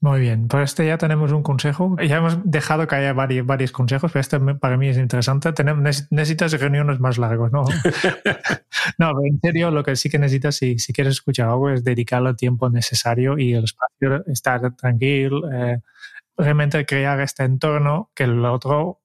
Muy 0.00 0.18
bien, 0.18 0.48
por 0.48 0.62
este 0.62 0.84
ya 0.84 0.98
tenemos 0.98 1.30
un 1.30 1.44
consejo. 1.44 1.94
Ya 2.00 2.16
hemos 2.16 2.38
dejado 2.42 2.88
que 2.88 2.96
haya 2.96 3.12
varios, 3.12 3.46
varios 3.46 3.70
consejos, 3.70 4.10
pero 4.10 4.20
este 4.20 4.40
para 4.56 4.76
mí 4.76 4.88
es 4.88 4.98
interesante. 4.98 5.52
Tenemos, 5.52 6.08
necesitas 6.10 6.50
reuniones 6.60 6.98
más 6.98 7.18
largos, 7.18 7.52
¿no? 7.52 7.62
no, 8.98 9.12
en 9.24 9.38
serio, 9.40 9.70
lo 9.70 9.84
que 9.84 9.94
sí 9.94 10.10
que 10.10 10.18
necesitas, 10.18 10.56
si, 10.56 10.80
si 10.80 10.92
quieres 10.92 11.12
escuchar 11.12 11.48
algo, 11.48 11.70
es 11.70 11.84
dedicarle 11.84 12.30
el 12.30 12.36
tiempo 12.36 12.68
necesario 12.68 13.38
y 13.38 13.52
el 13.52 13.62
espacio, 13.62 14.26
estar 14.26 14.74
tranquilo, 14.74 15.48
eh, 15.52 15.82
realmente 16.36 16.84
crear 16.86 17.20
este 17.20 17.44
entorno 17.44 18.10
que 18.14 18.24
el 18.24 18.44
otro 18.44 19.00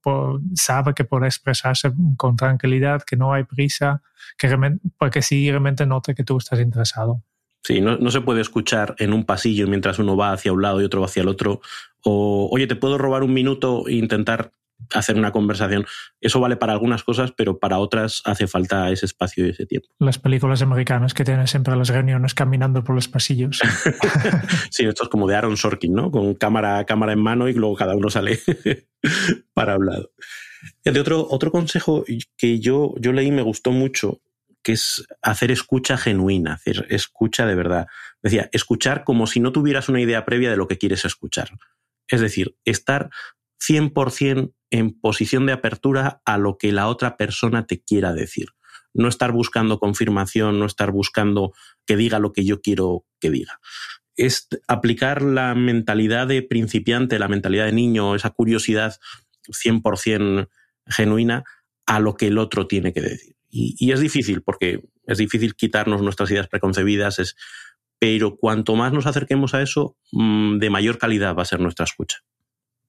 sabe 0.55 0.93
que 0.93 1.03
puede 1.03 1.27
expresarse 1.27 1.91
con 2.15 2.35
tranquilidad, 2.35 3.03
que 3.03 3.17
no 3.17 3.33
hay 3.33 3.43
prisa, 3.43 4.01
que 4.37 4.49
porque 4.97 5.21
sí 5.21 5.49
realmente 5.49 5.85
note 5.85 6.15
que 6.15 6.23
tú 6.23 6.37
estás 6.37 6.59
interesado. 6.59 7.23
Sí, 7.63 7.81
no, 7.81 7.97
no, 7.97 8.11
se 8.11 8.21
puede 8.21 8.39
escuchar 8.39 8.95
en 8.97 9.11
un 9.11 9.25
pasillo 9.25 9.67
mientras 9.67 9.99
uno 9.99 10.15
va 10.15 10.31
hacia 10.31 10.53
un 10.53 10.61
lado 10.61 10.81
y 10.81 10.85
otro 10.85 11.01
va 11.01 11.07
hacia 11.07 11.21
el 11.21 11.27
otro. 11.27 11.59
O, 12.01 12.47
oye, 12.49 12.65
¿te 12.65 12.77
puedo 12.77 12.97
robar 12.97 13.23
un 13.23 13.33
minuto 13.33 13.87
e 13.87 13.95
intentar 13.95 14.51
hacer 14.93 15.17
una 15.17 15.31
conversación. 15.31 15.85
Eso 16.21 16.39
vale 16.39 16.55
para 16.55 16.73
algunas 16.73 17.03
cosas, 17.03 17.31
pero 17.35 17.59
para 17.59 17.79
otras 17.79 18.21
hace 18.25 18.47
falta 18.47 18.89
ese 18.89 19.05
espacio 19.05 19.45
y 19.45 19.49
ese 19.49 19.65
tiempo. 19.65 19.89
Las 19.99 20.19
películas 20.19 20.61
americanas 20.61 21.13
que 21.13 21.23
tienen 21.23 21.47
siempre 21.47 21.75
las 21.75 21.89
reuniones 21.89 22.33
caminando 22.33 22.83
por 22.83 22.95
los 22.95 23.07
pasillos. 23.07 23.59
sí, 24.69 24.85
esto 24.85 25.03
es 25.03 25.09
como 25.09 25.27
de 25.27 25.35
Aaron 25.35 25.57
Sorkin, 25.57 25.93
¿no? 25.93 26.11
Con 26.11 26.35
cámara, 26.35 26.85
cámara 26.85 27.13
en 27.13 27.19
mano 27.19 27.47
y 27.47 27.53
luego 27.53 27.75
cada 27.75 27.95
uno 27.95 28.09
sale 28.09 28.39
para 29.53 29.73
hablar. 29.73 30.09
De 30.83 30.99
otro, 30.99 31.27
otro 31.29 31.51
consejo 31.51 32.03
que 32.37 32.59
yo, 32.59 32.93
yo 32.99 33.13
leí 33.13 33.31
me 33.31 33.41
gustó 33.41 33.71
mucho, 33.71 34.21
que 34.63 34.73
es 34.73 35.05
hacer 35.21 35.51
escucha 35.51 35.97
genuina, 35.97 36.53
hacer 36.53 36.87
escucha 36.89 37.45
de 37.45 37.55
verdad. 37.55 37.87
Decía, 38.21 38.49
escuchar 38.51 39.03
como 39.03 39.27
si 39.27 39.39
no 39.39 39.51
tuvieras 39.51 39.89
una 39.89 40.01
idea 40.01 40.25
previa 40.25 40.49
de 40.49 40.57
lo 40.57 40.67
que 40.67 40.77
quieres 40.77 41.05
escuchar. 41.05 41.51
Es 42.09 42.21
decir, 42.21 42.55
estar 42.65 43.09
100% 43.59 44.53
en 44.71 44.99
posición 44.99 45.45
de 45.45 45.53
apertura 45.53 46.21
a 46.25 46.37
lo 46.37 46.57
que 46.57 46.71
la 46.71 46.87
otra 46.87 47.17
persona 47.17 47.65
te 47.65 47.81
quiera 47.81 48.13
decir. 48.13 48.49
No 48.93 49.07
estar 49.07 49.31
buscando 49.31 49.79
confirmación, 49.79 50.59
no 50.59 50.65
estar 50.65 50.91
buscando 50.91 51.53
que 51.85 51.97
diga 51.97 52.19
lo 52.19 52.33
que 52.33 52.45
yo 52.45 52.61
quiero 52.61 53.05
que 53.19 53.29
diga. 53.29 53.59
Es 54.15 54.47
aplicar 54.67 55.21
la 55.21 55.53
mentalidad 55.55 56.27
de 56.27 56.41
principiante, 56.41 57.19
la 57.19 57.27
mentalidad 57.27 57.65
de 57.65 57.73
niño, 57.73 58.15
esa 58.15 58.31
curiosidad 58.31 58.97
100% 59.47 60.49
genuina 60.87 61.43
a 61.85 61.99
lo 61.99 62.15
que 62.15 62.27
el 62.27 62.37
otro 62.37 62.67
tiene 62.67 62.93
que 62.93 63.01
decir. 63.01 63.35
Y, 63.49 63.91
es 63.91 63.99
difícil, 63.99 64.41
porque 64.41 64.83
es 65.05 65.17
difícil 65.17 65.55
quitarnos 65.55 66.01
nuestras 66.01 66.29
ideas 66.29 66.47
preconcebidas, 66.47 67.17
es, 67.19 67.35
pero 67.97 68.35
cuanto 68.35 68.75
más 68.75 68.91
nos 68.91 69.07
acerquemos 69.07 69.53
a 69.53 69.61
eso, 69.61 69.97
mm, 70.11 70.57
de 70.57 70.69
mayor 70.69 70.97
calidad 70.97 71.35
va 71.35 71.43
a 71.43 71.45
ser 71.45 71.59
nuestra 71.59 71.85
escucha. 71.85 72.19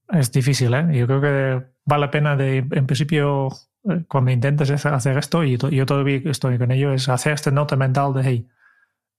Es 0.08 0.32
difícil, 0.32 0.72
¿eh? 0.74 0.86
Yo 0.92 1.06
creo 1.06 1.20
que 1.20 1.66
vale 1.84 2.00
la 2.00 2.10
pena 2.10 2.36
de, 2.36 2.58
en 2.58 2.86
principio, 2.86 3.48
eh, 3.84 4.04
cuando 4.08 4.30
intentes 4.30 4.70
hacer 4.70 5.18
esto, 5.18 5.44
y 5.44 5.58
yo 5.58 5.86
todavía 5.86 6.20
estoy 6.24 6.58
con 6.58 6.70
ello, 6.70 6.92
es 6.92 7.08
hacer 7.08 7.34
este 7.34 7.52
nota 7.52 7.76
mental 7.76 8.14
de, 8.14 8.22
hey, 8.24 8.48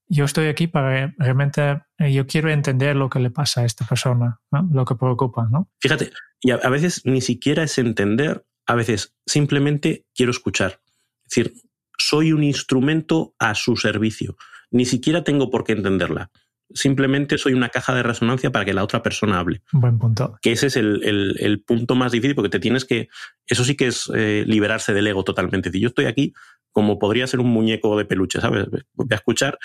yo 0.08 0.24
estoy 0.24 0.48
aquí 0.48 0.66
para 0.66 1.14
realmente, 1.18 1.82
eh, 1.98 2.12
yo 2.12 2.26
quiero 2.26 2.50
entender 2.50 2.96
lo 2.96 3.08
que 3.08 3.20
le 3.20 3.30
pasa 3.30 3.60
a 3.60 3.64
esta 3.64 3.86
persona, 3.86 4.40
lo 4.72 4.84
que 4.84 4.96
preocupa, 4.96 5.48
¿no? 5.50 5.68
Fíjate, 5.78 6.10
y 6.40 6.50
a, 6.50 6.56
a 6.56 6.68
veces 6.68 7.02
ni 7.04 7.20
siquiera 7.20 7.62
es 7.62 7.78
entender, 7.78 8.44
a 8.66 8.74
veces 8.74 9.14
simplemente 9.26 10.06
quiero 10.14 10.32
escuchar. 10.32 10.80
Es 11.24 11.36
decir, 11.36 11.54
soy 11.96 12.32
un 12.32 12.42
instrumento 12.42 13.34
a 13.38 13.54
su 13.54 13.76
servicio. 13.76 14.36
Ni 14.72 14.84
siquiera 14.84 15.22
tengo 15.22 15.50
por 15.50 15.62
qué 15.62 15.72
entenderla 15.72 16.30
simplemente 16.74 17.38
soy 17.38 17.52
una 17.52 17.68
caja 17.68 17.94
de 17.94 18.02
resonancia 18.02 18.50
para 18.50 18.64
que 18.64 18.74
la 18.74 18.84
otra 18.84 19.02
persona 19.02 19.38
hable. 19.38 19.62
Buen 19.72 19.98
punto. 19.98 20.38
Que 20.42 20.52
ese 20.52 20.68
es 20.68 20.76
el, 20.76 21.64
punto 21.66 21.94
más 21.94 22.12
difícil 22.12 22.34
porque 22.34 22.48
te 22.48 22.60
tienes 22.60 22.84
que, 22.84 23.08
eso 23.46 23.64
sí 23.64 23.76
que 23.76 23.88
es 23.88 24.10
eh, 24.14 24.44
liberarse 24.46 24.92
del 24.92 25.06
ego 25.06 25.24
totalmente. 25.24 25.70
Si 25.70 25.80
yo 25.80 25.88
estoy 25.88 26.06
aquí 26.06 26.32
como 26.72 26.98
podría 26.98 27.26
ser 27.26 27.40
un 27.40 27.50
muñeco 27.50 27.96
de 27.98 28.04
peluche, 28.04 28.40
¿sabes? 28.40 28.66
Voy 28.94 29.08
a 29.10 29.16
escuchar, 29.16 29.58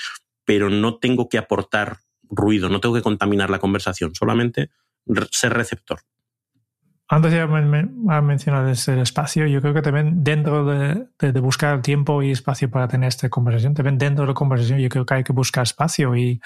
pero 0.43 0.69
no 0.69 0.97
tengo 0.97 1.29
que 1.29 1.37
aportar 1.37 1.99
ruido, 2.23 2.69
no 2.69 2.79
tengo 2.79 2.95
que 2.95 3.01
contaminar 3.01 3.49
la 3.49 3.59
conversación, 3.59 4.15
solamente 4.15 4.71
ser 5.31 5.53
receptor. 5.53 5.99
Antes 7.07 7.33
ya 7.33 7.43
ha 7.43 8.21
mencionado 8.21 8.67
el 8.67 8.99
espacio, 8.99 9.45
yo 9.45 9.61
creo 9.61 9.75
que 9.75 9.83
también 9.83 10.23
dentro 10.23 10.65
de, 10.65 11.07
de, 11.19 11.39
buscar 11.39 11.83
tiempo 11.83 12.23
y 12.23 12.31
espacio 12.31 12.71
para 12.71 12.87
tener 12.87 13.09
esta 13.09 13.29
conversación, 13.29 13.75
también 13.75 13.99
dentro 13.99 14.23
de 14.23 14.29
la 14.29 14.33
conversación 14.33 14.79
yo 14.79 14.89
creo 14.89 15.05
que 15.05 15.13
hay 15.13 15.23
que 15.23 15.31
buscar 15.31 15.63
espacio 15.63 16.15
y, 16.15 16.41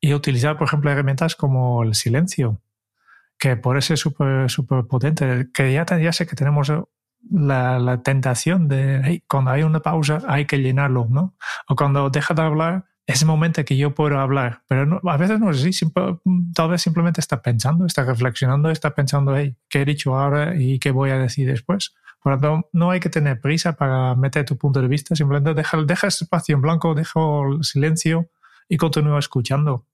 y 0.00 0.14
utilizar, 0.14 0.56
por 0.56 0.68
ejemplo, 0.68 0.92
herramientas 0.92 1.34
como 1.34 1.82
el 1.82 1.96
silencio, 1.96 2.62
que 3.38 3.56
por 3.56 3.76
eso 3.76 3.94
es 3.94 4.00
súper 4.00 4.48
super 4.50 4.84
potente, 4.86 5.48
que 5.52 5.72
ya, 5.72 5.84
ya 5.84 6.12
sé 6.12 6.26
que 6.28 6.36
tenemos 6.36 6.72
la, 7.30 7.78
la 7.80 8.02
tentación 8.02 8.68
de, 8.68 9.24
cuando 9.28 9.50
hay 9.50 9.64
una 9.64 9.80
pausa 9.80 10.20
hay 10.28 10.44
que 10.46 10.58
llenarlo, 10.58 11.08
¿no? 11.10 11.34
O 11.68 11.74
cuando 11.74 12.08
deja 12.10 12.34
de 12.34 12.42
hablar 12.42 12.84
ese 13.06 13.26
momento 13.26 13.64
que 13.64 13.76
yo 13.76 13.94
puedo 13.94 14.18
hablar, 14.18 14.62
pero 14.66 15.00
a 15.04 15.16
veces 15.16 15.38
no 15.38 15.50
es 15.50 15.64
así, 15.64 15.72
tal 16.54 16.70
vez 16.70 16.82
simplemente 16.82 17.20
está 17.20 17.42
pensando, 17.42 17.84
está 17.84 18.04
reflexionando, 18.04 18.70
está 18.70 18.94
pensando, 18.94 19.36
hey, 19.36 19.56
¿qué 19.68 19.82
he 19.82 19.84
dicho 19.84 20.16
ahora 20.16 20.54
y 20.56 20.78
qué 20.78 20.90
voy 20.90 21.10
a 21.10 21.18
decir 21.18 21.46
después? 21.46 21.94
Por 22.22 22.32
lo 22.32 22.40
tanto, 22.40 22.70
no 22.72 22.90
hay 22.90 23.00
que 23.00 23.10
tener 23.10 23.40
prisa 23.40 23.76
para 23.76 24.14
meter 24.14 24.46
tu 24.46 24.56
punto 24.56 24.80
de 24.80 24.88
vista, 24.88 25.14
simplemente 25.14 25.52
deja, 25.52 25.82
deja 25.82 26.06
espacio 26.06 26.54
en 26.54 26.62
blanco, 26.62 26.94
deja 26.94 27.20
el 27.50 27.62
silencio 27.62 28.30
y 28.68 28.78
continúa 28.78 29.18
escuchando. 29.18 29.86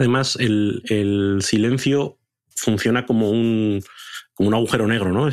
Además, 0.00 0.36
el, 0.40 0.82
el 0.88 1.38
silencio 1.42 2.18
funciona 2.56 3.06
como 3.06 3.30
un, 3.30 3.80
como 4.34 4.48
un 4.48 4.54
agujero 4.54 4.88
negro, 4.88 5.12
¿no? 5.12 5.30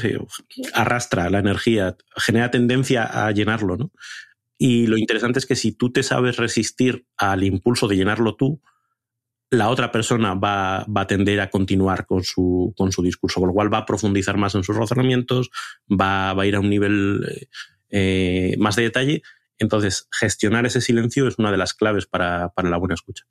arrastra 0.74 1.30
la 1.32 1.40
energía, 1.40 1.98
genera 2.16 2.52
tendencia 2.52 3.04
a 3.04 3.32
llenarlo, 3.32 3.76
¿no? 3.76 3.92
Y 4.66 4.88
lo 4.88 4.96
interesante 4.96 5.40
es 5.40 5.46
que 5.46 5.58
si 5.58 5.74
tú 5.74 5.92
te 5.92 6.04
sabes 6.04 6.38
resistir 6.38 7.06
al 7.18 7.44
impulso 7.44 7.90
de 7.90 7.98
llenarlo 7.98 8.38
tú, 8.38 8.62
la 9.50 9.68
otra 9.68 9.92
persona 9.92 10.36
va, 10.36 10.86
a 10.86 11.08
tender 11.08 11.42
a 11.42 11.50
continuar 11.50 12.06
con 12.06 12.24
su, 12.24 12.74
con 12.78 12.94
su 12.94 13.04
discurso, 13.04 13.42
con 13.42 13.50
lo 13.50 13.54
cual 13.54 13.74
va 13.74 13.80
a 13.80 13.86
profundizar 13.86 14.38
más 14.38 14.56
en 14.56 14.64
sus 14.64 14.78
razonamientos, 14.78 15.50
va, 15.92 16.30
a 16.32 16.46
ir 16.46 16.56
a 16.56 16.62
un 16.62 16.70
nivel 16.70 17.50
eh, 17.90 18.56
más 18.58 18.78
de 18.78 18.84
detalle. 18.84 19.22
Entonces, 19.58 20.08
gestionar 20.18 20.66
ese 20.66 20.80
silencio 20.80 21.28
es 21.28 21.38
una 21.38 21.52
de 21.52 21.58
las 21.58 21.74
claves 21.74 22.06
para, 22.06 22.54
la 22.56 22.78
buena 22.78 22.94
escucha. 22.94 23.26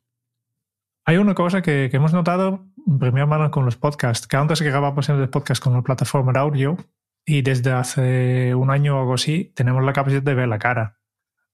Hay 1.07 1.17
una 1.17 1.35
cosa 1.35 1.63
que, 1.63 1.89
hemos 1.91 2.13
notado 2.13 2.67
en 2.87 2.99
primera 2.99 3.25
mano 3.25 3.51
con 3.51 3.65
los 3.65 3.79
podcasts, 3.79 4.27
que 4.27 4.37
antes 4.37 4.61
que 4.61 4.69
grabamos 4.69 5.09
en 5.09 5.19
el 5.19 5.31
podcast 5.31 5.65
con 5.65 5.73
la 5.73 5.81
plataforma 5.81 6.39
audio 6.39 6.77
y 7.25 7.41
desde 7.41 7.73
hace 7.73 8.55
un 8.55 8.71
año 8.71 8.99
o 8.99 9.01
algo 9.01 9.15
así, 9.15 9.51
tenemos 9.57 9.83
la 9.83 9.95
capacidad 9.95 10.23
de 10.23 10.35
ver 10.35 10.49
la 10.49 10.59
cara 10.59 10.99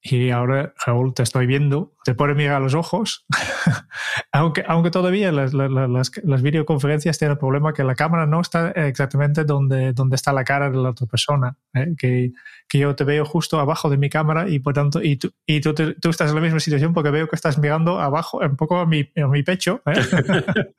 y 0.01 0.31
ahora, 0.31 0.75
Raúl, 0.87 1.13
te 1.13 1.25
estoy 1.25 1.47
viendo, 1.47 1.93
te 2.05 2.15
puede 2.15 2.35
mirar 2.35 2.57
a 2.57 2.61
los 2.61 2.75
ojos, 2.75 3.27
aunque, 4.33 4.65
aunque 4.67 4.91
todavía 4.91 5.33
las, 5.33 5.53
las, 5.53 6.43
videoconferencias 6.43 7.19
tienen 7.19 7.33
el 7.33 7.39
problema 7.39 7.73
que 7.73 7.83
la 7.83 7.97
cámara 7.97 8.27
no 8.27 8.41
está 8.41 8.71
exactamente 8.71 9.45
donde, 9.45 9.93
donde 9.93 10.15
está 10.15 10.33
la 10.33 10.45
cara 10.45 10.71
de 10.71 10.77
la 10.77 10.91
otra 10.91 11.07
persona, 11.07 11.57
¿eh? 11.75 11.95
que, 11.99 12.33
que, 12.69 12.79
yo 12.79 12.95
te 12.95 13.03
veo 13.03 13.25
justo 13.25 13.59
abajo 13.59 13.91
de 13.91 13.99
mi 13.99 14.09
cámara 14.09 14.49
y 14.49 14.61
por 14.61 14.75
tanto, 14.75 15.03
y 15.03 15.17
tú, 15.17 15.33
y 15.47 15.61
tú, 15.61 15.75
tú, 15.75 16.11
estás 16.11 16.31
en 16.31 16.37
la 16.37 16.43
misma 16.43 16.61
situación 16.61 16.95
porque 16.95 17.11
veo 17.11 17.29
que 17.29 17.37
estás 17.37 17.59
mirando 17.59 17.99
abajo, 17.99 18.39
un 18.39 18.57
poco 18.57 18.79
a 18.79 18.87
mi, 18.87 19.11
a 19.17 19.27
mi 19.27 19.43
pecho. 19.43 19.83
¿eh? 19.87 19.95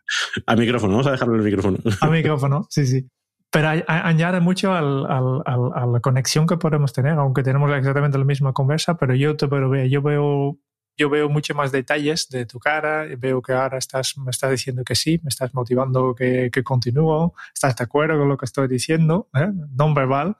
al 0.45 0.57
micrófono, 0.57 0.93
vamos 0.93 1.07
a 1.07 1.11
dejarlo 1.11 1.35
en 1.35 1.41
el 1.41 1.45
micrófono. 1.45 1.77
al 1.99 2.11
micrófono, 2.11 2.67
sí, 2.69 2.87
sí 2.87 3.09
pero 3.51 3.83
añade 3.87 4.39
mucho 4.41 4.73
al, 4.73 5.05
al, 5.07 5.41
a 5.45 5.85
la 5.85 5.99
conexión 6.01 6.45
que 6.45 6.57
podemos 6.57 6.93
tener, 6.93 7.13
aunque 7.13 7.41
tenemos 7.41 7.71
exactamente 7.71 8.17
la 8.17 8.25
misma 8.25 8.53
conversa, 8.53 8.97
pero 8.97 9.15
yo 9.15 9.35
te 9.37 9.47
pero 9.47 9.69
veo, 9.69 9.85
yo 9.85 10.01
veo, 10.03 10.59
yo 10.97 11.09
veo 11.09 11.29
mucho 11.29 11.55
más 11.55 11.71
detalles 11.71 12.29
de 12.29 12.45
tu 12.45 12.59
cara, 12.59 13.07
veo 13.17 13.41
que 13.41 13.53
ahora 13.53 13.79
estás, 13.79 14.17
me 14.19 14.29
estás 14.29 14.51
diciendo 14.51 14.83
que 14.83 14.95
sí, 14.95 15.19
me 15.23 15.29
estás 15.29 15.53
motivando 15.55 16.13
que, 16.13 16.51
que 16.51 16.63
continúo, 16.63 17.33
estás 17.53 17.75
de 17.75 17.83
acuerdo 17.83 18.19
con 18.19 18.29
lo 18.29 18.37
que 18.37 18.45
estoy 18.45 18.67
diciendo, 18.67 19.29
¿eh? 19.33 19.49
no 19.71 19.93
verbal, 19.95 20.37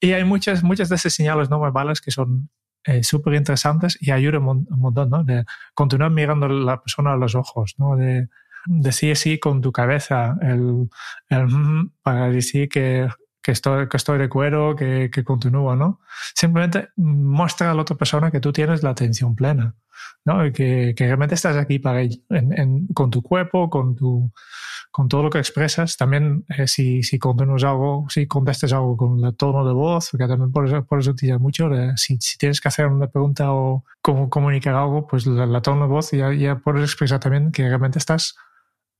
y 0.00 0.12
hay 0.12 0.24
muchas, 0.24 0.62
muchas 0.62 0.88
de 0.88 0.94
esas 0.96 1.12
señales 1.12 1.50
no 1.50 1.60
verbales 1.60 2.00
que 2.00 2.10
son 2.10 2.48
eh, 2.84 3.02
súper 3.02 3.34
interesantes 3.34 3.98
y 4.00 4.12
ayudan 4.12 4.48
un, 4.48 4.66
montón, 4.70 5.10
¿no? 5.10 5.24
De 5.24 5.44
continuar 5.74 6.12
mirando 6.12 6.46
a 6.46 6.48
la 6.50 6.80
persona 6.80 7.12
a 7.12 7.16
los 7.16 7.34
ojos, 7.34 7.74
¿no? 7.78 7.96
De, 7.96 8.28
decir 8.66 9.16
sí 9.16 9.38
con 9.38 9.60
tu 9.60 9.72
cabeza, 9.72 10.36
el, 10.42 10.88
el 11.28 11.46
para 12.02 12.28
decir 12.30 12.68
que, 12.68 13.08
que, 13.42 13.52
estoy, 13.52 13.88
que 13.88 13.96
estoy 13.96 14.18
de 14.18 14.28
cuero, 14.28 14.76
que, 14.76 15.10
que 15.12 15.24
continúo, 15.24 15.76
¿no? 15.76 16.00
Simplemente 16.34 16.88
muestra 16.96 17.70
a 17.70 17.74
la 17.74 17.82
otra 17.82 17.96
persona 17.96 18.30
que 18.30 18.40
tú 18.40 18.52
tienes 18.52 18.82
la 18.82 18.90
atención 18.90 19.34
plena, 19.34 19.74
¿no? 20.24 20.44
Y 20.46 20.52
que, 20.52 20.94
que 20.96 21.06
realmente 21.06 21.34
estás 21.34 21.56
aquí 21.56 21.78
para 21.78 22.02
en, 22.02 22.18
en, 22.30 22.86
con 22.88 23.10
tu 23.10 23.22
cuerpo, 23.22 23.70
con 23.70 23.94
tu 23.94 24.32
con 24.96 25.08
todo 25.08 25.24
lo 25.24 25.28
que 25.28 25.38
expresas, 25.38 25.98
también 25.98 26.46
eh, 26.48 26.66
si, 26.66 27.02
si 27.02 27.18
algo, 27.22 28.06
si 28.08 28.26
contestas 28.26 28.72
algo 28.72 28.96
con 28.96 29.22
el 29.22 29.36
tono 29.36 29.62
de 29.66 29.74
voz, 29.74 30.08
porque 30.10 30.26
también 30.26 30.50
por 30.50 30.66
eso, 30.66 30.86
por 30.86 31.00
eso 31.00 31.14
te 31.14 31.38
mucho, 31.38 31.68
si, 31.96 32.16
si, 32.18 32.38
tienes 32.38 32.62
que 32.62 32.68
hacer 32.68 32.86
una 32.86 33.06
pregunta 33.06 33.52
o 33.52 33.84
comunicar 34.00 34.74
algo, 34.74 35.06
pues 35.06 35.26
la, 35.26 35.60
tono 35.60 35.82
de 35.82 35.88
voz 35.88 36.12
ya, 36.12 36.32
ya 36.32 36.56
puedes 36.56 36.82
expresar 36.82 37.20
también 37.20 37.52
que 37.52 37.68
realmente 37.68 37.98
estás 37.98 38.36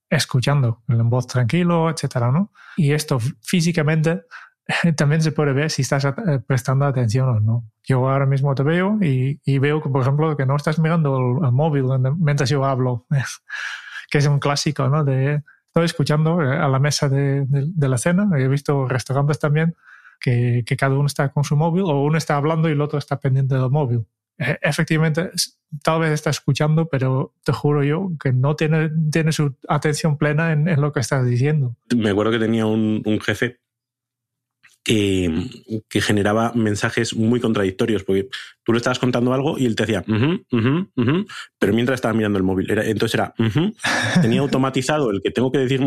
escuchando 0.08 0.82
en 0.88 1.10
voz 1.10 1.26
tranquilo, 1.26 1.90
etcétera, 1.90 2.30
¿no? 2.30 2.52
Y 2.76 2.92
esto 2.92 3.18
físicamente 3.42 4.22
también 4.96 5.22
se 5.22 5.32
puede 5.32 5.52
ver 5.52 5.70
si 5.70 5.82
estás 5.82 6.04
eh, 6.04 6.12
prestando 6.46 6.84
atención 6.84 7.28
o 7.28 7.40
no. 7.40 7.70
Yo 7.84 8.08
ahora 8.08 8.26
mismo 8.26 8.54
te 8.54 8.62
veo 8.62 8.98
y, 9.00 9.58
veo, 9.58 9.80
por 9.80 10.02
ejemplo, 10.02 10.36
que 10.36 10.46
no 10.46 10.56
estás 10.56 10.78
mirando 10.78 11.40
el, 11.44 11.52
móvil 11.52 11.84
mientras 12.18 12.50
yo 12.50 12.64
hablo, 12.64 13.06
que 14.10 14.18
es 14.18 14.26
un 14.26 14.38
clásico, 14.38 14.88
¿no? 14.88 15.04
De, 15.04 15.42
estoy 15.66 15.84
escuchando 15.84 16.42
eh, 16.42 16.56
a 16.56 16.68
la 16.68 16.78
mesa 16.78 17.08
de, 17.08 17.44
de, 17.46 17.88
la 17.88 17.98
cena, 17.98 18.28
he 18.38 18.48
visto 18.48 18.88
restaurantes 18.88 19.38
también 19.38 19.76
que, 20.20 20.64
que, 20.66 20.76
cada 20.76 20.94
uno 20.94 21.06
está 21.06 21.28
con 21.28 21.44
su 21.44 21.56
móvil 21.56 21.82
o 21.82 22.02
uno 22.02 22.18
está 22.18 22.36
hablando 22.36 22.68
y 22.68 22.72
el 22.72 22.80
otro 22.80 22.98
está 22.98 23.20
pendiente 23.20 23.54
del 23.54 23.70
móvil. 23.70 24.06
E, 24.38 24.58
efectivamente, 24.62 25.30
tal 25.82 26.00
vez 26.00 26.12
está 26.12 26.30
escuchando, 26.30 26.88
pero 26.88 27.34
te 27.44 27.52
juro 27.52 27.82
yo 27.84 28.12
que 28.22 28.32
no 28.32 28.56
tiene, 28.56 28.90
tiene 29.10 29.32
su 29.32 29.56
atención 29.68 30.18
plena 30.18 30.52
en, 30.52 30.80
lo 30.80 30.92
que 30.92 31.00
estás 31.00 31.26
diciendo. 31.26 31.76
Me 31.94 32.10
acuerdo 32.10 32.32
que 32.32 32.38
tenía 32.38 32.66
un, 32.66 33.02
jefe 33.20 33.60
que, 34.84 35.50
que, 35.88 36.00
generaba 36.00 36.52
mensajes 36.54 37.14
muy 37.14 37.40
contradictorios, 37.40 38.04
porque 38.04 38.28
tú 38.62 38.72
le 38.72 38.78
estabas 38.78 39.00
contando 39.00 39.32
algo 39.32 39.58
y 39.58 39.66
él 39.66 39.74
te 39.74 39.84
decía, 39.84 40.04
pero 41.58 41.72
mientras 41.72 41.96
estaba 41.96 42.14
mirando 42.14 42.38
el 42.38 42.44
móvil. 42.44 42.70
Era, 42.70 42.84
entonces 42.84 43.14
era, 43.14 43.34
tenía 44.22 44.40
automatizado 44.40 45.10
el 45.10 45.22
que 45.22 45.32
tengo 45.32 45.50
que 45.50 45.58
decir, 45.58 45.80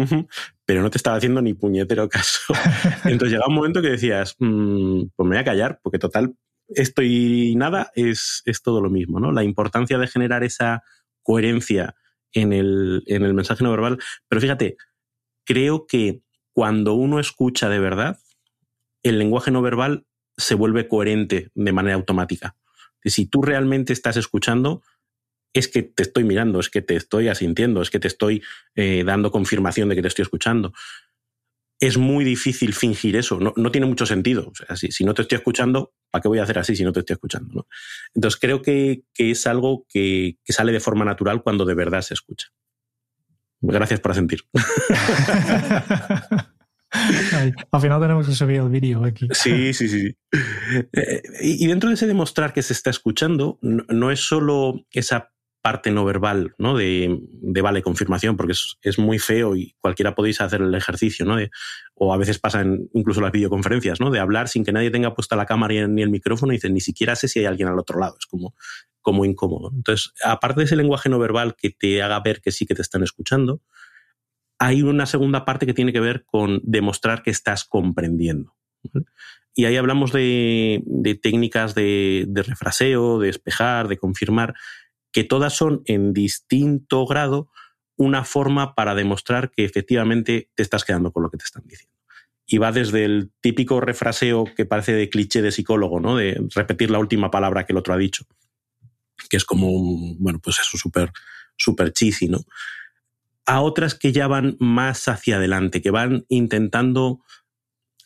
pero 0.66 0.82
no 0.82 0.90
te 0.90 0.98
estaba 0.98 1.16
haciendo 1.16 1.42
ni 1.42 1.54
puñetero 1.54 2.10
caso. 2.10 2.54
Entonces 3.06 3.32
llegaba 3.32 3.48
un 3.48 3.56
momento 3.56 3.82
que 3.82 3.90
decías, 3.90 4.36
mm, 4.38 5.04
pues 5.16 5.30
me 5.30 5.36
voy 5.36 5.42
a 5.42 5.46
callar, 5.46 5.80
porque 5.82 5.98
total, 5.98 6.36
esto 6.70 7.02
y 7.02 7.56
nada 7.56 7.92
es, 7.96 8.42
es, 8.46 8.62
todo 8.62 8.82
lo 8.82 8.90
mismo, 8.90 9.20
¿no? 9.20 9.32
La 9.32 9.44
importancia 9.44 9.98
de 9.98 10.08
generar 10.08 10.44
esa 10.44 10.84
coherencia 11.24 11.96
en 12.34 12.54
el, 12.54 13.04
en 13.08 13.24
el 13.24 13.34
mensaje 13.34 13.64
no 13.64 13.72
verbal. 13.72 14.00
Pero 14.28 14.42
fíjate, 14.42 14.78
creo 15.46 15.86
que 15.88 16.22
cuando 16.54 16.94
uno 16.94 17.20
escucha 17.20 17.70
de 17.70 17.80
verdad, 17.80 18.20
el 19.04 19.20
lenguaje 19.20 19.52
no 19.52 19.62
verbal 19.62 20.06
se 20.38 20.56
vuelve 20.56 20.88
coherente 20.88 21.52
de 21.54 21.72
manera 21.72 21.96
automática. 21.96 22.56
Si 23.04 23.26
tú 23.26 23.42
realmente 23.42 23.94
estás 23.94 24.18
escuchando, 24.18 24.84
es 25.54 25.68
que 25.68 25.84
te 25.84 26.04
estoy 26.04 26.24
mirando, 26.24 26.60
es 26.60 26.70
que 26.70 26.82
te 26.82 26.96
estoy 26.96 27.28
asintiendo, 27.28 27.82
es 27.82 27.90
que 27.90 28.00
te 28.00 28.08
estoy 28.08 28.44
eh, 28.76 29.04
dando 29.06 29.32
confirmación 29.32 29.90
de 29.90 29.96
que 29.96 30.02
te 30.02 30.08
estoy 30.08 30.24
escuchando 30.24 30.74
es 31.80 31.98
muy 31.98 32.26
difícil 32.26 32.74
fingir 32.74 33.16
eso, 33.16 33.40
no, 33.40 33.54
no 33.56 33.72
tiene 33.72 33.88
mucho 33.88 34.06
sentido. 34.06 34.50
O 34.50 34.56
sea, 34.56 34.76
si, 34.76 34.92
si, 34.92 35.06
no 35.06 35.14
te 35.14 35.22
estoy 35.22 35.38
escuchando, 35.38 35.94
¿para 36.12 36.22
qué 36.22 36.28
voy 36.28 36.40
a 36.40 36.44
hacer 36.44 36.60
así 36.60 36.76
si 36.76 36.84
no 36.84 36.92
te 36.92 37.00
estoy 37.00 37.14
escuchando? 37.14 37.50
¿no? 37.54 37.68
Entonces 38.14 38.40
creo 38.40 38.62
que, 38.62 39.04
que 39.14 39.32
es 39.32 39.48
algo 39.48 39.86
que, 39.88 40.38
que, 40.44 40.54
sale 40.54 40.74
de 40.74 40.82
forma 40.82 41.06
natural 41.06 41.42
cuando 41.42 41.66
de 41.66 41.76
verdad 41.76 42.02
se 42.02 42.14
escucha. 42.14 42.48
Gracias 43.62 44.02
por 44.02 44.14
sentir. 44.14 44.42
al 47.72 47.82
final 47.82 48.02
tenemos 48.02 48.28
que 48.28 48.34
subir 48.34 48.58
el 48.58 48.70
vídeo 48.70 49.06
aquí. 49.06 49.28
Sí, 49.32 49.74
sí, 49.74 49.88
sí. 49.88 50.18
Eh, 50.94 51.22
y 51.42 51.68
dentro 51.68 51.90
de 51.90 51.96
ese 51.96 52.08
demostrar 52.08 52.54
que 52.54 52.64
se 52.64 52.74
está 52.74 52.90
escuchando, 52.90 53.60
no 53.62 54.12
es 54.12 54.22
solo 54.22 54.86
esa 54.92 55.32
parte 55.62 55.92
no 55.92 56.06
verbal, 56.06 56.54
¿no? 56.58 56.76
De, 56.78 57.20
de 57.22 57.62
vale 57.62 57.82
confirmación, 57.82 58.38
porque 58.38 58.54
es, 58.54 58.78
es, 58.82 58.98
muy 58.98 59.20
feo 59.20 59.56
y 59.56 59.76
cualquiera 59.80 60.16
podéis 60.16 60.42
hacer 60.42 60.62
el 60.62 60.74
ejercicio, 60.74 61.26
¿no? 61.26 61.38
o 61.96 62.14
a 62.14 62.18
veces 62.18 62.40
pasa 62.40 62.62
en 62.62 62.90
incluso 62.94 63.20
las 63.20 63.32
videoconferencias, 63.32 64.00
¿no? 64.00 64.10
De 64.10 64.20
hablar 64.20 64.48
sin 64.48 64.64
que 64.64 64.72
nadie 64.72 64.90
tenga 64.90 65.14
puesta 65.14 65.36
la 65.36 65.46
cámara 65.46 65.88
ni 65.88 66.02
el 66.02 66.10
micrófono 66.10 66.54
y 66.54 66.56
dice, 66.56 66.70
ni 66.70 66.80
siquiera 66.80 67.16
sé 67.16 67.28
si 67.28 67.40
hay 67.40 67.46
alguien 67.46 67.68
al 67.68 67.78
otro 67.78 68.00
lado. 68.00 68.16
Es 68.18 68.26
como, 68.26 68.56
como 69.02 69.26
incómodo. 69.26 69.72
Entonces, 69.76 70.14
aparte 70.24 70.62
de 70.62 70.66
ese 70.66 70.76
lenguaje 70.78 71.10
no 71.10 71.20
verbal 71.20 71.56
que 71.58 71.72
te 71.72 72.02
haga 72.02 72.20
ver 72.22 72.42
que 72.42 72.52
sí 72.52 72.66
que 72.66 72.76
te 72.76 72.82
están 72.82 73.04
escuchando, 73.04 73.62
hay 74.60 74.82
una 74.82 75.06
segunda 75.06 75.46
parte 75.46 75.66
que 75.66 75.74
tiene 75.74 75.92
que 75.92 76.00
ver 76.00 76.24
con 76.26 76.62
demostrar 76.64 77.22
que 77.22 77.32
estás 77.32 77.66
comprendiendo. 77.66 78.56
Y 79.56 79.66
ahí 79.66 79.76
hablamos 79.76 80.14
de, 80.14 80.82
de 80.86 81.16
técnicas 81.16 81.76
de, 81.76 82.26
de 82.28 82.44
refraseo, 82.44 83.20
de 83.20 83.30
espejar, 83.30 83.88
de 83.88 83.98
confirmar, 83.98 84.54
que 85.12 85.24
todas 85.24 85.54
son 85.54 85.82
en 85.86 86.14
distinto 86.14 87.06
grado 87.06 87.50
una 87.96 88.24
forma 88.24 88.76
para 88.76 88.96
demostrar 88.96 89.52
que 89.52 89.66
efectivamente 89.66 90.50
te 90.56 90.64
estás 90.64 90.86
quedando 90.86 91.12
con 91.12 91.24
lo 91.24 91.30
que 91.30 91.38
te 91.38 91.44
están 91.44 91.64
diciendo. 91.66 91.94
Y 92.46 92.58
va 92.58 92.72
desde 92.72 93.04
el 93.04 93.32
típico 93.42 93.82
refraseo 93.82 94.46
que 94.56 94.66
parece 94.66 94.94
de 94.94 95.10
cliché 95.10 95.42
de 95.42 95.52
psicólogo, 95.52 96.00
¿no? 96.00 96.16
De 96.16 96.42
repetir 96.56 96.92
la 96.92 97.00
última 97.00 97.30
palabra 97.30 97.66
que 97.66 97.74
el 97.74 97.78
otro 97.78 97.94
ha 97.94 97.98
dicho, 97.98 98.26
que 99.30 99.38
es 99.38 99.46
como 99.46 99.70
un, 99.70 100.18
bueno, 100.20 100.40
pues 100.40 100.60
eso 100.60 100.78
súper, 100.78 101.12
súper 101.58 101.92
cheesy, 101.92 102.30
¿no? 102.30 102.40
A 103.46 103.62
otras 103.62 103.96
que 103.96 104.12
ya 104.12 104.28
van 104.28 104.56
más 104.60 105.08
hacia 105.08 105.36
adelante, 105.36 105.82
que 105.82 105.92
van 105.92 106.26
intentando 106.30 107.20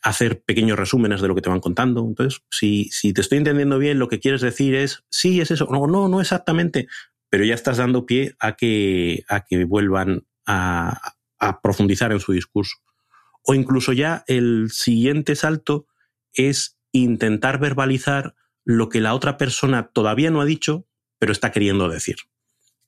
hacer 0.03 0.43
pequeños 0.43 0.77
resúmenes 0.77 1.21
de 1.21 1.27
lo 1.27 1.35
que 1.35 1.41
te 1.41 1.49
van 1.49 1.61
contando. 1.61 2.05
Entonces, 2.05 2.41
si, 2.51 2.89
si 2.91 3.13
te 3.13 3.21
estoy 3.21 3.37
entendiendo 3.39 3.79
bien, 3.79 3.99
lo 3.99 4.09
que 4.09 4.19
quieres 4.19 4.41
decir 4.41 4.75
es, 4.75 5.03
sí, 5.09 5.41
es 5.41 5.49
eso. 5.49 5.67
No, 5.71 5.87
no, 5.87 6.09
no 6.09 6.21
exactamente. 6.21 6.87
Pero 7.29 7.45
ya 7.45 7.55
estás 7.55 7.77
dando 7.77 8.05
pie 8.05 8.35
a 8.39 8.55
que, 8.55 9.23
a 9.29 9.45
que 9.45 9.63
vuelvan 9.63 10.27
a, 10.45 11.13
a 11.39 11.61
profundizar 11.61 12.11
en 12.11 12.19
su 12.19 12.33
discurso. 12.33 12.75
O 13.43 13.55
incluso 13.55 13.93
ya 13.93 14.23
el 14.27 14.69
siguiente 14.71 15.35
salto 15.35 15.87
es 16.33 16.77
intentar 16.91 17.59
verbalizar 17.59 18.35
lo 18.65 18.89
que 18.89 19.01
la 19.01 19.13
otra 19.13 19.37
persona 19.37 19.89
todavía 19.93 20.31
no 20.31 20.41
ha 20.41 20.45
dicho, 20.45 20.85
pero 21.17 21.31
está 21.31 21.51
queriendo 21.51 21.87
decir. 21.89 22.17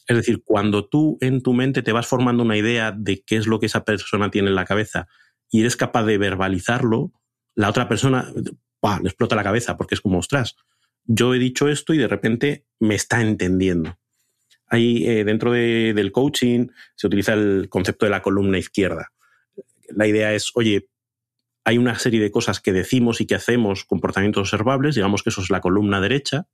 Es 0.08 0.18
decir, 0.18 0.44
cuando 0.44 0.88
tú 0.88 1.18
en 1.22 1.42
tu 1.42 1.54
mente 1.54 1.82
te 1.82 1.92
vas 1.92 2.08
formando 2.08 2.44
una 2.44 2.58
idea 2.58 2.92
de 2.92 3.24
qué 3.24 3.38
es 3.38 3.48
lo 3.48 3.60
que 3.60 3.66
esa 3.66 3.86
persona 3.86 4.30
tiene 4.30 4.50
en 4.50 4.56
la 4.56 4.66
cabeza 4.66 5.08
y 5.50 5.62
eres 5.62 5.78
capaz 5.78 6.04
de 6.04 6.18
verbalizarlo, 6.18 7.12
la 7.56 7.70
otra 7.70 7.88
persona 7.88 8.32
le 8.36 9.10
explota 9.10 9.36
la 9.36 9.44
cabeza 9.44 9.78
porque 9.78 9.96
es 9.96 10.02
como, 10.02 10.20
ostras, 10.20 10.56
yo 11.06 11.34
he 11.34 11.40
dicho 11.40 11.68
esto 11.68 11.94
y 11.94 11.98
de 11.98 12.08
repente 12.08 12.66
me 12.80 12.96
está 12.96 13.22
entendiendo. 13.22 13.98
Ahí 14.68 15.08
eh, 15.08 15.24
dentro 15.24 15.52
de, 15.52 15.94
del 15.94 16.12
coaching 16.12 16.68
se 16.96 17.08
utiliza 17.08 17.34
el 17.34 17.68
concepto 17.70 18.06
de 18.06 18.12
la 18.12 18.22
columna 18.22 18.58
izquierda. 18.58 19.12
La 19.90 20.08
idea 20.08 20.34
es, 20.34 20.52
oye, 20.56 20.90
hay 21.64 21.78
una 21.78 21.98
serie 21.98 22.20
de 22.20 22.32
cosas 22.32 22.60
que 22.60 22.74
decimos 22.74 23.22
y 23.22 23.28
que 23.28 23.36
hacemos, 23.36 23.86
comportamientos 23.86 24.42
observables, 24.42 24.96
digamos 24.96 25.24
que 25.24 25.30
eso 25.30 25.42
es 25.42 25.50
la 25.50 25.62
columna 25.62 26.02
derecha, 26.02 26.48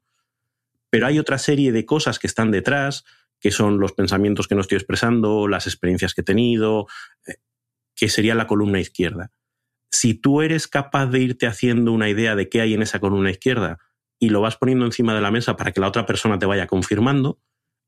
pero 0.89 1.07
hay 1.07 1.19
otra 1.19 1.37
serie 1.37 1.71
de 1.71 1.85
cosas 1.85 2.19
que 2.19 2.27
están 2.27 2.51
detrás, 2.51 3.05
que 3.39 3.51
son 3.51 3.79
los 3.79 3.93
pensamientos 3.93 4.47
que 4.47 4.55
no 4.55 4.61
estoy 4.61 4.77
expresando, 4.77 5.47
las 5.47 5.67
experiencias 5.67 6.13
que 6.13 6.21
he 6.21 6.23
tenido, 6.25 6.87
eh, 7.27 7.35
que 8.01 8.09
sería 8.09 8.33
la 8.33 8.47
columna 8.47 8.79
izquierda. 8.79 9.31
Si 9.91 10.15
tú 10.15 10.41
eres 10.41 10.67
capaz 10.67 11.05
de 11.05 11.19
irte 11.19 11.45
haciendo 11.45 11.91
una 11.91 12.09
idea 12.09 12.35
de 12.35 12.49
qué 12.49 12.59
hay 12.59 12.73
en 12.73 12.81
esa 12.81 12.99
columna 12.99 13.29
izquierda 13.29 13.77
y 14.17 14.29
lo 14.29 14.41
vas 14.41 14.57
poniendo 14.57 14.85
encima 14.85 15.13
de 15.13 15.21
la 15.21 15.29
mesa 15.29 15.55
para 15.55 15.71
que 15.71 15.81
la 15.81 15.87
otra 15.87 16.07
persona 16.07 16.39
te 16.39 16.47
vaya 16.47 16.65
confirmando, 16.65 17.39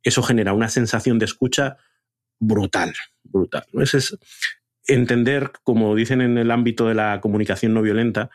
eso 0.03 0.21
genera 0.21 0.53
una 0.53 0.69
sensación 0.69 1.17
de 1.17 1.25
escucha 1.25 1.77
brutal, 2.39 2.93
brutal. 3.23 3.63
Ese 3.81 3.97
es 3.97 4.19
entender, 4.85 5.51
como 5.63 5.95
dicen 5.95 6.21
en 6.21 6.37
el 6.37 6.51
ámbito 6.51 6.87
de 6.87 6.93
la 6.93 7.19
comunicación 7.19 7.73
no 7.73 7.81
violenta, 7.81 8.29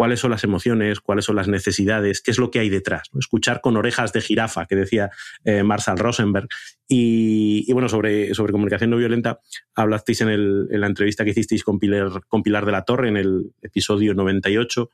cuáles 0.00 0.20
son 0.20 0.30
las 0.30 0.44
emociones, 0.44 0.98
cuáles 1.00 1.26
son 1.26 1.36
las 1.36 1.46
necesidades, 1.46 2.22
qué 2.22 2.30
es 2.30 2.38
lo 2.38 2.50
que 2.50 2.58
hay 2.58 2.70
detrás. 2.70 3.10
Escuchar 3.18 3.60
con 3.60 3.76
orejas 3.76 4.14
de 4.14 4.22
jirafa, 4.22 4.64
que 4.64 4.74
decía 4.74 5.10
eh, 5.44 5.62
Marshall 5.62 5.98
Rosenberg. 5.98 6.48
Y, 6.88 7.70
bueno, 7.74 7.86
sobre, 7.86 8.32
sobre 8.32 8.52
comunicación 8.52 8.88
no 8.88 8.96
violenta, 8.96 9.40
hablasteis 9.74 10.22
en, 10.22 10.30
el, 10.30 10.68
en 10.70 10.80
la 10.80 10.86
entrevista 10.86 11.22
que 11.22 11.32
hicisteis 11.32 11.62
con 11.62 11.78
Pilar, 11.78 12.08
con 12.28 12.42
Pilar 12.42 12.64
de 12.64 12.72
la 12.72 12.86
Torre 12.86 13.08
en 13.08 13.18
el 13.18 13.52
episodio 13.60 14.14
98. 14.14 14.88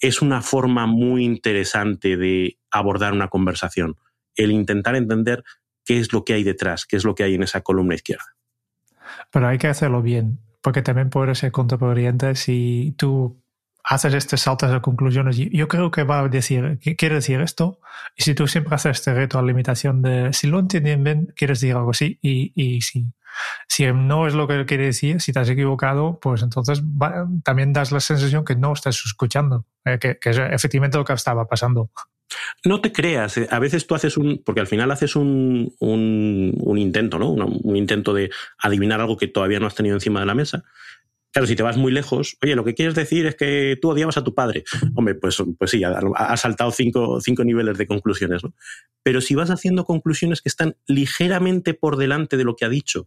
Es 0.00 0.20
una 0.20 0.42
forma 0.42 0.86
muy 0.88 1.24
interesante 1.24 2.16
de 2.16 2.58
abordar 2.72 3.12
una 3.12 3.28
conversación, 3.28 3.98
el 4.34 4.50
intentar 4.50 4.96
entender 4.96 5.44
qué 5.84 6.00
es 6.00 6.12
lo 6.12 6.24
que 6.24 6.32
hay 6.32 6.42
detrás, 6.42 6.86
qué 6.86 6.96
es 6.96 7.04
lo 7.04 7.14
que 7.14 7.22
hay 7.22 7.36
en 7.36 7.44
esa 7.44 7.60
columna 7.60 7.94
izquierda. 7.94 8.34
Pero 9.30 9.46
hay 9.46 9.58
que 9.58 9.68
hacerlo 9.68 10.02
bien, 10.02 10.40
porque 10.60 10.82
también 10.82 11.08
puede 11.08 11.36
ser 11.36 11.52
contraproducente 11.52 12.34
si 12.34 12.96
tú 12.98 13.40
haces 13.88 14.12
estos 14.12 14.42
saltos 14.42 14.70
de 14.70 14.80
conclusiones. 14.82 15.36
Yo 15.36 15.66
creo 15.66 15.90
que 15.90 16.04
va 16.04 16.20
a 16.20 16.28
decir, 16.28 16.78
quiere 16.98 17.16
decir 17.16 17.40
esto. 17.40 17.80
Y 18.16 18.22
si 18.22 18.34
tú 18.34 18.46
siempre 18.46 18.74
haces 18.74 18.98
este 18.98 19.14
reto 19.14 19.38
a 19.38 19.42
limitación 19.42 20.02
de, 20.02 20.32
si 20.34 20.46
lo 20.46 20.58
entienden 20.58 21.02
bien, 21.02 21.32
quieres 21.34 21.60
decir 21.60 21.74
algo 21.74 21.90
así. 21.90 22.18
Y, 22.20 22.52
y 22.54 22.82
si, 22.82 23.06
si 23.66 23.90
no 23.90 24.26
es 24.26 24.34
lo 24.34 24.46
que 24.46 24.66
quiere 24.66 24.84
decir, 24.84 25.22
si 25.22 25.32
te 25.32 25.38
has 25.38 25.48
equivocado, 25.48 26.18
pues 26.20 26.42
entonces 26.42 26.82
también 27.42 27.72
das 27.72 27.90
la 27.90 28.00
sensación 28.00 28.44
que 28.44 28.56
no 28.56 28.74
estás 28.74 29.02
escuchando, 29.06 29.64
eh, 29.86 29.98
que, 29.98 30.18
que, 30.18 30.30
es 30.30 30.38
efectivamente 30.38 30.98
lo 30.98 31.04
que 31.06 31.14
estaba 31.14 31.46
pasando. 31.48 31.90
No 32.66 32.82
te 32.82 32.92
creas, 32.92 33.38
eh, 33.38 33.48
a 33.50 33.58
veces 33.58 33.86
tú 33.86 33.94
haces 33.94 34.18
un, 34.18 34.42
porque 34.44 34.60
al 34.60 34.66
final 34.66 34.90
haces 34.90 35.16
un, 35.16 35.74
un, 35.78 36.52
un 36.60 36.76
intento, 36.76 37.18
¿no? 37.18 37.30
Un, 37.30 37.58
un 37.62 37.76
intento 37.76 38.12
de 38.12 38.30
adivinar 38.58 39.00
algo 39.00 39.16
que 39.16 39.28
todavía 39.28 39.60
no 39.60 39.66
has 39.66 39.74
tenido 39.74 39.96
encima 39.96 40.20
de 40.20 40.26
la 40.26 40.34
mesa 40.34 40.64
Claro, 41.38 41.46
si 41.46 41.54
te 41.54 41.62
vas 41.62 41.76
muy 41.76 41.92
lejos, 41.92 42.36
oye, 42.42 42.56
lo 42.56 42.64
que 42.64 42.74
quieres 42.74 42.96
decir 42.96 43.24
es 43.26 43.36
que 43.36 43.78
tú 43.80 43.90
odiabas 43.90 44.16
a 44.16 44.24
tu 44.24 44.34
padre. 44.34 44.64
Hombre, 44.96 45.14
pues, 45.14 45.40
pues 45.56 45.70
sí, 45.70 45.84
has 45.84 46.40
saltado 46.40 46.72
cinco, 46.72 47.20
cinco 47.20 47.44
niveles 47.44 47.78
de 47.78 47.86
conclusiones, 47.86 48.42
¿no? 48.42 48.54
Pero 49.04 49.20
si 49.20 49.36
vas 49.36 49.48
haciendo 49.48 49.84
conclusiones 49.84 50.42
que 50.42 50.48
están 50.48 50.74
ligeramente 50.88 51.74
por 51.74 51.96
delante 51.96 52.36
de 52.36 52.42
lo 52.42 52.56
que 52.56 52.64
ha 52.64 52.68
dicho, 52.68 53.06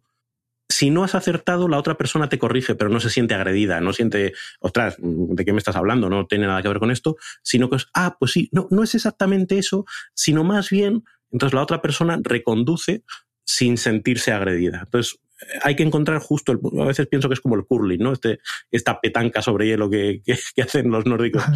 si 0.70 0.91
no 0.91 1.04
has 1.04 1.13
acertado, 1.13 1.67
la 1.67 1.78
otra 1.78 1.98
persona 1.98 2.30
te 2.30 2.39
corrige, 2.39 2.74
pero 2.74 2.89
no 2.89 3.02
se 3.02 3.10
siente 3.10 3.34
agredida, 3.34 3.82
no 3.82 3.91
siente, 3.91 4.32
ostras, 4.62 4.96
¿de 4.98 5.44
qué 5.44 5.52
me 5.52 5.60
estás 5.60 5.76
hablando? 5.76 6.10
No 6.10 6.26
tiene 6.26 6.48
nada 6.48 6.62
que 6.62 6.70
ver 6.70 6.80
con 6.80 6.91
esto, 6.91 7.17
sino 7.44 7.70
que 7.70 7.76
es, 7.76 7.89
ah, 7.94 8.15
pues 8.17 8.32
sí, 8.32 8.48
no, 8.54 8.65
no 8.72 8.82
es 8.82 8.96
exactamente 8.96 9.58
eso, 9.58 9.84
sino 10.13 10.46
más 10.46 10.70
bien, 10.70 11.04
entonces 11.32 11.54
la 11.54 11.63
otra 11.63 11.82
persona 11.82 12.17
reconduce 12.24 13.04
sin 13.44 13.78
sentirse 13.78 14.32
agredida. 14.32 14.84
Entonces, 14.86 15.20
hay 15.63 15.75
que 15.75 15.84
encontrar 15.84 16.19
justo, 16.19 16.51
el, 16.51 16.60
a 16.80 16.86
veces 16.86 17.08
pienso 17.08 17.27
que 17.27 17.34
es 17.34 17.41
como 17.41 17.56
el 17.56 17.65
curling, 17.65 17.99
¿no? 17.99 18.13
Este, 18.13 18.39
esta 18.71 18.99
petanca 18.99 19.41
sobre 19.41 19.67
hielo 19.67 19.89
que, 19.89 20.21
que, 20.23 20.34
hacen 20.62 20.89
los 20.91 21.06
nórdicos. 21.06 21.43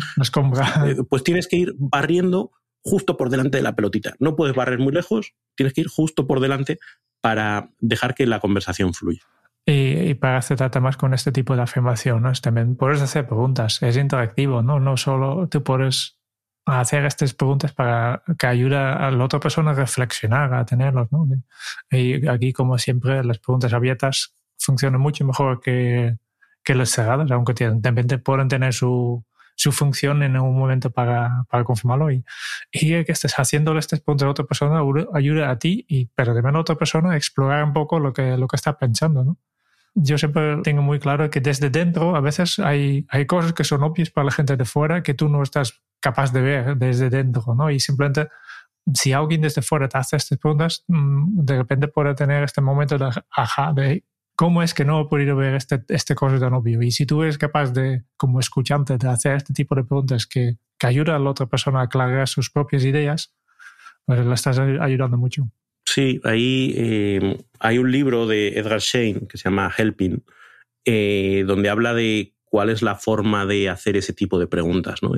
Eh, 0.85 0.95
pues 1.09 1.23
tienes 1.23 1.47
que 1.47 1.57
ir 1.57 1.73
barriendo 1.77 2.51
justo 2.81 3.17
por 3.17 3.29
delante 3.29 3.57
de 3.57 3.63
la 3.63 3.75
pelotita. 3.75 4.15
No 4.19 4.35
puedes 4.35 4.55
barrer 4.55 4.79
muy 4.79 4.93
lejos, 4.93 5.33
tienes 5.55 5.73
que 5.73 5.81
ir 5.81 5.87
justo 5.87 6.27
por 6.27 6.39
delante 6.39 6.77
para 7.21 7.71
dejar 7.79 8.15
que 8.15 8.25
la 8.25 8.39
conversación 8.39 8.93
fluya. 8.93 9.21
Y, 9.65 10.13
para 10.15 10.37
aceptarte 10.37 10.79
más 10.79 10.95
con 10.95 11.13
este 11.13 11.31
tipo 11.31 11.55
de 11.55 11.63
afirmación, 11.63 12.21
¿no? 12.21 12.31
También 12.33 12.75
puedes 12.75 13.01
hacer 13.01 13.25
preguntas, 13.25 13.81
es 13.81 13.97
interactivo, 13.97 14.61
¿no? 14.61 14.79
No 14.79 14.95
solo 14.97 15.47
tú 15.47 15.63
puedes 15.63 16.19
hacer 16.65 17.05
estas 17.05 17.33
preguntas 17.33 17.73
para 17.73 18.23
que 18.37 18.47
ayude 18.47 18.75
a 18.75 19.11
la 19.11 19.23
otra 19.23 19.39
persona 19.39 19.71
a 19.71 19.73
reflexionar, 19.75 20.53
a 20.53 20.65
tenerlos. 20.65 21.11
¿no? 21.11 21.27
Y 21.91 22.27
aquí, 22.27 22.53
como 22.53 22.77
siempre, 22.77 23.23
las 23.23 23.39
preguntas 23.39 23.73
abiertas 23.73 24.35
funcionan 24.57 24.99
mucho 24.99 25.25
mejor 25.25 25.61
que, 25.61 26.17
que 26.63 26.75
las 26.75 26.89
cerradas, 26.89 27.29
aunque 27.31 27.53
también 27.53 28.07
pueden 28.23 28.47
tener 28.47 28.73
su, 28.73 29.23
su 29.55 29.71
función 29.71 30.23
en 30.23 30.37
un 30.37 30.57
momento 30.57 30.89
para, 30.89 31.45
para 31.49 31.63
confirmarlo. 31.63 32.11
Y, 32.11 32.23
y 32.71 33.03
que 33.03 33.11
estés 33.11 33.33
haciéndole 33.35 33.79
estas 33.79 34.01
preguntas 34.01 34.25
a 34.25 34.31
otra 34.31 34.45
persona 34.45 34.81
ayuda 35.13 35.51
a 35.51 35.59
ti, 35.59 35.85
y, 35.87 36.07
pero 36.15 36.33
también 36.33 36.55
a 36.55 36.59
otra 36.59 36.75
persona 36.75 37.11
a 37.11 37.17
explorar 37.17 37.63
un 37.63 37.73
poco 37.73 37.99
lo 37.99 38.11
que, 38.11 38.37
lo 38.37 38.47
que 38.47 38.55
está 38.55 38.77
pensando. 38.77 39.23
¿no? 39.23 39.37
Yo 39.95 40.17
siempre 40.17 40.57
tengo 40.61 40.81
muy 40.81 40.99
claro 40.99 41.29
que 41.29 41.39
desde 41.39 41.69
dentro 41.69 42.15
a 42.15 42.21
veces 42.21 42.59
hay, 42.59 43.05
hay 43.09 43.25
cosas 43.25 43.53
que 43.53 43.63
son 43.63 43.81
obvias 43.81 44.09
para 44.09 44.25
la 44.25 44.31
gente 44.31 44.57
de 44.57 44.65
fuera 44.65 45.01
que 45.01 45.13
tú 45.13 45.29
no 45.29 45.41
estás 45.41 45.81
capaz 46.01 46.33
de 46.33 46.41
ver 46.41 46.77
desde 46.77 47.09
dentro, 47.09 47.55
¿no? 47.55 47.71
Y 47.71 47.79
simplemente 47.79 48.27
si 48.93 49.13
alguien 49.13 49.41
desde 49.41 49.61
fuera 49.61 49.87
te 49.87 49.97
hace 49.97 50.17
estas 50.17 50.37
preguntas, 50.37 50.83
mm, 50.87 51.45
de 51.45 51.57
repente 51.57 51.87
puede 51.87 52.13
tener 52.13 52.43
este 52.43 52.61
momento 52.61 52.97
de 52.97 53.09
ajá, 53.31 53.73
de 53.73 54.03
cómo 54.35 54.61
es 54.61 54.73
que 54.73 54.85
no 54.85 55.01
he 55.01 55.05
podido 55.05 55.35
ver 55.35 55.55
este, 55.55 55.83
este 55.87 56.13
cosa 56.13 56.39
tan 56.39 56.53
obvio. 56.53 56.81
Y 56.81 56.91
si 56.91 57.05
tú 57.05 57.23
eres 57.23 57.37
capaz 57.37 57.71
de, 57.71 58.03
como 58.17 58.39
escuchante, 58.39 58.97
de 58.97 59.09
hacer 59.09 59.37
este 59.37 59.53
tipo 59.53 59.75
de 59.75 59.83
preguntas 59.85 60.27
que, 60.27 60.57
que 60.77 60.87
ayuda 60.87 61.15
a 61.15 61.19
la 61.19 61.29
otra 61.29 61.45
persona 61.45 61.79
a 61.79 61.83
aclarar 61.83 62.27
sus 62.27 62.51
propias 62.51 62.83
ideas, 62.83 63.33
pues 64.05 64.25
le 64.25 64.33
estás 64.33 64.59
ayudando 64.59 65.17
mucho. 65.17 65.49
Sí, 65.95 66.19
ahí 66.25 66.73
eh, 66.75 67.37
hay 67.57 67.77
un 67.77 67.89
libro 67.89 68.27
de 68.27 68.49
Edgar 68.59 68.81
Shane 68.81 69.27
que 69.29 69.37
se 69.37 69.45
llama 69.45 69.73
Helping, 69.77 70.25
eh, 70.83 71.45
donde 71.47 71.69
habla 71.69 71.93
de 71.93 72.33
cuál 72.43 72.69
es 72.69 72.81
la 72.81 72.95
forma 72.95 73.45
de 73.45 73.69
hacer 73.69 73.95
ese 73.95 74.11
tipo 74.11 74.37
de 74.37 74.47
preguntas. 74.47 75.01
¿no? 75.01 75.13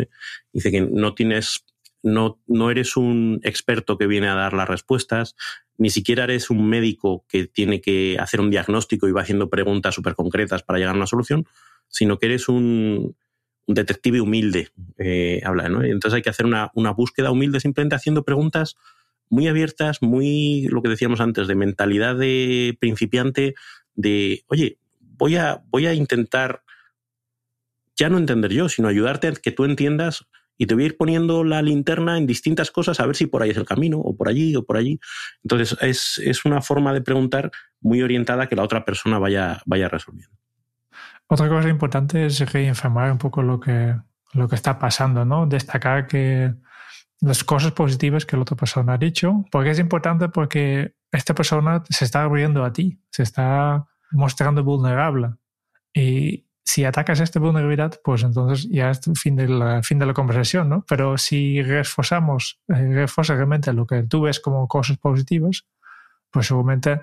Dice 0.54 0.70
que 0.70 0.82
no 0.82 1.16
tienes, 1.16 1.66
no, 2.04 2.40
no 2.46 2.70
eres 2.70 2.96
un 2.96 3.40
experto 3.42 3.98
que 3.98 4.06
viene 4.06 4.28
a 4.28 4.36
dar 4.36 4.54
las 4.54 4.70
respuestas, 4.70 5.36
ni 5.80 5.90
siquiera 5.90 6.26
eres 6.26 6.52
un 6.52 6.70
médico 6.70 7.26
que 7.28 7.48
tiene 7.48 7.82
que 7.82 8.18
hacer 8.20 8.40
un 8.40 8.52
diagnóstico 8.52 9.08
y 9.08 9.12
va 9.14 9.24
haciendo 9.24 9.50
preguntas 9.50 9.96
súper 9.96 10.14
concretas 10.14 10.62
para 10.62 10.78
llegar 10.78 10.94
a 10.94 10.98
una 10.98 11.08
solución, 11.08 11.48
sino 11.88 12.20
que 12.20 12.28
eres 12.28 12.50
un, 12.50 13.16
detective 13.66 14.22
humilde, 14.22 14.70
eh, 15.00 15.42
habla, 15.44 15.70
¿no? 15.70 15.84
Entonces 15.84 16.18
hay 16.18 16.22
que 16.22 16.30
hacer 16.30 16.46
una, 16.46 16.70
una 16.76 16.92
búsqueda 16.92 17.32
humilde 17.32 17.60
simplemente 17.60 17.96
haciendo 17.96 18.24
preguntas 18.24 18.78
muy 19.30 19.48
abiertas, 19.48 20.02
muy, 20.02 20.68
lo 20.70 20.82
que 20.82 20.90
decíamos 20.90 21.20
antes, 21.20 21.48
de 21.48 21.56
mentalidad 21.56 22.16
de 22.16 22.78
principiante, 22.80 23.56
de, 23.96 24.44
oye, 24.48 24.80
voy 25.00 25.36
a, 25.36 25.62
voy 25.68 25.88
a 25.88 25.94
intentar 25.94 26.64
ya 27.96 28.10
no 28.10 28.18
entender 28.18 28.52
yo, 28.52 28.70
sino 28.70 28.88
ayudarte 28.88 29.28
a 29.28 29.32
que 29.34 29.52
tú 29.52 29.66
entiendas 29.66 30.28
y 30.58 30.66
te 30.66 30.74
voy 30.74 30.84
a 30.84 30.88
ir 30.88 30.98
poniendo 30.98 31.44
la 31.44 31.62
linterna 31.62 32.18
en 32.18 32.26
distintas 32.26 32.72
cosas 32.72 33.00
a 33.00 33.06
ver 33.06 33.16
si 33.16 33.28
por 33.28 33.44
ahí 33.44 33.52
es 33.52 33.58
el 33.58 33.66
camino, 33.66 34.00
o 34.00 34.16
por 34.16 34.28
allí, 34.28 34.56
o 34.56 34.66
por 34.66 34.78
allí. 34.78 35.00
Entonces, 35.44 35.78
es, 35.82 36.20
es 36.24 36.46
una 36.46 36.62
forma 36.62 36.94
de 36.94 37.02
preguntar 37.02 37.52
muy 37.80 38.02
orientada 38.02 38.48
que 38.48 38.56
la 38.56 38.64
otra 38.64 38.84
persona 38.84 39.20
vaya, 39.20 39.62
vaya 39.66 39.88
resolviendo. 39.88 40.36
Otra 41.28 41.50
cosa 41.50 41.70
importante 41.70 42.26
es 42.26 42.40
reinformar 42.52 43.12
un 43.12 43.18
poco 43.18 43.44
lo 43.44 43.60
que, 43.60 43.96
lo 44.34 44.48
que 44.48 44.56
está 44.56 44.80
pasando, 44.80 45.26
¿no? 45.26 45.46
Destacar 45.46 46.08
que 46.08 46.54
las 47.22 47.44
cosas 47.44 47.72
positivas 47.72 48.26
que 48.26 48.36
la 48.36 48.44
otra 48.44 48.58
persona 48.58 48.94
ha 48.94 48.98
dicho, 48.98 49.46
porque 49.52 49.72
es 49.72 49.80
importante 49.80 50.30
porque 50.30 50.96
esta 51.12 51.34
persona 51.34 51.84
se 51.90 52.06
está 52.06 52.24
abriendo 52.24 52.64
a 52.64 52.74
ti, 52.74 53.00
se 53.10 53.24
está 53.24 53.88
mostrando 54.12 54.64
vulnerable. 54.64 55.30
Y 55.94 56.46
si 56.64 56.86
atacas 56.86 57.20
esta 57.20 57.40
vulnerabilidad, 57.40 58.00
pues 58.04 58.24
entonces 58.24 58.70
ya 58.70 58.92
es 58.92 59.08
el 59.08 59.18
fin 59.18 59.36
de 59.36 59.48
la, 59.48 59.82
fin 59.84 60.00
de 60.00 60.06
la 60.06 60.14
conversación, 60.14 60.70
¿no? 60.70 60.86
Pero 60.88 61.18
si 61.18 61.62
reforzamos, 61.64 62.60
eh, 62.68 63.06
realmente 63.28 63.74
lo 63.74 63.88
que 63.88 64.04
tú 64.04 64.22
ves 64.22 64.40
como 64.40 64.68
cosas 64.68 64.98
positivas, 64.98 65.66
pues 66.30 66.48
seguramente 66.48 67.02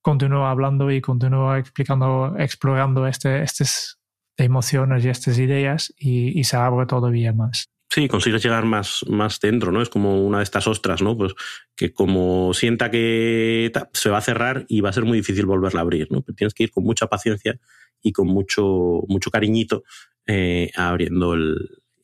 continúa 0.00 0.50
hablando 0.50 0.90
y 0.90 1.00
continúa 1.00 1.58
explicando, 1.58 2.34
explorando 2.38 3.06
este, 3.06 3.42
estas 3.42 3.98
emociones 4.36 5.04
y 5.04 5.08
estas 5.08 5.38
ideas 5.38 5.92
y, 5.98 6.38
y 6.38 6.44
se 6.44 6.56
abre 6.56 6.86
todavía 6.86 7.32
más. 7.32 7.68
Sí, 7.92 8.06
consigues 8.06 8.42
llegar 8.44 8.66
más, 8.66 9.04
más 9.08 9.40
dentro, 9.40 9.72
¿no? 9.72 9.82
Es 9.82 9.88
como 9.88 10.24
una 10.24 10.38
de 10.38 10.44
estas 10.44 10.68
ostras, 10.68 11.02
¿no? 11.02 11.16
Pues 11.16 11.34
que 11.74 11.92
como 11.92 12.54
sienta 12.54 12.88
que 12.88 13.72
se 13.92 14.10
va 14.10 14.18
a 14.18 14.22
cerrar 14.22 14.64
y 14.68 14.80
va 14.80 14.90
a 14.90 14.92
ser 14.92 15.04
muy 15.04 15.18
difícil 15.18 15.44
volverla 15.44 15.80
a 15.80 15.82
abrir, 15.82 16.06
¿no? 16.12 16.22
Pero 16.22 16.36
tienes 16.36 16.54
que 16.54 16.62
ir 16.62 16.70
con 16.70 16.84
mucha 16.84 17.08
paciencia 17.08 17.58
y 18.00 18.12
con 18.12 18.28
mucho, 18.28 19.02
mucho 19.08 19.32
cariñito 19.32 19.82
eh, 20.26 20.70
abriendo 20.76 21.34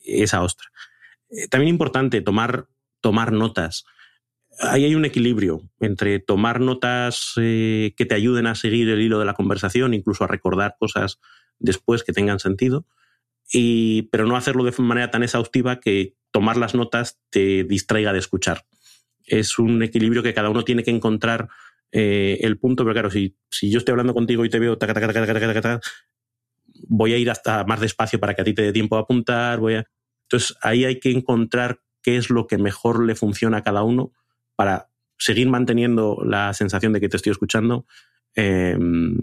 esa 0.03 0.43
ostra. 0.43 0.67
Eh, 1.29 1.47
también 1.47 1.69
importante 1.69 2.19
tomar, 2.19 2.67
tomar 2.99 3.31
notas. 3.31 3.85
Ahí 4.59 4.83
hay 4.83 4.95
un 4.95 5.05
equilibrio 5.05 5.61
entre 5.79 6.19
tomar 6.19 6.59
notas 6.59 7.31
eh, 7.37 7.93
que 7.95 8.05
te 8.05 8.15
ayuden 8.15 8.47
a 8.47 8.55
seguir 8.55 8.89
el 8.89 9.01
hilo 9.01 9.19
de 9.19 9.25
la 9.25 9.35
conversación, 9.35 9.93
incluso 9.93 10.25
a 10.25 10.27
recordar 10.27 10.75
cosas 10.77 11.21
después 11.59 12.03
que 12.03 12.11
tengan 12.11 12.39
sentido, 12.39 12.85
y, 13.51 14.03
pero 14.03 14.25
no 14.25 14.35
hacerlo 14.35 14.63
de 14.63 14.73
manera 14.81 15.11
tan 15.11 15.23
exhaustiva 15.23 15.79
que 15.79 16.15
tomar 16.31 16.57
las 16.57 16.75
notas 16.75 17.19
te 17.29 17.63
distraiga 17.63 18.13
de 18.13 18.19
escuchar. 18.19 18.65
Es 19.25 19.59
un 19.59 19.81
equilibrio 19.83 20.23
que 20.23 20.33
cada 20.33 20.49
uno 20.49 20.63
tiene 20.63 20.83
que 20.83 20.91
encontrar 20.91 21.49
eh, 21.91 22.39
el 22.41 22.57
punto, 22.57 22.83
pero 22.83 22.93
claro, 22.93 23.11
si, 23.11 23.37
si 23.49 23.69
yo 23.69 23.79
estoy 23.79 23.93
hablando 23.93 24.13
contigo 24.13 24.43
y 24.45 24.49
te 24.49 24.59
veo, 24.59 24.77
voy 26.87 27.13
a 27.13 27.17
ir 27.17 27.29
hasta 27.29 27.63
más 27.63 27.79
despacio 27.79 28.19
para 28.19 28.33
que 28.33 28.41
a 28.41 28.45
ti 28.45 28.53
te 28.53 28.61
dé 28.61 28.73
tiempo 28.73 28.97
a 28.97 29.01
apuntar. 29.01 29.59
Voy 29.59 29.75
a... 29.75 29.85
Entonces 30.23 30.57
ahí 30.61 30.85
hay 30.85 30.99
que 30.99 31.11
encontrar 31.11 31.79
qué 32.01 32.17
es 32.17 32.29
lo 32.29 32.47
que 32.47 32.57
mejor 32.57 33.03
le 33.03 33.15
funciona 33.15 33.57
a 33.57 33.63
cada 33.63 33.83
uno 33.83 34.11
para 34.55 34.89
seguir 35.17 35.49
manteniendo 35.49 36.21
la 36.23 36.53
sensación 36.53 36.93
de 36.93 36.99
que 36.99 37.09
te 37.09 37.17
estoy 37.17 37.31
escuchando 37.31 37.85
em, 38.35 39.17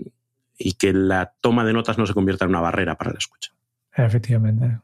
y 0.59 0.75
que 0.75 0.93
la 0.93 1.35
toma 1.41 1.65
de 1.65 1.73
notas 1.73 1.99
no 1.99 2.07
se 2.07 2.15
convierta 2.15 2.45
en 2.45 2.51
una 2.51 2.61
barrera 2.61 2.97
para 2.97 3.13
la 3.13 3.19
escucha. 3.19 3.54
Efectivamente, 3.97 4.81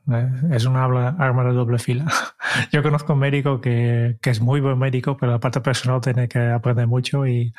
es 0.52 0.66
una 0.66 0.84
arma 0.84 1.44
de 1.44 1.52
doble 1.52 1.80
fila. 1.80 2.04
Yo 2.72 2.80
conozco 2.82 3.14
un 3.14 3.18
médico 3.18 3.60
que, 3.60 4.18
que, 4.22 4.30
es 4.30 4.40
muy 4.40 4.60
buen 4.60 4.78
médico, 4.78 5.16
pero 5.16 5.32
la 5.32 5.40
parte 5.40 5.60
personal 5.60 6.00
tiene 6.00 6.28
que 6.28 6.38
aprender 6.38 6.86
mucho 6.86 7.26
y, 7.26 7.52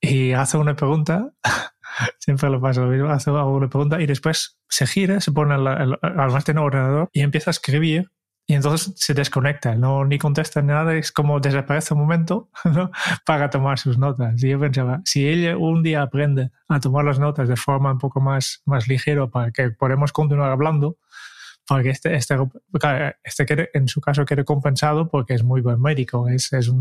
y 0.00 0.32
hace 0.32 0.56
una 0.58 0.74
pregunta, 0.74 1.30
siempre 2.18 2.50
lo 2.50 2.60
pasa 2.60 2.80
lo 2.80 2.88
mismo, 2.88 3.10
hace 3.10 3.30
una 3.30 3.68
pregunta 3.68 4.00
y 4.00 4.06
después 4.06 4.58
se 4.68 4.88
gira, 4.88 5.20
se 5.20 5.30
pone 5.30 5.54
al, 5.54 5.68
al, 5.68 5.98
al 6.02 6.58
ordenador 6.58 7.08
y 7.12 7.20
empieza 7.20 7.50
a 7.50 7.52
escribir 7.52 8.10
y 8.50 8.54
entonces 8.54 8.94
se 8.96 9.12
desconecta, 9.12 9.74
no 9.74 10.06
ni 10.06 10.16
contesta 10.16 10.62
nada, 10.62 10.96
es 10.96 11.12
como 11.12 11.38
desaparece 11.38 11.92
un 11.92 12.00
momento 12.00 12.48
¿no? 12.64 12.90
para 13.26 13.50
tomar 13.50 13.78
sus 13.78 13.98
notas. 13.98 14.42
Y 14.42 14.48
yo 14.48 14.58
pensaba, 14.58 15.02
si 15.04 15.28
ella 15.28 15.58
un 15.58 15.82
día 15.82 16.00
aprende 16.00 16.50
a 16.66 16.80
tomar 16.80 17.04
las 17.04 17.18
notas 17.18 17.46
de 17.46 17.56
forma 17.56 17.92
un 17.92 17.98
poco 17.98 18.22
más, 18.22 18.62
más 18.64 18.88
ligera 18.88 19.26
para 19.26 19.50
que 19.50 19.68
podamos 19.68 20.12
continuar 20.12 20.50
hablando, 20.50 20.96
porque 21.68 21.90
este, 21.90 22.14
este, 22.14 22.34
este 23.22 23.70
en 23.74 23.88
su 23.88 24.00
caso 24.00 24.24
quede 24.24 24.42
compensado 24.44 25.06
porque 25.08 25.34
es 25.34 25.44
muy 25.44 25.60
buen 25.60 25.80
médico, 25.82 26.26
es, 26.26 26.50
es, 26.54 26.72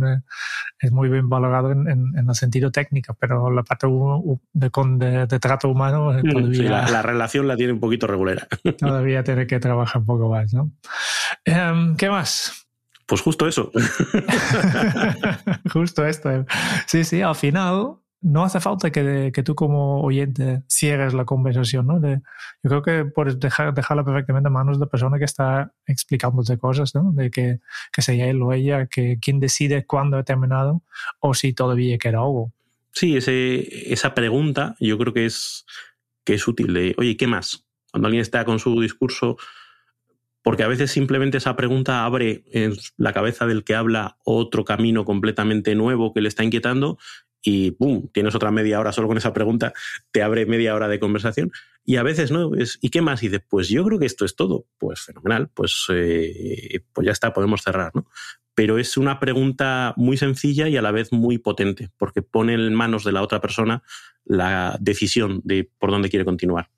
es 0.80 0.92
muy 0.94 1.10
bien 1.10 1.28
valorado 1.28 1.74
en, 1.74 1.90
en, 1.90 2.30
el 2.30 2.36
sentido 2.36 2.72
técnico, 2.72 3.14
pero 3.20 3.52
la 3.52 3.64
parte 3.64 3.86
de, 4.54 5.28
de, 5.28 5.40
trato 5.40 5.68
humano 5.68 6.14
mm, 6.14 6.30
todavía... 6.30 6.88
la, 6.90 7.02
relación 7.02 7.50
la 7.50 7.58
tiene 7.58 7.74
un 7.74 7.82
poquito 7.82 8.08
regular. 8.08 8.48
todavía 8.80 9.24
tiene 9.26 9.46
que 9.46 9.60
trabajar 9.60 10.00
un 10.00 10.06
poco 10.06 10.30
más, 10.30 10.54
¿no? 10.54 10.72
Em, 11.44 11.98
¿Qué 11.98 12.10
más? 12.10 12.68
Pues 13.06 13.20
justo 13.20 13.46
eso. 13.46 13.72
justo 15.74 16.06
esto. 16.06 16.46
Sí, 16.86 17.04
sí, 17.04 17.22
al 17.22 17.36
final 17.36 17.98
no 18.22 18.44
hace 18.44 18.60
falta 18.60 18.92
que, 18.92 19.32
que, 19.34 19.44
tú 19.44 19.56
como 19.56 20.02
oyente 20.02 20.64
cierres 20.68 21.14
la 21.14 21.26
conversación, 21.26 21.88
¿no? 21.88 22.02
Yo 22.02 22.70
creo 22.70 22.82
que 22.82 23.06
puedes 23.06 23.40
dejar, 23.40 23.74
dejarla 23.74 24.04
perfectamente 24.04 24.48
en 24.48 24.54
manos 24.54 24.80
de 24.80 24.86
la 24.86 24.90
persona 24.90 25.20
que 25.20 25.26
está 25.26 25.72
explicándote 25.86 26.58
cosas, 26.58 26.96
¿no? 26.96 27.12
De 27.14 27.30
que, 27.30 27.60
que 27.94 28.02
sea 28.02 28.28
él 28.28 28.42
o 28.42 28.54
ella, 28.54 28.88
que 28.88 29.20
quien 29.22 29.40
decide 29.40 29.86
cuándo 29.86 30.18
ha 30.18 30.24
terminado 30.24 30.82
o 31.20 31.34
si 31.34 31.54
todavía 31.54 31.98
queda 31.98 32.20
algo. 32.20 32.52
Sí, 32.92 33.18
esa 33.18 34.16
pregunta 34.16 34.76
yo 34.80 34.98
creo 34.98 35.14
que 35.14 35.26
es, 35.26 35.66
que 36.24 36.34
es 36.34 36.48
útil. 36.48 36.96
Oye, 36.98 37.16
¿qué 37.16 37.28
más? 37.28 37.66
Cuando 37.92 38.08
alguien 38.08 38.22
está 38.22 38.44
con 38.44 38.58
su 38.58 38.82
discurso, 38.82 39.38
porque 40.42 40.64
a 40.64 40.68
veces 40.68 40.92
simplemente 40.92 41.38
esa 41.38 41.56
pregunta 41.56 42.06
abre 42.06 42.44
en 42.52 42.74
la 42.98 43.14
cabeza 43.14 43.46
del 43.46 43.64
que 43.64 43.76
habla 43.76 44.18
otro 44.24 44.66
camino 44.66 45.06
completamente 45.06 45.76
nuevo 45.76 46.14
que 46.14 46.22
le 46.22 46.30
está 46.30 46.44
inquietando 46.44 46.98
y 47.42 47.72
¡pum! 47.72 48.08
Tienes 48.14 48.36
otra 48.36 48.52
media 48.52 48.80
hora 48.80 48.92
solo 48.92 49.08
con 49.08 49.18
esa 49.18 49.34
pregunta, 49.34 49.74
te 50.12 50.22
abre 50.22 50.46
media 50.46 50.76
hora 50.76 50.88
de 50.88 51.00
conversación. 51.00 51.52
Y 51.84 51.96
a 51.96 52.04
veces 52.04 52.32
no, 52.32 52.54
es, 52.56 52.78
¿y 52.82 52.90
qué 52.90 53.02
más? 53.02 53.24
Y 53.24 53.30
dices, 53.30 53.46
pues 53.48 53.70
yo 53.70 53.86
creo 53.86 54.00
que 54.00 54.06
esto 54.06 54.26
es 54.26 54.36
todo. 54.36 54.66
Pues 54.78 55.02
fenomenal, 55.02 55.50
pues, 55.54 55.86
eh, 55.90 56.82
pues 56.92 57.06
ya 57.06 57.12
está, 57.12 57.34
podemos 57.34 57.62
cerrar, 57.62 57.92
¿no? 57.96 58.06
Pero 58.54 58.78
es 58.78 58.98
una 58.98 59.20
pregunta 59.20 59.94
muy 59.98 60.18
sencilla 60.18 60.68
y 60.68 60.76
a 60.76 60.82
la 60.82 60.92
vez 60.92 61.14
muy 61.14 61.38
potente, 61.38 61.90
porque 61.98 62.22
pone 62.22 62.56
en 62.56 62.74
manos 62.74 63.04
de 63.04 63.12
la 63.12 63.22
otra 63.22 63.40
persona 63.40 63.84
la 64.26 64.78
decisión 64.82 65.42
de 65.44 65.70
por 65.78 65.92
dónde 65.92 66.10
quiere 66.10 66.26
continuar. 66.26 66.70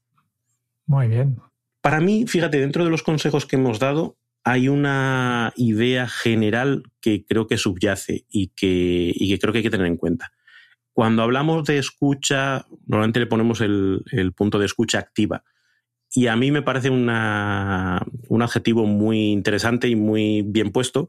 Muy 0.86 1.07
bien. 1.07 1.38
Para 1.82 2.01
mí, 2.01 2.26
fíjate, 2.28 2.60
dentro 2.60 2.84
de 2.84 2.91
los 2.91 3.01
consejos 3.01 3.45
que 3.45 3.55
hemos 3.55 3.80
dado, 3.80 4.18
hay 4.43 4.68
una 4.68 5.53
idea 5.55 6.07
general 6.07 6.84
que 7.01 7.26
creo 7.26 7.47
que 7.47 7.57
subyace 7.57 8.26
y 8.30 8.47
que, 8.49 9.12
y 9.16 9.30
que 9.30 9.39
creo 9.39 9.53
que 9.53 9.60
hay 9.60 9.64
que 9.64 9.70
tener 9.70 9.88
en 9.88 9.97
cuenta. 9.97 10.32
Cuando 11.00 11.24
hablamos 11.24 11.64
de 11.64 11.78
escucha, 11.78 12.66
normalmente 12.86 13.22
le 13.22 13.26
ponemos 13.26 13.62
el, 13.62 14.34
punto 14.36 14.60
de 14.60 14.66
escucha 14.66 15.00
activa. 15.00 15.45
Y 16.12 16.28
a 16.28 16.36
mí 16.36 16.52
me 16.52 16.62
parece 16.62 16.89
un 16.89 17.10
adjetivo 18.41 18.86
muy 18.86 19.32
interesante 19.32 19.88
y 19.88 19.95
muy 19.95 20.41
bien 20.41 20.74
puesto, 20.74 21.08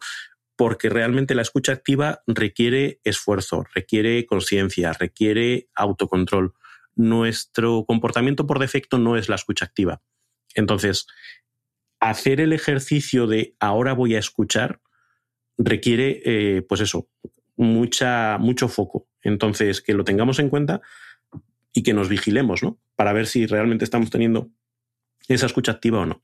porque 0.55 0.91
realmente 0.91 1.35
la 1.35 1.43
escucha 1.43 1.73
activa 1.73 2.23
requiere 2.29 3.01
esfuerzo, 3.03 3.65
requiere 3.75 4.27
conciencia, 4.27 4.93
requiere 4.93 5.69
autocontrol. 5.75 6.55
Nuestro 6.95 7.85
comportamiento 7.85 8.47
por 8.47 8.61
defecto 8.61 8.97
no 8.97 9.17
es 9.17 9.29
la 9.29 9.35
escucha 9.35 9.65
activa. 9.65 10.03
Entonces, 10.55 11.09
hacer 11.99 12.41
el 12.41 12.53
ejercicio 12.53 13.27
de 13.27 13.57
ahora 13.59 13.95
voy 13.95 14.15
a 14.15 14.21
escuchar 14.21 14.81
requiere, 15.59 16.23
eh, 16.25 16.63
pues 16.63 16.81
eso, 16.81 17.09
mucha, 17.57 18.39
mucho 18.39 18.69
foco. 18.69 19.10
Entonces, 19.23 19.81
que 19.83 19.95
lo 19.95 20.05
tengamos 20.05 20.39
en 20.39 20.49
cuenta 20.49 20.81
y 21.73 21.83
que 21.83 21.95
nos 21.95 22.09
vigilemos, 22.09 22.63
¿no? 22.63 22.79
Para 22.97 23.13
ver 23.13 23.27
si 23.27 23.47
realmente 23.47 23.85
estamos 23.85 24.11
teniendo 24.11 24.49
esa 25.29 25.47
escucha 25.47 25.73
activa 25.73 26.01
o 26.01 26.07
no. 26.07 26.23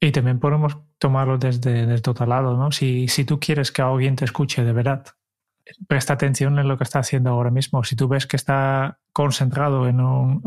Y 0.00 0.12
también 0.12 0.38
podemos 0.38 0.78
tomarlo 0.98 1.38
desde, 1.38 1.86
desde 1.86 2.10
otro 2.10 2.26
lado, 2.26 2.56
¿no? 2.56 2.70
Si, 2.70 3.08
si 3.08 3.24
tú 3.24 3.40
quieres 3.40 3.72
que 3.72 3.82
alguien 3.82 4.16
te 4.16 4.24
escuche 4.24 4.64
de 4.64 4.72
verdad, 4.72 5.04
presta 5.86 6.14
atención 6.14 6.58
en 6.58 6.68
lo 6.68 6.76
que 6.76 6.84
está 6.84 7.00
haciendo 7.00 7.30
ahora 7.30 7.50
mismo. 7.50 7.82
Si 7.84 7.96
tú 7.96 8.08
ves 8.08 8.26
que 8.26 8.36
está 8.36 8.98
concentrado 9.12 9.88
en 9.88 10.00
un, 10.00 10.42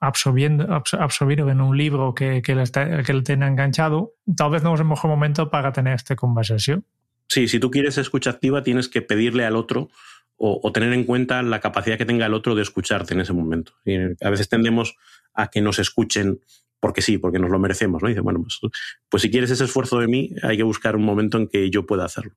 absorbiendo, 0.00 0.82
absorbido 0.98 1.50
en 1.50 1.60
un 1.60 1.76
libro 1.76 2.14
que, 2.14 2.42
que, 2.42 2.54
le 2.54 2.64
que 3.04 3.12
le 3.12 3.22
tiene 3.22 3.46
enganchado, 3.46 4.12
tal 4.36 4.50
vez 4.50 4.62
no 4.62 4.74
es 4.74 4.80
el 4.80 4.86
mejor 4.86 5.10
momento 5.10 5.50
para 5.50 5.72
tener 5.72 5.94
esta 5.94 6.16
conversación. 6.16 6.84
Sí, 7.28 7.48
si 7.48 7.60
tú 7.60 7.70
quieres 7.70 7.96
escucha 7.96 8.30
activa, 8.30 8.62
tienes 8.62 8.88
que 8.88 9.02
pedirle 9.02 9.44
al 9.44 9.56
otro 9.56 9.88
o, 10.42 10.72
tener 10.72 10.94
en 10.94 11.04
cuenta 11.04 11.42
la 11.42 11.60
capacidad 11.60 11.98
que 11.98 12.06
tenga 12.06 12.24
el 12.24 12.32
otro 12.32 12.54
de 12.54 12.62
escucharte 12.62 13.12
en 13.12 13.20
ese 13.20 13.34
momento. 13.34 13.72
Y 13.84 13.96
a 14.24 14.30
veces 14.30 14.48
tendemos 14.48 14.96
a 15.34 15.48
que 15.48 15.60
nos 15.60 15.78
escuchen 15.78 16.40
porque 16.80 17.02
sí, 17.02 17.18
porque 17.18 17.38
nos 17.38 17.50
lo 17.50 17.58
merecemos, 17.58 18.02
¿no? 18.02 18.08
dice, 18.08 18.22
bueno, 18.22 18.40
pues, 18.40 18.58
pues, 19.10 19.22
si 19.22 19.30
quieres 19.30 19.50
ese 19.50 19.64
esfuerzo 19.64 19.98
de 19.98 20.08
mí, 20.08 20.30
hay 20.42 20.56
que 20.56 20.62
buscar 20.62 20.96
un 20.96 21.04
momento 21.04 21.36
en 21.36 21.46
que 21.46 21.68
yo 21.68 21.84
pueda 21.84 22.06
hacerlo. 22.06 22.32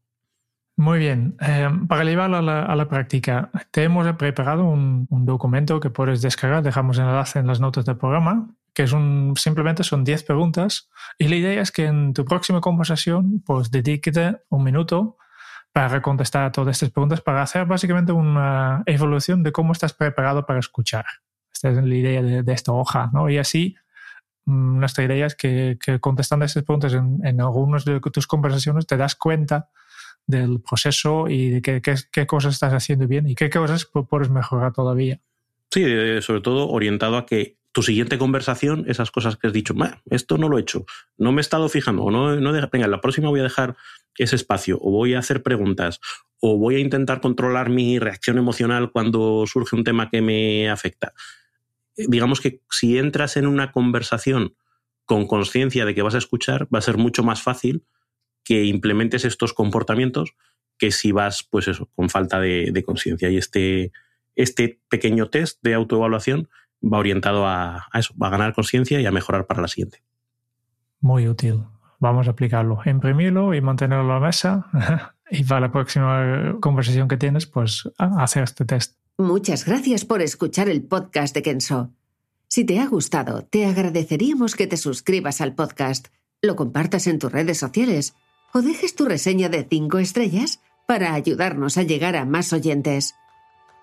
Muy 0.76 1.00
bien. 1.00 1.38
Eh, 1.40 1.70
para 1.88 2.04
llevarlo 2.04 2.38
a 2.38 2.76
la, 2.76 2.90
práctica, 2.90 3.52
te 3.72 3.84
hemos 3.84 4.12
preparado 4.18 4.66
un, 4.66 5.08
documento 5.10 5.80
que 5.80 5.90
puedes 5.90 6.22
descargar. 6.22 6.62
Dejamos 6.62 6.98
el 6.98 7.06
enlace 7.06 7.40
en 7.40 7.48
las 7.48 7.62
notas 7.62 7.86
del 7.86 7.96
programa 7.96 8.50
que 8.74 8.84
es 8.84 8.96
simplemente 9.36 9.84
son 9.84 10.04
10 10.04 10.24
preguntas 10.24 10.90
y 11.20 11.28
la 11.28 11.36
idea 11.36 11.62
es 11.62 11.72
que 11.72 11.86
en 11.86 12.12
tu 12.12 12.26
próxima 12.26 12.60
conversación 12.60 13.44
pues 13.46 13.70
dedíquete 13.70 14.38
un 14.50 14.64
minuto 14.64 15.18
para 15.74 16.04
contestar 16.04 16.44
a 16.44 16.52
todas 16.52 16.78
estas 16.78 16.92
preguntas, 16.92 17.20
para 17.22 17.42
hacer 17.42 17.66
básicamente 17.66 18.12
una 18.12 18.84
evolución 18.86 19.42
de 19.42 19.52
cómo 19.52 19.74
estás 19.74 19.94
preparado 19.94 20.46
para 20.46 20.60
escuchar. 20.60 21.06
Esta 21.52 21.72
es 21.72 21.84
la 21.84 21.96
idea 21.96 22.22
de, 22.22 22.54
esta 22.54 22.72
hoja, 22.72 23.10
¿no? 23.12 23.28
Y 23.30 23.40
así 23.40 23.76
mm, 24.46 24.80
nuestra 24.80 25.04
idea 25.04 25.26
es 25.26 25.36
que, 25.36 25.78
contestando 26.00 26.46
estas 26.46 26.64
preguntas 26.64 26.94
en, 26.94 27.20
en 27.26 27.42
algunas 27.42 27.86
de 27.86 28.00
tus 28.00 28.28
conversaciones 28.28 28.86
te 28.86 28.98
das 28.98 29.16
cuenta 29.16 29.70
del 30.28 30.62
proceso 30.62 31.28
y 31.28 31.50
de 31.50 31.62
qué, 31.62 31.82
qué 31.82 32.28
cosas 32.28 32.54
estás 32.54 32.74
haciendo 32.74 33.08
bien 33.08 33.28
y 33.28 33.36
qué 33.36 33.50
cosas 33.50 33.90
puedes 34.10 34.30
mejorar 34.30 34.74
todavía. 34.74 35.20
Sí, 35.72 35.84
sobre 36.22 36.42
todo 36.42 36.70
orientado 36.70 37.18
a 37.18 37.26
que 37.26 37.58
tu 37.74 37.82
siguiente 37.82 38.20
conversación, 38.20 38.86
esas 38.88 39.12
cosas 39.12 39.36
que 39.36 39.48
has 39.48 39.54
dicho, 39.54 39.74
esto 40.06 40.38
no 40.38 40.48
lo 40.48 40.58
he 40.58 40.62
hecho, 40.62 40.86
no 41.18 41.32
me 41.32 41.40
he 41.40 41.42
estado 41.42 41.68
fijando, 41.70 42.04
o 42.04 42.12
no, 42.12 42.36
no 42.36 42.70
venga, 42.72 42.88
la 42.88 43.02
próxima 43.02 43.30
voy 43.30 43.40
a 43.40 43.44
dejar 43.44 43.76
ese 44.16 44.36
espacio, 44.36 44.78
o 44.80 44.92
voy 44.92 45.16
a 45.16 45.20
hacer 45.20 45.42
preguntas, 45.42 46.00
o 46.40 46.58
voy 46.58 46.76
a 46.76 46.80
intentar 46.80 47.20
controlar 47.20 47.70
mi 47.70 47.98
reacción 47.98 48.38
emocional 48.38 48.92
cuando 48.92 49.46
surge 49.48 49.76
un 49.76 49.84
tema 49.84 50.10
que 50.10 50.22
me 50.22 50.70
afecta. 50.70 51.14
Eh, 51.98 52.06
digamos 52.08 52.42
que 52.42 52.62
si 52.70 53.00
entras 53.00 53.38
en 53.38 53.48
una 53.48 53.72
conversación 53.72 54.56
con 55.06 55.26
conciencia 55.26 55.84
de 55.84 55.96
que 55.96 56.04
vas 56.04 56.16
a 56.16 56.20
escuchar, 56.20 56.68
va 56.74 56.78
a 56.78 56.84
ser 56.84 56.98
mucho 56.98 57.24
más 57.24 57.42
fácil 57.42 57.86
que 58.44 58.66
implementes 58.66 59.26
estos 59.26 59.54
comportamientos 59.54 60.36
que 60.78 60.92
si 60.92 61.12
vas, 61.12 61.48
pues 61.50 61.68
eso, 61.68 61.90
con 61.96 62.10
falta 62.10 62.40
de, 62.40 62.70
de 62.72 62.84
conciencia. 62.84 63.30
Y 63.32 63.38
este, 63.38 63.92
este 64.36 64.80
pequeño 64.90 65.30
test 65.30 65.60
de 65.64 65.74
autoevaluación 65.74 66.50
va 66.84 67.00
orientado 67.00 67.48
a, 67.48 67.88
eso, 67.94 68.14
va 68.22 68.28
a 68.28 68.32
ganar 68.32 68.54
conciencia 68.54 69.00
y 69.00 69.06
a 69.06 69.12
mejorar 69.12 69.46
para 69.46 69.62
la 69.62 69.68
siguiente. 69.68 70.04
Muy 71.00 71.28
útil. 71.28 71.64
Vamos 72.00 72.28
a 72.28 72.32
aplicarlo. 72.32 72.80
Imprimirlo 72.86 73.54
y 73.54 73.62
mantenerlo 73.62 74.12
a 74.12 74.20
la 74.20 74.26
mesa. 74.26 74.68
y 75.32 75.44
para 75.44 75.62
la 75.62 75.72
próxima 75.72 76.58
conversación 76.60 77.08
que 77.08 77.18
tienes, 77.18 77.46
pues 77.46 77.90
hacer 77.98 78.44
este 78.44 78.66
test. 78.66 78.98
Muchas 79.18 79.66
gracias 79.66 80.06
por 80.06 80.22
escuchar 80.22 80.70
el 80.70 80.84
podcast 80.84 81.36
de 81.36 81.44
Kenso. 81.44 81.92
Si 82.48 82.66
te 82.66 82.80
ha 82.80 82.88
gustado, 82.88 83.44
te 83.44 83.66
agradeceríamos 83.66 84.56
que 84.56 84.68
te 84.68 84.78
suscribas 84.78 85.42
al 85.42 85.56
podcast, 85.56 86.08
lo 86.42 86.56
compartas 86.56 87.08
en 87.08 87.20
tus 87.20 87.32
redes 87.32 87.58
sociales 87.58 88.16
o 88.54 88.62
dejes 88.62 88.96
tu 88.96 89.06
reseña 89.06 89.50
de 89.50 89.66
5 89.68 89.98
estrellas 90.00 90.62
para 90.88 91.14
ayudarnos 91.14 91.78
a 91.78 91.84
llegar 91.84 92.16
a 92.16 92.26
más 92.26 92.54
oyentes. 92.54 93.16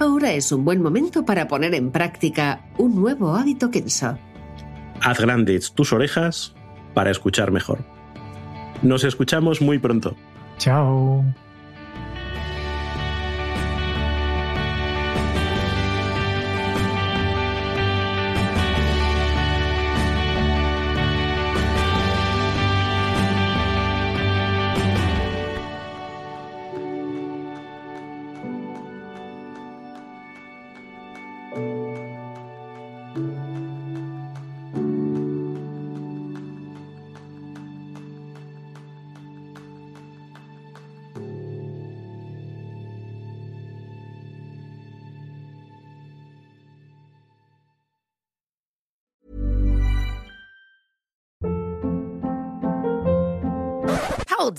ahora 0.00 0.32
es 0.32 0.50
un 0.50 0.64
buen 0.64 0.82
momento 0.82 1.24
para 1.24 1.46
poner 1.46 1.74
en 1.74 1.90
práctica 1.90 2.64
un 2.78 2.96
nuevo 2.96 3.36
hábito 3.36 3.70
Kenso. 3.70 4.18
Haz 5.02 5.20
grandes 5.20 5.72
tus 5.72 5.92
orejas 5.92 6.54
para 6.94 7.10
escuchar 7.10 7.50
mejor. 7.52 7.84
Nos 8.82 9.04
escuchamos 9.04 9.60
muy 9.60 9.78
pronto. 9.78 10.16
Chao. 10.58 11.24